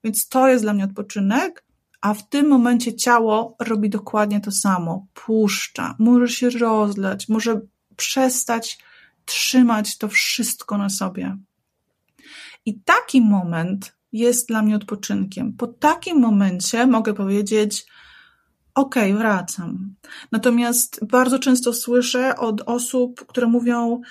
Więc 0.03 0.27
to 0.27 0.47
jest 0.47 0.63
dla 0.63 0.73
mnie 0.73 0.83
odpoczynek, 0.83 1.65
a 2.05 2.13
w 2.13 2.29
tym 2.29 2.47
momencie 2.47 2.95
ciało 2.95 3.55
robi 3.59 3.89
dokładnie 3.89 4.41
to 4.41 4.51
samo. 4.51 5.07
Puszcza, 5.13 5.95
może 5.99 6.27
się 6.27 6.49
rozlać, 6.49 7.29
może 7.29 7.61
przestać 7.95 8.79
trzymać 9.25 9.97
to 9.97 10.07
wszystko 10.07 10.77
na 10.77 10.89
sobie. 10.89 11.37
I 12.65 12.79
taki 12.79 13.21
moment 13.21 13.95
jest 14.11 14.47
dla 14.47 14.61
mnie 14.61 14.75
odpoczynkiem. 14.75 15.53
Po 15.53 15.67
takim 15.67 16.19
momencie 16.19 16.87
mogę 16.87 17.13
powiedzieć, 17.13 17.85
okay, 18.75 19.13
wracam. 19.13 19.95
Natomiast 20.31 21.05
bardzo 21.05 21.39
często 21.39 21.73
słyszę 21.73 22.35
od 22.35 22.61
osób, 22.65 23.25
które 23.25 23.47
mówią, 23.47 24.01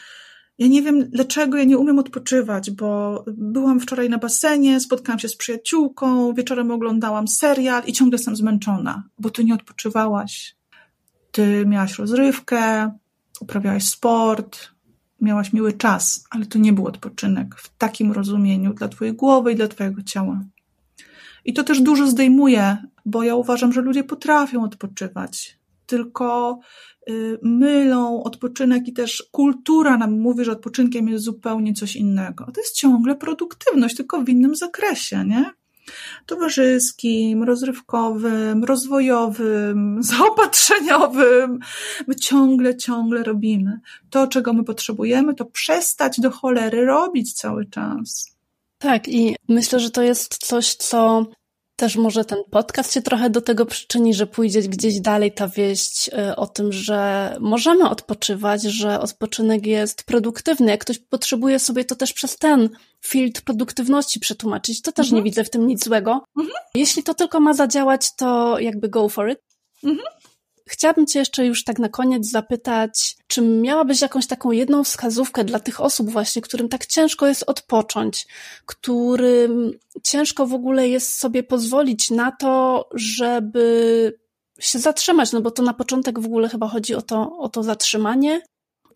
ja 0.59 0.66
nie 0.66 0.82
wiem, 0.82 1.11
dlaczego 1.11 1.59
ja 1.59 1.64
nie 1.64 1.78
umiem 1.78 1.98
odpoczywać, 1.98 2.70
bo 2.70 3.24
byłam 3.26 3.80
wczoraj 3.80 4.11
na 4.11 4.18
basenie, 4.18 4.80
spotkałam 4.80 5.18
się 5.18 5.28
z 5.28 5.36
przyjaciółką, 5.36 6.34
wieczorem 6.34 6.70
oglądałam 6.70 7.28
serial 7.28 7.82
i 7.86 7.92
ciągle 7.92 8.16
jestem 8.16 8.36
zmęczona, 8.36 9.02
bo 9.18 9.30
ty 9.30 9.44
nie 9.44 9.55
odpoczywałaś. 9.55 10.57
Ty 11.30 11.66
miałaś 11.66 11.98
rozrywkę, 11.98 12.92
uprawiałaś 13.40 13.84
sport, 13.84 14.59
miałaś 15.20 15.52
miły 15.52 15.72
czas, 15.72 16.24
ale 16.30 16.46
to 16.46 16.59
nie 16.59 16.72
był 16.72 16.86
odpoczynek 16.86 17.55
w 17.57 17.76
takim 17.78 18.12
rozumieniu 18.12 18.74
dla 18.74 18.88
twojej 18.88 19.14
głowy 19.14 19.52
i 19.52 19.57
dla 19.57 19.68
twojego 19.68 20.02
ciała. 20.02 20.40
I 21.44 21.52
to 21.52 21.64
też 21.64 21.80
dużo 21.80 22.07
zdejmuje, 22.07 22.76
bo 23.07 23.22
ja 23.22 23.34
uważam, 23.34 23.72
że 23.72 23.80
ludzie 23.80 24.05
potrafią 24.05 24.64
odpoczywać, 24.64 25.59
tylko 25.87 26.59
y, 27.11 27.39
mylą 27.43 28.22
odpoczynek 28.22 28.89
i 28.89 28.93
też 28.93 29.28
kultura 29.32 29.99
nam 29.99 30.20
mówi, 30.20 30.45
że 30.45 30.53
odpoczynkiem 30.53 31.09
jest 31.09 31.24
zupełnie 31.24 31.72
coś 31.74 31.97
innego. 31.97 32.45
To 32.55 32.61
jest 32.61 32.74
ciągle 32.74 33.14
produktywność, 33.14 33.97
tylko 33.97 34.22
w 34.22 34.28
innym 34.28 34.55
zakresie, 34.55 35.24
nie? 35.24 35.51
Towarzyskim, 36.26 37.43
rozrywkowym, 37.43 38.64
rozwojowym, 38.64 39.99
zaopatrzeniowym. 40.03 41.59
My 42.07 42.14
ciągle, 42.14 42.76
ciągle 42.76 43.22
robimy. 43.22 43.80
To, 44.11 44.26
czego 44.26 44.53
my 44.53 44.64
potrzebujemy, 44.64 45.35
to 45.35 45.45
przestać 45.45 46.20
do 46.20 46.30
cholery 46.30 46.85
robić 46.85 47.32
cały 47.32 47.66
czas. 47.66 48.35
Tak, 48.78 49.09
i 49.09 49.37
myślę, 49.49 49.80
że 49.80 49.91
to 49.91 50.03
jest 50.03 50.39
coś, 50.47 50.74
co 50.74 51.26
też 51.77 51.97
może 51.97 52.25
ten 52.25 52.39
podcast 52.51 52.93
się 52.93 53.03
trochę 53.03 53.31
do 53.31 53.41
tego 53.41 53.66
przyczyni, 53.66 54.14
że 54.14 54.27
pójdzie 54.27 54.62
gdzieś 54.62 55.01
dalej 55.01 55.33
ta 55.33 55.49
wieść 55.49 56.09
y, 56.09 56.37
o 56.37 56.47
tym, 56.47 56.72
że 56.72 57.37
możemy 57.41 57.89
odpoczywać, 57.89 58.62
że 58.62 59.01
odpoczynek 59.01 59.66
jest 59.66 60.03
produktywny. 60.03 60.70
Jak 60.70 60.81
ktoś 60.81 60.99
potrzebuje 60.99 61.59
sobie 61.59 61.85
to 61.85 61.97
też 61.97 62.12
przez 62.12 62.37
ten 62.37 62.68
filtr 63.01 63.43
produktywności 63.43 64.20
przetłumaczyć, 64.20 64.83
to 64.83 64.93
też 64.93 65.07
mhm. 65.07 65.16
nie 65.16 65.31
widzę 65.31 65.45
w 65.45 65.51
tym 65.51 65.66
nic 65.66 65.85
złego. 65.85 66.25
Mhm. 66.37 66.57
Jeśli 66.75 67.03
to 67.03 67.14
tylko 67.14 67.41
ma 67.41 67.55
zadziałać, 67.55 68.16
to 68.16 68.59
jakby 68.59 68.89
go 68.89 69.09
for 69.09 69.31
it. 69.31 69.39
Mhm. 69.85 70.09
Chciałabym 70.68 71.06
Cię 71.06 71.18
jeszcze 71.18 71.46
już 71.46 71.64
tak 71.64 71.78
na 71.78 71.88
koniec 71.88 72.30
zapytać, 72.30 73.16
czy 73.26 73.42
miałabyś 73.42 74.00
jakąś 74.00 74.26
taką 74.26 74.50
jedną 74.50 74.84
wskazówkę 74.84 75.44
dla 75.44 75.60
tych 75.60 75.80
osób 75.80 76.10
właśnie, 76.10 76.42
którym 76.42 76.68
tak 76.68 76.86
ciężko 76.86 77.26
jest 77.26 77.44
odpocząć, 77.46 78.26
którym 78.66 79.70
ciężko 80.02 80.46
w 80.46 80.54
ogóle 80.54 80.88
jest 80.88 81.18
sobie 81.18 81.42
pozwolić 81.42 82.10
na 82.10 82.32
to, 82.32 82.88
żeby 82.94 84.18
się 84.60 84.78
zatrzymać, 84.78 85.32
no 85.32 85.40
bo 85.40 85.50
to 85.50 85.62
na 85.62 85.74
początek 85.74 86.20
w 86.20 86.26
ogóle 86.26 86.48
chyba 86.48 86.68
chodzi 86.68 86.94
o 86.94 87.02
to, 87.02 87.38
o 87.38 87.48
to 87.48 87.62
zatrzymanie. 87.62 88.40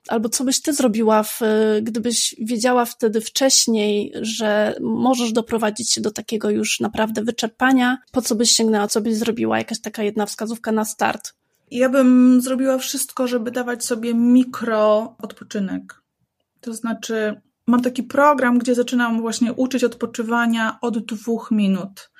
Albo 0.08 0.28
co 0.28 0.44
byś 0.44 0.62
ty 0.62 0.72
zrobiła, 0.72 1.22
w, 1.22 1.40
gdybyś 1.82 2.34
wiedziała 2.38 2.84
wtedy 2.84 3.20
wcześniej, 3.20 4.12
że 4.20 4.74
możesz 4.80 5.32
doprowadzić 5.32 5.92
się 5.92 6.00
do 6.00 6.10
takiego 6.10 6.50
już 6.50 6.80
naprawdę 6.80 7.22
wyczerpania? 7.24 7.98
Po 8.12 8.22
co 8.22 8.34
byś 8.34 8.50
sięgnęła, 8.50 8.88
co 8.88 9.00
byś 9.00 9.14
zrobiła? 9.14 9.58
Jakaś 9.58 9.80
taka 9.80 10.02
jedna 10.02 10.26
wskazówka 10.26 10.72
na 10.72 10.84
start? 10.84 11.37
Ja 11.70 11.88
bym 11.88 12.40
zrobiła 12.40 12.78
wszystko, 12.78 13.26
żeby 13.26 13.50
dawać 13.50 13.84
sobie 13.84 14.14
mikro 14.14 15.16
odpoczynek. 15.22 16.02
To 16.60 16.74
znaczy, 16.74 17.40
mam 17.66 17.82
taki 17.82 18.02
program, 18.02 18.58
gdzie 18.58 18.74
zaczynam 18.74 19.20
właśnie 19.20 19.52
uczyć 19.52 19.84
odpoczywania 19.84 20.78
od 20.80 20.98
dwóch 20.98 21.50
minut. 21.50 22.10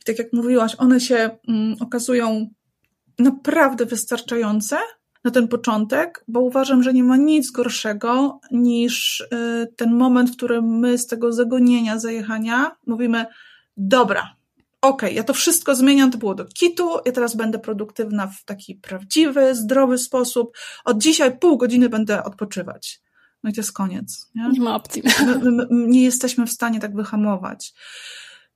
I 0.00 0.04
tak 0.04 0.18
jak 0.18 0.32
mówiłaś, 0.32 0.74
one 0.78 1.00
się 1.00 1.30
mm, 1.48 1.76
okazują 1.80 2.50
naprawdę 3.18 3.86
wystarczające 3.86 4.76
na 5.24 5.30
ten 5.30 5.48
początek, 5.48 6.24
bo 6.28 6.40
uważam, 6.40 6.82
że 6.82 6.94
nie 6.94 7.04
ma 7.04 7.16
nic 7.16 7.50
gorszego 7.50 8.40
niż 8.50 9.20
y, 9.20 9.26
ten 9.76 9.94
moment, 9.94 10.30
w 10.30 10.36
którym 10.36 10.78
my 10.78 10.98
z 10.98 11.06
tego 11.06 11.32
zagonienia, 11.32 11.98
zajechania 11.98 12.76
mówimy, 12.86 13.26
dobra, 13.76 14.35
okej, 14.88 15.08
okay, 15.08 15.16
ja 15.16 15.24
to 15.24 15.34
wszystko 15.34 15.74
zmieniam, 15.74 16.10
to 16.10 16.18
było 16.18 16.34
do 16.34 16.44
kitu, 16.44 16.90
ja 17.06 17.12
teraz 17.12 17.36
będę 17.36 17.58
produktywna 17.58 18.26
w 18.26 18.44
taki 18.44 18.74
prawdziwy, 18.74 19.54
zdrowy 19.54 19.98
sposób. 19.98 20.56
Od 20.84 20.98
dzisiaj 20.98 21.38
pół 21.38 21.56
godziny 21.56 21.88
będę 21.88 22.24
odpoczywać. 22.24 23.00
No 23.42 23.50
i 23.50 23.52
to 23.52 23.60
jest 23.60 23.72
koniec. 23.72 24.30
Nie, 24.34 24.48
nie 24.48 24.60
ma 24.60 24.74
opcji. 24.74 25.02
My, 25.26 25.38
my, 25.38 25.66
my 25.70 25.88
nie 25.88 26.02
jesteśmy 26.02 26.46
w 26.46 26.52
stanie 26.52 26.80
tak 26.80 26.94
wyhamować. 26.94 27.74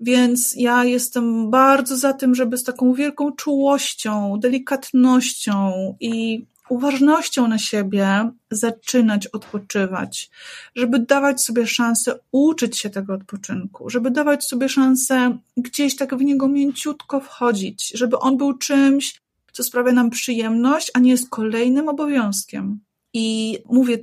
Więc 0.00 0.54
ja 0.56 0.84
jestem 0.84 1.50
bardzo 1.50 1.96
za 1.96 2.12
tym, 2.12 2.34
żeby 2.34 2.58
z 2.58 2.64
taką 2.64 2.94
wielką 2.94 3.32
czułością, 3.32 4.38
delikatnością 4.40 5.72
i 6.00 6.46
uważnością 6.70 7.48
na 7.48 7.58
siebie 7.58 8.30
zaczynać 8.50 9.26
odpoczywać, 9.26 10.30
żeby 10.76 10.98
dawać 10.98 11.44
sobie 11.44 11.66
szansę 11.66 12.18
uczyć 12.32 12.78
się 12.78 12.90
tego 12.90 13.14
odpoczynku, 13.14 13.90
żeby 13.90 14.10
dawać 14.10 14.44
sobie 14.44 14.68
szansę 14.68 15.38
gdzieś 15.56 15.96
tak 15.96 16.16
w 16.16 16.22
niego 16.22 16.48
mięciutko 16.48 17.20
wchodzić, 17.20 17.92
żeby 17.94 18.18
on 18.18 18.36
był 18.36 18.58
czymś, 18.58 19.20
co 19.52 19.64
sprawia 19.64 19.92
nam 19.92 20.10
przyjemność, 20.10 20.90
a 20.94 20.98
nie 20.98 21.10
jest 21.10 21.30
kolejnym 21.30 21.88
obowiązkiem. 21.88 22.80
I 23.12 23.58
mówię, 23.70 23.98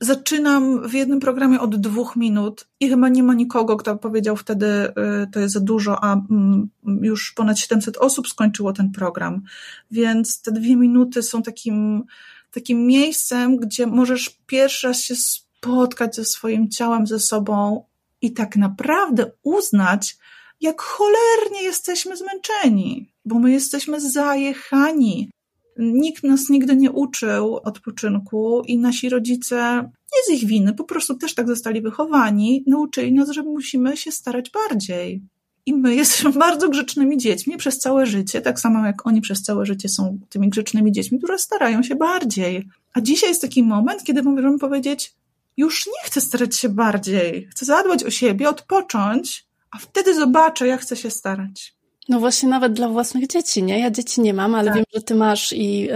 zaczynam 0.00 0.88
w 0.88 0.92
jednym 0.92 1.20
programie 1.20 1.60
od 1.60 1.76
dwóch 1.76 2.16
minut 2.16 2.66
i 2.80 2.88
chyba 2.88 3.08
nie 3.08 3.22
ma 3.22 3.34
nikogo, 3.34 3.76
kto 3.76 3.96
powiedział 3.96 4.36
wtedy, 4.36 4.66
y, 4.66 4.92
to 5.32 5.40
jest 5.40 5.54
za 5.54 5.60
dużo, 5.60 6.04
a 6.04 6.12
mm, 6.12 6.68
już 7.02 7.32
ponad 7.32 7.58
700 7.58 7.96
osób 7.96 8.28
skończyło 8.28 8.72
ten 8.72 8.92
program. 8.92 9.42
Więc 9.90 10.42
te 10.42 10.52
dwie 10.52 10.76
minuty 10.76 11.22
są 11.22 11.42
takim, 11.42 12.04
takim 12.50 12.86
miejscem, 12.86 13.56
gdzie 13.56 13.86
możesz 13.86 14.40
pierwszy 14.46 14.86
raz 14.86 15.00
się 15.00 15.14
spotkać 15.16 16.16
ze 16.16 16.24
swoim 16.24 16.68
ciałem, 16.68 17.06
ze 17.06 17.18
sobą 17.18 17.84
i 18.22 18.32
tak 18.32 18.56
naprawdę 18.56 19.30
uznać, 19.42 20.16
jak 20.60 20.82
cholernie 20.82 21.62
jesteśmy 21.62 22.16
zmęczeni, 22.16 23.12
bo 23.24 23.38
my 23.38 23.50
jesteśmy 23.50 24.00
zajechani. 24.00 25.30
Nikt 25.78 26.24
nas 26.24 26.48
nigdy 26.48 26.76
nie 26.76 26.90
uczył 26.90 27.56
odpoczynku 27.56 28.62
i 28.66 28.78
nasi 28.78 29.08
rodzice, 29.08 29.90
nie 30.14 30.36
z 30.36 30.42
ich 30.42 30.48
winy, 30.48 30.74
po 30.74 30.84
prostu 30.84 31.14
też 31.14 31.34
tak 31.34 31.48
zostali 31.48 31.82
wychowani, 31.82 32.64
nauczyli 32.66 33.12
nas, 33.12 33.30
że 33.30 33.42
musimy 33.42 33.96
się 33.96 34.12
starać 34.12 34.50
bardziej. 34.50 35.22
I 35.66 35.74
my 35.74 35.94
jesteśmy 36.00 36.32
bardzo 36.32 36.68
grzecznymi 36.68 37.16
dziećmi 37.16 37.56
przez 37.56 37.78
całe 37.78 38.06
życie, 38.06 38.40
tak 38.40 38.60
samo 38.60 38.86
jak 38.86 39.06
oni 39.06 39.20
przez 39.20 39.42
całe 39.42 39.66
życie 39.66 39.88
są 39.88 40.18
tymi 40.28 40.48
grzecznymi 40.48 40.92
dziećmi, 40.92 41.18
które 41.18 41.38
starają 41.38 41.82
się 41.82 41.94
bardziej. 41.94 42.68
A 42.92 43.00
dzisiaj 43.00 43.28
jest 43.28 43.42
taki 43.42 43.62
moment, 43.62 44.04
kiedy 44.04 44.22
możemy 44.22 44.58
powiedzieć, 44.58 45.14
już 45.56 45.86
nie 45.86 46.04
chcę 46.04 46.20
starać 46.20 46.56
się 46.56 46.68
bardziej, 46.68 47.48
chcę 47.50 47.64
zadbać 47.64 48.04
o 48.04 48.10
siebie, 48.10 48.48
odpocząć, 48.48 49.46
a 49.70 49.78
wtedy 49.78 50.14
zobaczę, 50.14 50.66
jak 50.66 50.80
chcę 50.80 50.96
się 50.96 51.10
starać. 51.10 51.74
No 52.08 52.20
właśnie 52.20 52.48
nawet 52.48 52.72
dla 52.72 52.88
własnych 52.88 53.26
dzieci, 53.26 53.62
nie? 53.62 53.78
Ja 53.78 53.90
dzieci 53.90 54.20
nie 54.20 54.34
mam, 54.34 54.54
ale 54.54 54.66
tak. 54.66 54.76
wiem, 54.76 54.84
że 54.94 55.02
ty 55.02 55.14
masz 55.14 55.52
i 55.52 55.88
y, 55.90 55.94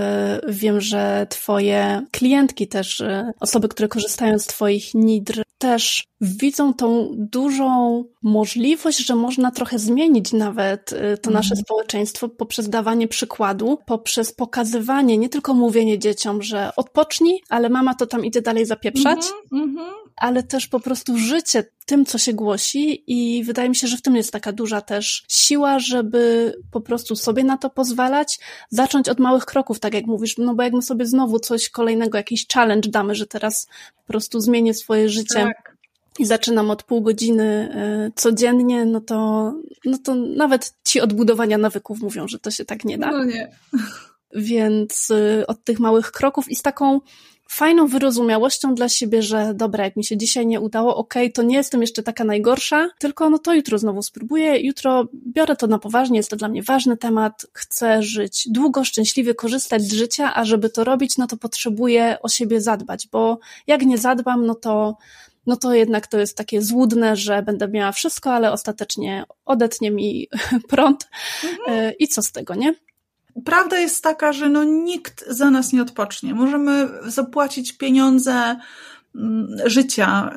wiem, 0.52 0.80
że 0.80 1.26
twoje 1.30 2.02
klientki 2.10 2.68
też, 2.68 3.00
y, 3.00 3.32
osoby, 3.40 3.68
które 3.68 3.88
korzystają 3.88 4.38
z 4.38 4.46
twoich 4.46 4.94
nidr, 4.94 5.42
też 5.58 6.04
widzą 6.20 6.74
tą 6.74 7.10
dużą 7.14 8.04
możliwość, 8.22 8.98
że 8.98 9.14
można 9.14 9.50
trochę 9.50 9.78
zmienić 9.78 10.32
nawet 10.32 10.92
y, 10.92 11.18
to 11.18 11.30
nasze 11.30 11.54
mm. 11.54 11.64
społeczeństwo 11.64 12.28
poprzez 12.28 12.68
dawanie 12.68 13.08
przykładu, 13.08 13.78
poprzez 13.86 14.32
pokazywanie, 14.32 15.18
nie 15.18 15.28
tylko 15.28 15.54
mówienie 15.54 15.98
dzieciom, 15.98 16.42
że 16.42 16.70
odpocznij, 16.76 17.40
ale 17.48 17.68
mama 17.68 17.94
to 17.94 18.06
tam 18.06 18.24
idzie 18.24 18.42
dalej 18.42 18.66
zapieprzać, 18.66 19.20
mm 19.52 19.76
-hmm, 19.76 20.07
ale 20.20 20.42
też 20.42 20.66
po 20.66 20.80
prostu 20.80 21.18
życie 21.18 21.64
tym, 21.86 22.06
co 22.06 22.18
się 22.18 22.32
głosi 22.32 23.04
i 23.06 23.44
wydaje 23.44 23.68
mi 23.68 23.76
się, 23.76 23.86
że 23.86 23.96
w 23.96 24.02
tym 24.02 24.16
jest 24.16 24.32
taka 24.32 24.52
duża 24.52 24.80
też 24.80 25.24
siła, 25.28 25.78
żeby 25.78 26.54
po 26.70 26.80
prostu 26.80 27.16
sobie 27.16 27.44
na 27.44 27.56
to 27.56 27.70
pozwalać, 27.70 28.38
zacząć 28.70 29.08
od 29.08 29.20
małych 29.20 29.44
kroków, 29.44 29.80
tak 29.80 29.94
jak 29.94 30.06
mówisz, 30.06 30.38
no 30.38 30.54
bo 30.54 30.62
jak 30.62 30.72
my 30.72 30.82
sobie 30.82 31.06
znowu 31.06 31.38
coś 31.38 31.68
kolejnego, 31.68 32.18
jakiś 32.18 32.46
challenge 32.54 32.90
damy, 32.90 33.14
że 33.14 33.26
teraz 33.26 33.68
po 33.96 34.12
prostu 34.12 34.40
zmienię 34.40 34.74
swoje 34.74 35.08
życie 35.08 35.34
tak. 35.34 35.76
i 36.18 36.26
zaczynam 36.26 36.70
od 36.70 36.82
pół 36.82 37.02
godziny 37.02 37.74
e, 37.74 38.10
codziennie, 38.14 38.84
no 38.84 39.00
to, 39.00 39.52
no 39.84 39.98
to 39.98 40.14
nawet 40.14 40.74
ci 40.84 41.00
odbudowania 41.00 41.58
nawyków 41.58 42.00
mówią, 42.00 42.28
że 42.28 42.38
to 42.38 42.50
się 42.50 42.64
tak 42.64 42.84
nie 42.84 42.98
da. 42.98 43.10
No 43.10 43.24
nie. 43.24 43.50
Więc 44.34 45.10
e, 45.10 45.46
od 45.46 45.64
tych 45.64 45.80
małych 45.80 46.12
kroków 46.12 46.50
i 46.50 46.56
z 46.56 46.62
taką 46.62 47.00
fajną 47.48 47.86
wyrozumiałością 47.86 48.74
dla 48.74 48.88
siebie, 48.88 49.22
że 49.22 49.54
dobra, 49.54 49.84
jak 49.84 49.96
mi 49.96 50.04
się 50.04 50.16
dzisiaj 50.16 50.46
nie 50.46 50.60
udało, 50.60 50.96
okej, 50.96 51.26
okay, 51.26 51.32
to 51.32 51.42
nie 51.42 51.56
jestem 51.56 51.80
jeszcze 51.80 52.02
taka 52.02 52.24
najgorsza, 52.24 52.88
tylko 52.98 53.30
no 53.30 53.38
to 53.38 53.54
jutro 53.54 53.78
znowu 53.78 54.02
spróbuję, 54.02 54.60
jutro 54.60 55.08
biorę 55.26 55.56
to 55.56 55.66
na 55.66 55.78
poważnie, 55.78 56.16
jest 56.16 56.30
to 56.30 56.36
dla 56.36 56.48
mnie 56.48 56.62
ważny 56.62 56.96
temat, 56.96 57.46
chcę 57.52 58.02
żyć 58.02 58.48
długo, 58.50 58.84
szczęśliwie, 58.84 59.34
korzystać 59.34 59.82
z 59.82 59.92
życia, 59.92 60.34
a 60.34 60.44
żeby 60.44 60.70
to 60.70 60.84
robić, 60.84 61.18
no 61.18 61.26
to 61.26 61.36
potrzebuję 61.36 62.16
o 62.22 62.28
siebie 62.28 62.60
zadbać, 62.60 63.08
bo 63.12 63.38
jak 63.66 63.82
nie 63.82 63.98
zadbam, 63.98 64.46
no 64.46 64.54
to 64.54 64.96
no 65.46 65.56
to 65.56 65.74
jednak 65.74 66.06
to 66.06 66.18
jest 66.18 66.36
takie 66.36 66.62
złudne, 66.62 67.16
że 67.16 67.42
będę 67.42 67.68
miała 67.68 67.92
wszystko, 67.92 68.32
ale 68.32 68.52
ostatecznie 68.52 69.24
odetnie 69.44 69.90
mi 69.90 70.28
prąd 70.70 71.08
mhm. 71.44 71.92
i 71.98 72.08
co 72.08 72.22
z 72.22 72.32
tego, 72.32 72.54
nie? 72.54 72.74
Prawda 73.44 73.78
jest 73.78 74.02
taka, 74.02 74.32
że 74.32 74.48
no 74.48 74.64
nikt 74.64 75.24
za 75.28 75.50
nas 75.50 75.72
nie 75.72 75.82
odpocznie. 75.82 76.34
Możemy 76.34 76.88
zapłacić 77.06 77.72
pieniądze 77.72 78.56
mm, 79.14 79.48
życia 79.64 80.30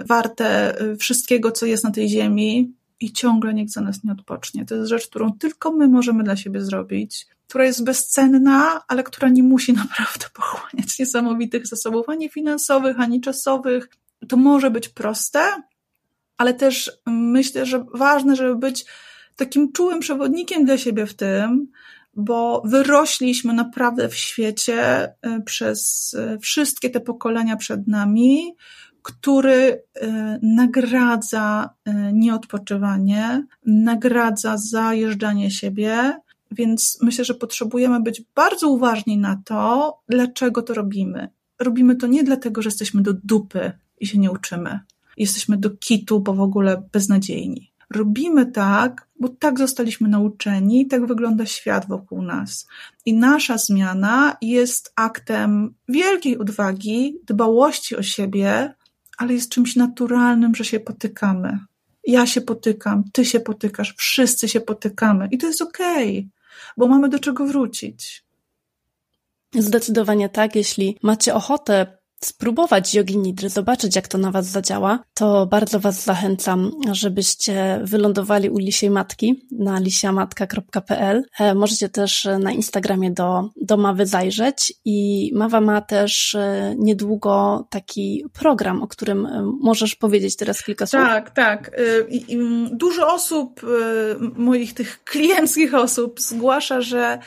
y, 0.00 0.04
warte 0.04 0.80
y, 0.82 0.96
wszystkiego, 0.96 1.50
co 1.50 1.66
jest 1.66 1.84
na 1.84 1.90
tej 1.90 2.08
ziemi 2.08 2.72
i 3.00 3.12
ciągle 3.12 3.54
nikt 3.54 3.72
za 3.72 3.80
nas 3.80 4.04
nie 4.04 4.12
odpocznie. 4.12 4.64
To 4.64 4.74
jest 4.74 4.88
rzecz, 4.88 5.06
którą 5.08 5.32
tylko 5.32 5.72
my 5.72 5.88
możemy 5.88 6.24
dla 6.24 6.36
siebie 6.36 6.60
zrobić, 6.60 7.26
która 7.48 7.64
jest 7.64 7.84
bezcenna, 7.84 8.82
ale 8.88 9.02
która 9.02 9.28
nie 9.28 9.42
musi 9.42 9.72
naprawdę 9.82 10.26
pochłaniać 10.34 10.98
niesamowitych 10.98 11.66
zasobów 11.66 12.08
ani 12.08 12.28
finansowych, 12.28 13.00
ani 13.00 13.20
czasowych. 13.20 13.88
To 14.28 14.36
może 14.36 14.70
być 14.70 14.88
proste, 14.88 15.40
ale 16.36 16.54
też 16.54 16.92
myślę, 17.06 17.66
że 17.66 17.84
ważne, 17.94 18.36
żeby 18.36 18.56
być 18.56 18.84
takim 19.36 19.72
czułym 19.72 20.00
przewodnikiem 20.00 20.64
dla 20.64 20.78
siebie 20.78 21.06
w 21.06 21.14
tym, 21.14 21.68
bo 22.16 22.62
wyrośliśmy 22.64 23.52
naprawdę 23.52 24.08
w 24.08 24.16
świecie 24.16 24.78
e, 24.78 25.40
przez 25.44 26.10
e, 26.18 26.38
wszystkie 26.38 26.90
te 26.90 27.00
pokolenia 27.00 27.56
przed 27.56 27.88
nami, 27.88 28.54
który 29.02 29.82
e, 29.94 30.38
nagradza 30.42 31.74
nieodpoczywanie, 32.12 33.46
nagradza 33.66 34.56
zajeżdżanie 34.56 35.50
siebie, 35.50 36.20
więc 36.50 36.98
myślę, 37.02 37.24
że 37.24 37.34
potrzebujemy 37.34 38.02
być 38.02 38.22
bardzo 38.34 38.68
uważni 38.68 39.18
na 39.18 39.42
to, 39.44 39.98
dlaczego 40.08 40.62
to 40.62 40.74
robimy. 40.74 41.28
Robimy 41.58 41.96
to 41.96 42.06
nie 42.06 42.24
dlatego, 42.24 42.62
że 42.62 42.66
jesteśmy 42.66 43.02
do 43.02 43.12
dupy 43.12 43.72
i 44.00 44.06
się 44.06 44.18
nie 44.18 44.30
uczymy. 44.30 44.80
Jesteśmy 45.16 45.56
do 45.56 45.70
kitu, 45.70 46.20
bo 46.20 46.34
w 46.34 46.40
ogóle 46.40 46.82
beznadziejni. 46.92 47.73
Robimy 47.94 48.46
tak, 48.46 49.08
bo 49.20 49.28
tak 49.28 49.58
zostaliśmy 49.58 50.08
nauczeni, 50.08 50.86
tak 50.86 51.06
wygląda 51.06 51.46
świat 51.46 51.88
wokół 51.88 52.22
nas. 52.22 52.66
I 53.06 53.14
nasza 53.14 53.58
zmiana 53.58 54.36
jest 54.42 54.92
aktem 54.96 55.74
wielkiej 55.88 56.38
odwagi, 56.38 57.18
dbałości 57.26 57.96
o 57.96 58.02
siebie, 58.02 58.74
ale 59.18 59.34
jest 59.34 59.50
czymś 59.50 59.76
naturalnym, 59.76 60.54
że 60.54 60.64
się 60.64 60.80
potykamy. 60.80 61.58
Ja 62.06 62.26
się 62.26 62.40
potykam, 62.40 63.04
ty 63.12 63.24
się 63.24 63.40
potykasz, 63.40 63.94
wszyscy 63.96 64.48
się 64.48 64.60
potykamy 64.60 65.28
i 65.30 65.38
to 65.38 65.46
jest 65.46 65.62
okej, 65.62 66.18
okay, 66.18 66.30
bo 66.76 66.88
mamy 66.88 67.08
do 67.08 67.18
czego 67.18 67.46
wrócić. 67.46 68.24
Zdecydowanie 69.54 70.28
tak, 70.28 70.56
jeśli 70.56 70.98
macie 71.02 71.34
ochotę 71.34 71.98
spróbować 72.20 72.94
jogi 72.94 73.18
nidry, 73.18 73.48
zobaczyć 73.48 73.96
jak 73.96 74.08
to 74.08 74.18
na 74.18 74.30
Was 74.30 74.46
zadziała, 74.46 74.98
to 75.14 75.46
bardzo 75.46 75.80
Was 75.80 76.04
zachęcam, 76.04 76.70
żebyście 76.92 77.80
wylądowali 77.82 78.50
u 78.50 78.58
Lisiej 78.58 78.90
Matki 78.90 79.46
na 79.52 79.78
lisiamatka.pl. 79.78 81.24
E, 81.38 81.54
możecie 81.54 81.88
też 81.88 82.28
na 82.38 82.52
Instagramie 82.52 83.10
do, 83.10 83.50
do 83.56 83.76
Mawy 83.76 84.06
zajrzeć 84.06 84.72
i 84.84 85.30
Mawa 85.34 85.60
ma 85.60 85.80
też 85.80 86.34
e, 86.34 86.74
niedługo 86.78 87.66
taki 87.70 88.24
program, 88.32 88.82
o 88.82 88.86
którym 88.86 89.26
e, 89.26 89.52
możesz 89.60 89.94
powiedzieć 89.94 90.36
teraz 90.36 90.62
kilka 90.62 90.86
słów. 90.86 91.02
Tak, 91.02 91.30
tak. 91.30 91.70
Dużo 92.72 93.14
osób, 93.14 93.60
moich 94.36 94.74
tych 94.74 95.04
klienckich 95.04 95.74
osób 95.74 96.20
zgłasza, 96.20 96.80
że 96.80 97.18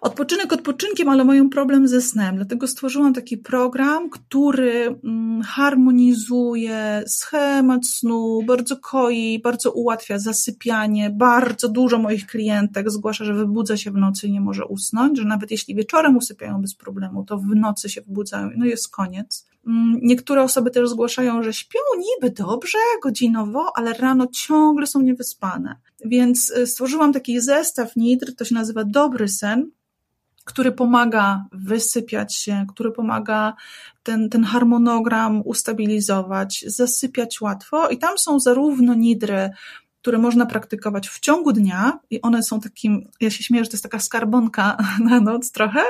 Odpoczynek 0.00 0.52
odpoczynkiem, 0.52 1.08
ale 1.08 1.24
mają 1.24 1.50
problem 1.50 1.88
ze 1.88 2.00
snem. 2.00 2.36
Dlatego 2.36 2.66
stworzyłam 2.66 3.14
taki 3.14 3.38
program, 3.38 4.10
który 4.10 4.98
mm, 5.04 5.42
harmonizuje 5.42 7.02
schemat 7.06 7.86
snu, 7.86 8.42
bardzo 8.46 8.76
koi, 8.76 9.40
bardzo 9.44 9.72
ułatwia 9.72 10.18
zasypianie. 10.18 11.10
Bardzo 11.10 11.68
dużo 11.68 11.98
moich 11.98 12.26
klientek 12.26 12.90
zgłasza, 12.90 13.24
że 13.24 13.34
wybudza 13.34 13.76
się 13.76 13.90
w 13.90 13.94
nocy 13.94 14.26
i 14.26 14.32
nie 14.32 14.40
może 14.40 14.66
usnąć, 14.66 15.18
że 15.18 15.24
nawet 15.24 15.50
jeśli 15.50 15.74
wieczorem 15.74 16.16
usypiają 16.16 16.62
bez 16.62 16.74
problemu, 16.74 17.24
to 17.24 17.38
w 17.38 17.54
nocy 17.56 17.88
się 17.88 18.00
wybudzają, 18.00 18.50
no 18.56 18.64
jest 18.64 18.88
koniec. 18.90 19.46
Mm, 19.66 19.98
niektóre 20.02 20.42
osoby 20.42 20.70
też 20.70 20.88
zgłaszają, 20.88 21.42
że 21.42 21.52
śpią 21.52 21.78
niby 21.98 22.34
dobrze, 22.34 22.78
godzinowo, 23.02 23.72
ale 23.74 23.92
rano 23.92 24.26
ciągle 24.26 24.86
są 24.86 25.00
niewyspane. 25.00 25.76
Więc 26.04 26.50
y, 26.50 26.66
stworzyłam 26.66 27.12
taki 27.12 27.40
zestaw 27.40 27.96
nitr, 27.96 28.34
to 28.36 28.44
się 28.44 28.54
nazywa 28.54 28.84
Dobry 28.84 29.28
Sen, 29.28 29.70
który 30.48 30.72
pomaga 30.72 31.44
wysypiać 31.52 32.34
się, 32.34 32.66
który 32.68 32.92
pomaga 32.92 33.54
ten, 34.02 34.30
ten 34.30 34.44
harmonogram 34.44 35.42
ustabilizować, 35.44 36.64
zasypiać 36.66 37.40
łatwo. 37.40 37.88
I 37.88 37.98
tam 37.98 38.18
są 38.18 38.40
zarówno 38.40 38.94
nidry 38.94 39.50
które 40.00 40.18
można 40.18 40.46
praktykować 40.46 41.08
w 41.08 41.20
ciągu 41.20 41.52
dnia 41.52 41.98
i 42.10 42.22
one 42.22 42.42
są 42.42 42.60
takim, 42.60 43.08
ja 43.20 43.30
się 43.30 43.44
śmieję, 43.44 43.64
że 43.64 43.70
to 43.70 43.74
jest 43.74 43.82
taka 43.82 44.00
skarbonka 44.00 44.76
na 45.10 45.20
noc 45.20 45.52
trochę, 45.52 45.80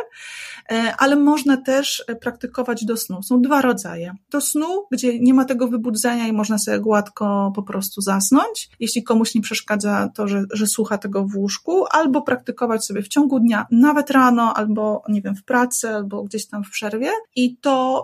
e, 0.70 0.94
ale 0.98 1.16
można 1.16 1.56
też 1.56 2.04
praktykować 2.20 2.84
do 2.84 2.96
snu. 2.96 3.22
Są 3.22 3.42
dwa 3.42 3.62
rodzaje. 3.62 4.14
Do 4.30 4.40
snu, 4.40 4.86
gdzie 4.90 5.18
nie 5.18 5.34
ma 5.34 5.44
tego 5.44 5.68
wybudzenia 5.68 6.26
i 6.26 6.32
można 6.32 6.58
sobie 6.58 6.80
gładko 6.80 7.52
po 7.54 7.62
prostu 7.62 8.00
zasnąć, 8.00 8.70
jeśli 8.80 9.02
komuś 9.02 9.34
nie 9.34 9.40
przeszkadza 9.40 10.08
to, 10.14 10.28
że, 10.28 10.44
że 10.52 10.66
słucha 10.66 10.98
tego 10.98 11.24
w 11.24 11.36
łóżku, 11.36 11.84
albo 11.90 12.22
praktykować 12.22 12.84
sobie 12.84 13.02
w 13.02 13.08
ciągu 13.08 13.40
dnia, 13.40 13.66
nawet 13.70 14.10
rano, 14.10 14.54
albo 14.54 15.02
nie 15.08 15.22
wiem, 15.22 15.36
w 15.36 15.44
pracy, 15.44 15.88
albo 15.88 16.22
gdzieś 16.22 16.46
tam 16.46 16.64
w 16.64 16.70
przerwie 16.70 17.10
i 17.36 17.56
to 17.56 18.02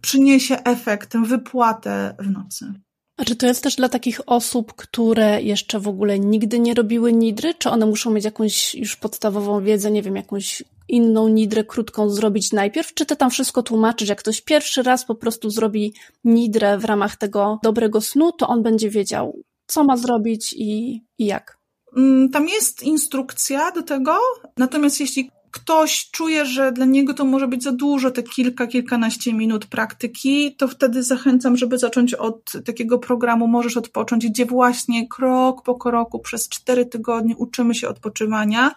przyniesie 0.00 0.64
efekt, 0.64 1.10
tę 1.10 1.24
wypłatę 1.24 2.14
w 2.18 2.30
nocy. 2.30 2.74
A 3.16 3.24
czy 3.24 3.36
to 3.36 3.46
jest 3.46 3.62
też 3.62 3.76
dla 3.76 3.88
takich 3.88 4.20
osób, 4.26 4.72
które 4.72 5.42
jeszcze 5.42 5.80
w 5.80 5.88
ogóle 5.88 6.18
nigdy 6.18 6.58
nie 6.58 6.74
robiły 6.74 7.12
nidry? 7.12 7.54
Czy 7.54 7.70
one 7.70 7.86
muszą 7.86 8.10
mieć 8.10 8.24
jakąś 8.24 8.74
już 8.74 8.96
podstawową 8.96 9.64
wiedzę, 9.64 9.90
nie 9.90 10.02
wiem, 10.02 10.16
jakąś 10.16 10.62
inną 10.88 11.28
nidrę 11.28 11.64
krótką 11.64 12.10
zrobić 12.10 12.52
najpierw? 12.52 12.94
Czy 12.94 13.06
ty 13.06 13.16
tam 13.16 13.30
wszystko 13.30 13.62
tłumaczysz? 13.62 14.08
Jak 14.08 14.18
ktoś 14.18 14.40
pierwszy 14.40 14.82
raz 14.82 15.04
po 15.04 15.14
prostu 15.14 15.50
zrobi 15.50 15.94
nidrę 16.24 16.78
w 16.78 16.84
ramach 16.84 17.16
tego 17.16 17.58
dobrego 17.62 18.00
snu, 18.00 18.32
to 18.32 18.48
on 18.48 18.62
będzie 18.62 18.90
wiedział, 18.90 19.38
co 19.66 19.84
ma 19.84 19.96
zrobić 19.96 20.52
i, 20.52 21.02
i 21.18 21.26
jak? 21.26 21.58
Mm, 21.96 22.30
tam 22.30 22.48
jest 22.48 22.82
instrukcja 22.82 23.72
do 23.72 23.82
tego, 23.82 24.16
natomiast 24.56 25.00
jeśli 25.00 25.30
ktoś 25.54 26.10
czuje, 26.10 26.46
że 26.46 26.72
dla 26.72 26.86
niego 26.86 27.14
to 27.14 27.24
może 27.24 27.48
być 27.48 27.62
za 27.62 27.72
dużo, 27.72 28.10
te 28.10 28.22
kilka, 28.22 28.66
kilkanaście 28.66 29.32
minut 29.32 29.66
praktyki, 29.66 30.56
to 30.56 30.68
wtedy 30.68 31.02
zachęcam, 31.02 31.56
żeby 31.56 31.78
zacząć 31.78 32.14
od 32.14 32.52
takiego 32.64 32.98
programu 32.98 33.48
Możesz 33.48 33.76
Odpocząć, 33.76 34.26
gdzie 34.26 34.46
właśnie 34.46 35.08
krok 35.08 35.62
po 35.62 35.74
kroku 35.74 36.18
przez 36.18 36.48
cztery 36.48 36.86
tygodnie 36.86 37.36
uczymy 37.36 37.74
się 37.74 37.88
odpoczywania. 37.88 38.74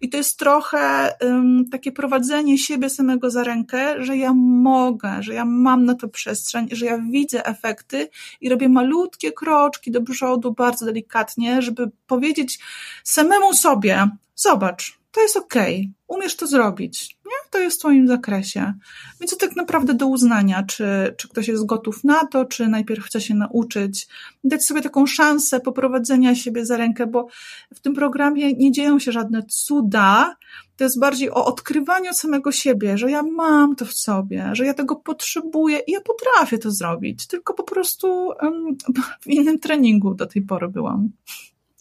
I 0.00 0.08
to 0.08 0.16
jest 0.16 0.38
trochę 0.38 1.12
um, 1.20 1.64
takie 1.70 1.92
prowadzenie 1.92 2.58
siebie 2.58 2.90
samego 2.90 3.30
za 3.30 3.44
rękę, 3.44 4.04
że 4.04 4.16
ja 4.16 4.32
mogę, 4.34 5.22
że 5.22 5.34
ja 5.34 5.44
mam 5.44 5.84
na 5.84 5.94
to 5.94 6.08
przestrzeń, 6.08 6.68
że 6.72 6.86
ja 6.86 6.98
widzę 6.98 7.46
efekty 7.46 8.08
i 8.40 8.48
robię 8.48 8.68
malutkie 8.68 9.32
kroczki 9.32 9.90
do 9.90 10.02
przodu, 10.02 10.52
bardzo 10.52 10.86
delikatnie, 10.86 11.62
żeby 11.62 11.90
powiedzieć 12.06 12.58
samemu 13.04 13.54
sobie, 13.54 14.08
zobacz, 14.34 14.99
to 15.12 15.20
jest 15.20 15.36
okej, 15.36 15.76
okay. 15.76 16.16
umiesz 16.18 16.36
to 16.36 16.46
zrobić, 16.46 17.16
nie? 17.26 17.50
To 17.50 17.58
jest 17.58 17.76
w 17.76 17.80
Twoim 17.80 18.08
zakresie. 18.08 18.74
Więc 19.20 19.30
to 19.30 19.46
tak 19.46 19.56
naprawdę 19.56 19.94
do 19.94 20.06
uznania, 20.06 20.62
czy, 20.62 21.14
czy 21.18 21.28
ktoś 21.28 21.48
jest 21.48 21.66
gotów 21.66 22.04
na 22.04 22.26
to, 22.26 22.44
czy 22.44 22.68
najpierw 22.68 23.04
chce 23.04 23.20
się 23.20 23.34
nauczyć, 23.34 24.08
dać 24.44 24.64
sobie 24.64 24.82
taką 24.82 25.06
szansę 25.06 25.60
poprowadzenia 25.60 26.34
siebie 26.34 26.66
za 26.66 26.76
rękę, 26.76 27.06
bo 27.06 27.26
w 27.74 27.80
tym 27.80 27.94
programie 27.94 28.52
nie 28.52 28.72
dzieją 28.72 28.98
się 28.98 29.12
żadne 29.12 29.42
cuda, 29.42 30.36
to 30.76 30.84
jest 30.84 31.00
bardziej 31.00 31.30
o 31.30 31.44
odkrywaniu 31.44 32.12
samego 32.12 32.52
siebie, 32.52 32.98
że 32.98 33.10
ja 33.10 33.22
mam 33.22 33.76
to 33.76 33.84
w 33.84 33.92
sobie, 33.92 34.50
że 34.52 34.66
ja 34.66 34.74
tego 34.74 34.96
potrzebuję 34.96 35.78
i 35.78 35.92
ja 35.92 36.00
potrafię 36.00 36.58
to 36.58 36.70
zrobić, 36.70 37.26
tylko 37.26 37.54
po 37.54 37.62
prostu 37.62 38.30
w 39.22 39.26
innym 39.26 39.58
treningu 39.58 40.14
do 40.14 40.26
tej 40.26 40.42
pory 40.42 40.68
byłam. 40.68 41.10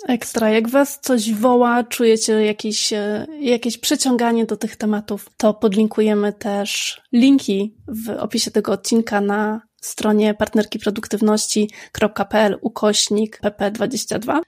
Ekstra. 0.07 0.49
Jak 0.49 0.69
was 0.69 0.99
coś 0.99 1.33
woła, 1.33 1.83
czujecie 1.83 2.45
jakieś, 2.45 2.93
e, 2.93 3.25
jakieś 3.39 3.77
przeciąganie 3.77 4.45
do 4.45 4.57
tych 4.57 4.75
tematów, 4.75 5.29
to 5.37 5.53
podlinkujemy 5.53 6.33
też 6.33 7.01
linki 7.13 7.75
w 7.87 8.09
opisie 8.09 8.51
tego 8.51 8.71
odcinka 8.71 9.21
na 9.21 9.61
stronie 9.81 10.33
partnerkiproduktywności.pl 10.33 12.57
ukośnik 12.61 13.39
pp22. 13.43 14.39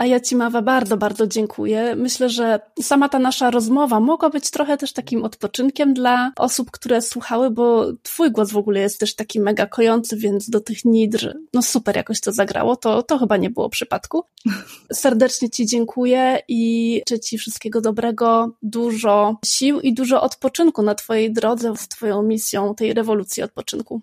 A 0.00 0.06
ja 0.06 0.20
Ci, 0.20 0.36
Mawa, 0.36 0.62
bardzo, 0.62 0.96
bardzo 0.96 1.26
dziękuję. 1.26 1.96
Myślę, 1.96 2.28
że 2.28 2.60
sama 2.82 3.08
ta 3.08 3.18
nasza 3.18 3.50
rozmowa 3.50 4.00
mogła 4.00 4.30
być 4.30 4.50
trochę 4.50 4.76
też 4.76 4.92
takim 4.92 5.24
odpoczynkiem 5.24 5.94
dla 5.94 6.32
osób, 6.36 6.70
które 6.70 7.02
słuchały, 7.02 7.50
bo 7.50 7.86
Twój 8.02 8.30
głos 8.30 8.50
w 8.50 8.56
ogóle 8.56 8.80
jest 8.80 9.00
też 9.00 9.14
taki 9.14 9.40
mega 9.40 9.66
kojący, 9.66 10.16
więc 10.16 10.50
do 10.50 10.60
tych 10.60 10.84
nidr, 10.84 11.38
no 11.54 11.62
super 11.62 11.96
jakoś 11.96 12.20
to 12.20 12.32
zagrało. 12.32 12.76
To, 12.76 13.02
to 13.02 13.18
chyba 13.18 13.36
nie 13.36 13.50
było 13.50 13.68
przypadku. 13.68 14.24
Serdecznie 14.92 15.50
Ci 15.50 15.66
dziękuję 15.66 16.38
i 16.48 16.94
życzę 17.08 17.20
Ci 17.20 17.38
wszystkiego 17.38 17.80
dobrego, 17.80 18.56
dużo 18.62 19.38
sił 19.44 19.80
i 19.80 19.94
dużo 19.94 20.22
odpoczynku 20.22 20.82
na 20.82 20.94
Twojej 20.94 21.32
drodze 21.32 21.76
z 21.76 21.88
Twoją 21.88 22.22
misją 22.22 22.74
tej 22.74 22.94
rewolucji 22.94 23.42
odpoczynku. 23.42 24.00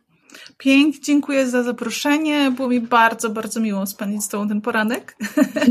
Pięknie, 0.57 1.01
dziękuję 1.01 1.49
za 1.49 1.63
zaproszenie. 1.63 2.51
Było 2.51 2.67
mi 2.67 2.82
bardzo, 2.82 3.30
bardzo 3.30 3.59
miło 3.59 3.86
spędzić 3.86 4.23
z 4.23 4.28
Tobą 4.28 4.47
ten 4.47 4.61
poranek. 4.61 5.17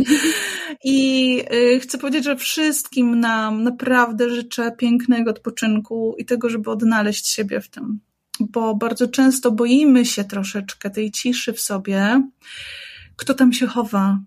I 0.84 1.42
y, 1.52 1.80
chcę 1.80 1.98
powiedzieć, 1.98 2.24
że 2.24 2.36
wszystkim 2.36 3.20
nam 3.20 3.62
naprawdę 3.62 4.30
życzę 4.30 4.72
pięknego 4.72 5.30
odpoczynku 5.30 6.14
i 6.18 6.24
tego, 6.24 6.50
żeby 6.50 6.70
odnaleźć 6.70 7.28
siebie 7.28 7.60
w 7.60 7.68
tym. 7.68 8.00
Bo 8.40 8.74
bardzo 8.74 9.08
często 9.08 9.52
boimy 9.52 10.04
się 10.04 10.24
troszeczkę 10.24 10.90
tej 10.90 11.10
ciszy 11.10 11.52
w 11.52 11.60
sobie. 11.60 12.22
Kto 13.16 13.34
tam 13.34 13.52
się 13.52 13.66
chowa? 13.66 14.18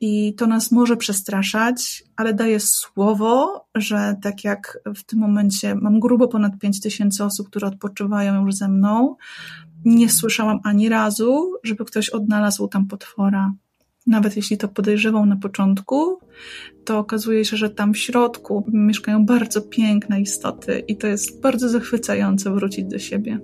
I 0.00 0.34
to 0.34 0.46
nas 0.46 0.72
może 0.72 0.96
przestraszać, 0.96 2.04
ale 2.16 2.34
daję 2.34 2.60
słowo, 2.60 3.64
że 3.74 4.16
tak 4.22 4.44
jak 4.44 4.78
w 4.94 5.04
tym 5.04 5.18
momencie 5.18 5.74
mam 5.74 6.00
grubo 6.00 6.28
ponad 6.28 6.58
5 6.58 6.80
tysięcy 6.80 7.24
osób, 7.24 7.48
które 7.48 7.68
odpoczywają 7.68 8.44
już 8.44 8.54
ze 8.54 8.68
mną, 8.68 9.16
nie 9.84 10.08
słyszałam 10.08 10.60
ani 10.64 10.88
razu, 10.88 11.52
żeby 11.64 11.84
ktoś 11.84 12.10
odnalazł 12.10 12.68
tam 12.68 12.86
potwora. 12.86 13.52
Nawet 14.06 14.36
jeśli 14.36 14.58
to 14.58 14.68
podejrzewał 14.68 15.26
na 15.26 15.36
początku, 15.36 16.18
to 16.84 16.98
okazuje 16.98 17.44
się, 17.44 17.56
że 17.56 17.70
tam 17.70 17.94
w 17.94 17.98
środku 17.98 18.64
mieszkają 18.72 19.26
bardzo 19.26 19.62
piękne 19.62 20.20
istoty 20.20 20.84
i 20.88 20.96
to 20.96 21.06
jest 21.06 21.40
bardzo 21.40 21.68
zachwycające 21.68 22.50
wrócić 22.50 22.84
do 22.84 22.98
siebie. 22.98 23.38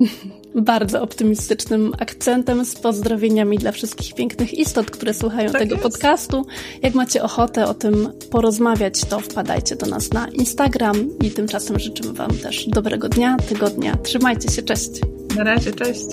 Bardzo 0.54 1.02
optymistycznym 1.02 1.92
akcentem 1.98 2.64
z 2.64 2.74
pozdrowieniami 2.74 3.58
dla 3.58 3.72
wszystkich 3.72 4.14
pięknych 4.14 4.54
istot, 4.54 4.90
które 4.90 5.14
słuchają 5.14 5.50
tak 5.50 5.60
tego 5.62 5.74
jest. 5.74 5.82
podcastu. 5.82 6.46
Jak 6.82 6.94
macie 6.94 7.22
ochotę 7.22 7.66
o 7.66 7.74
tym 7.74 8.12
porozmawiać, 8.30 9.00
to 9.00 9.20
wpadajcie 9.20 9.76
do 9.76 9.86
nas 9.86 10.12
na 10.12 10.28
Instagram 10.28 11.18
i 11.24 11.30
tymczasem 11.30 11.78
życzymy 11.78 12.12
Wam 12.12 12.30
też 12.30 12.66
dobrego 12.68 13.08
dnia, 13.08 13.36
tygodnia. 13.48 13.96
Trzymajcie 13.96 14.52
się, 14.52 14.62
cześć. 14.62 14.90
Na 15.36 15.44
razie, 15.44 15.72
cześć. 15.72 16.06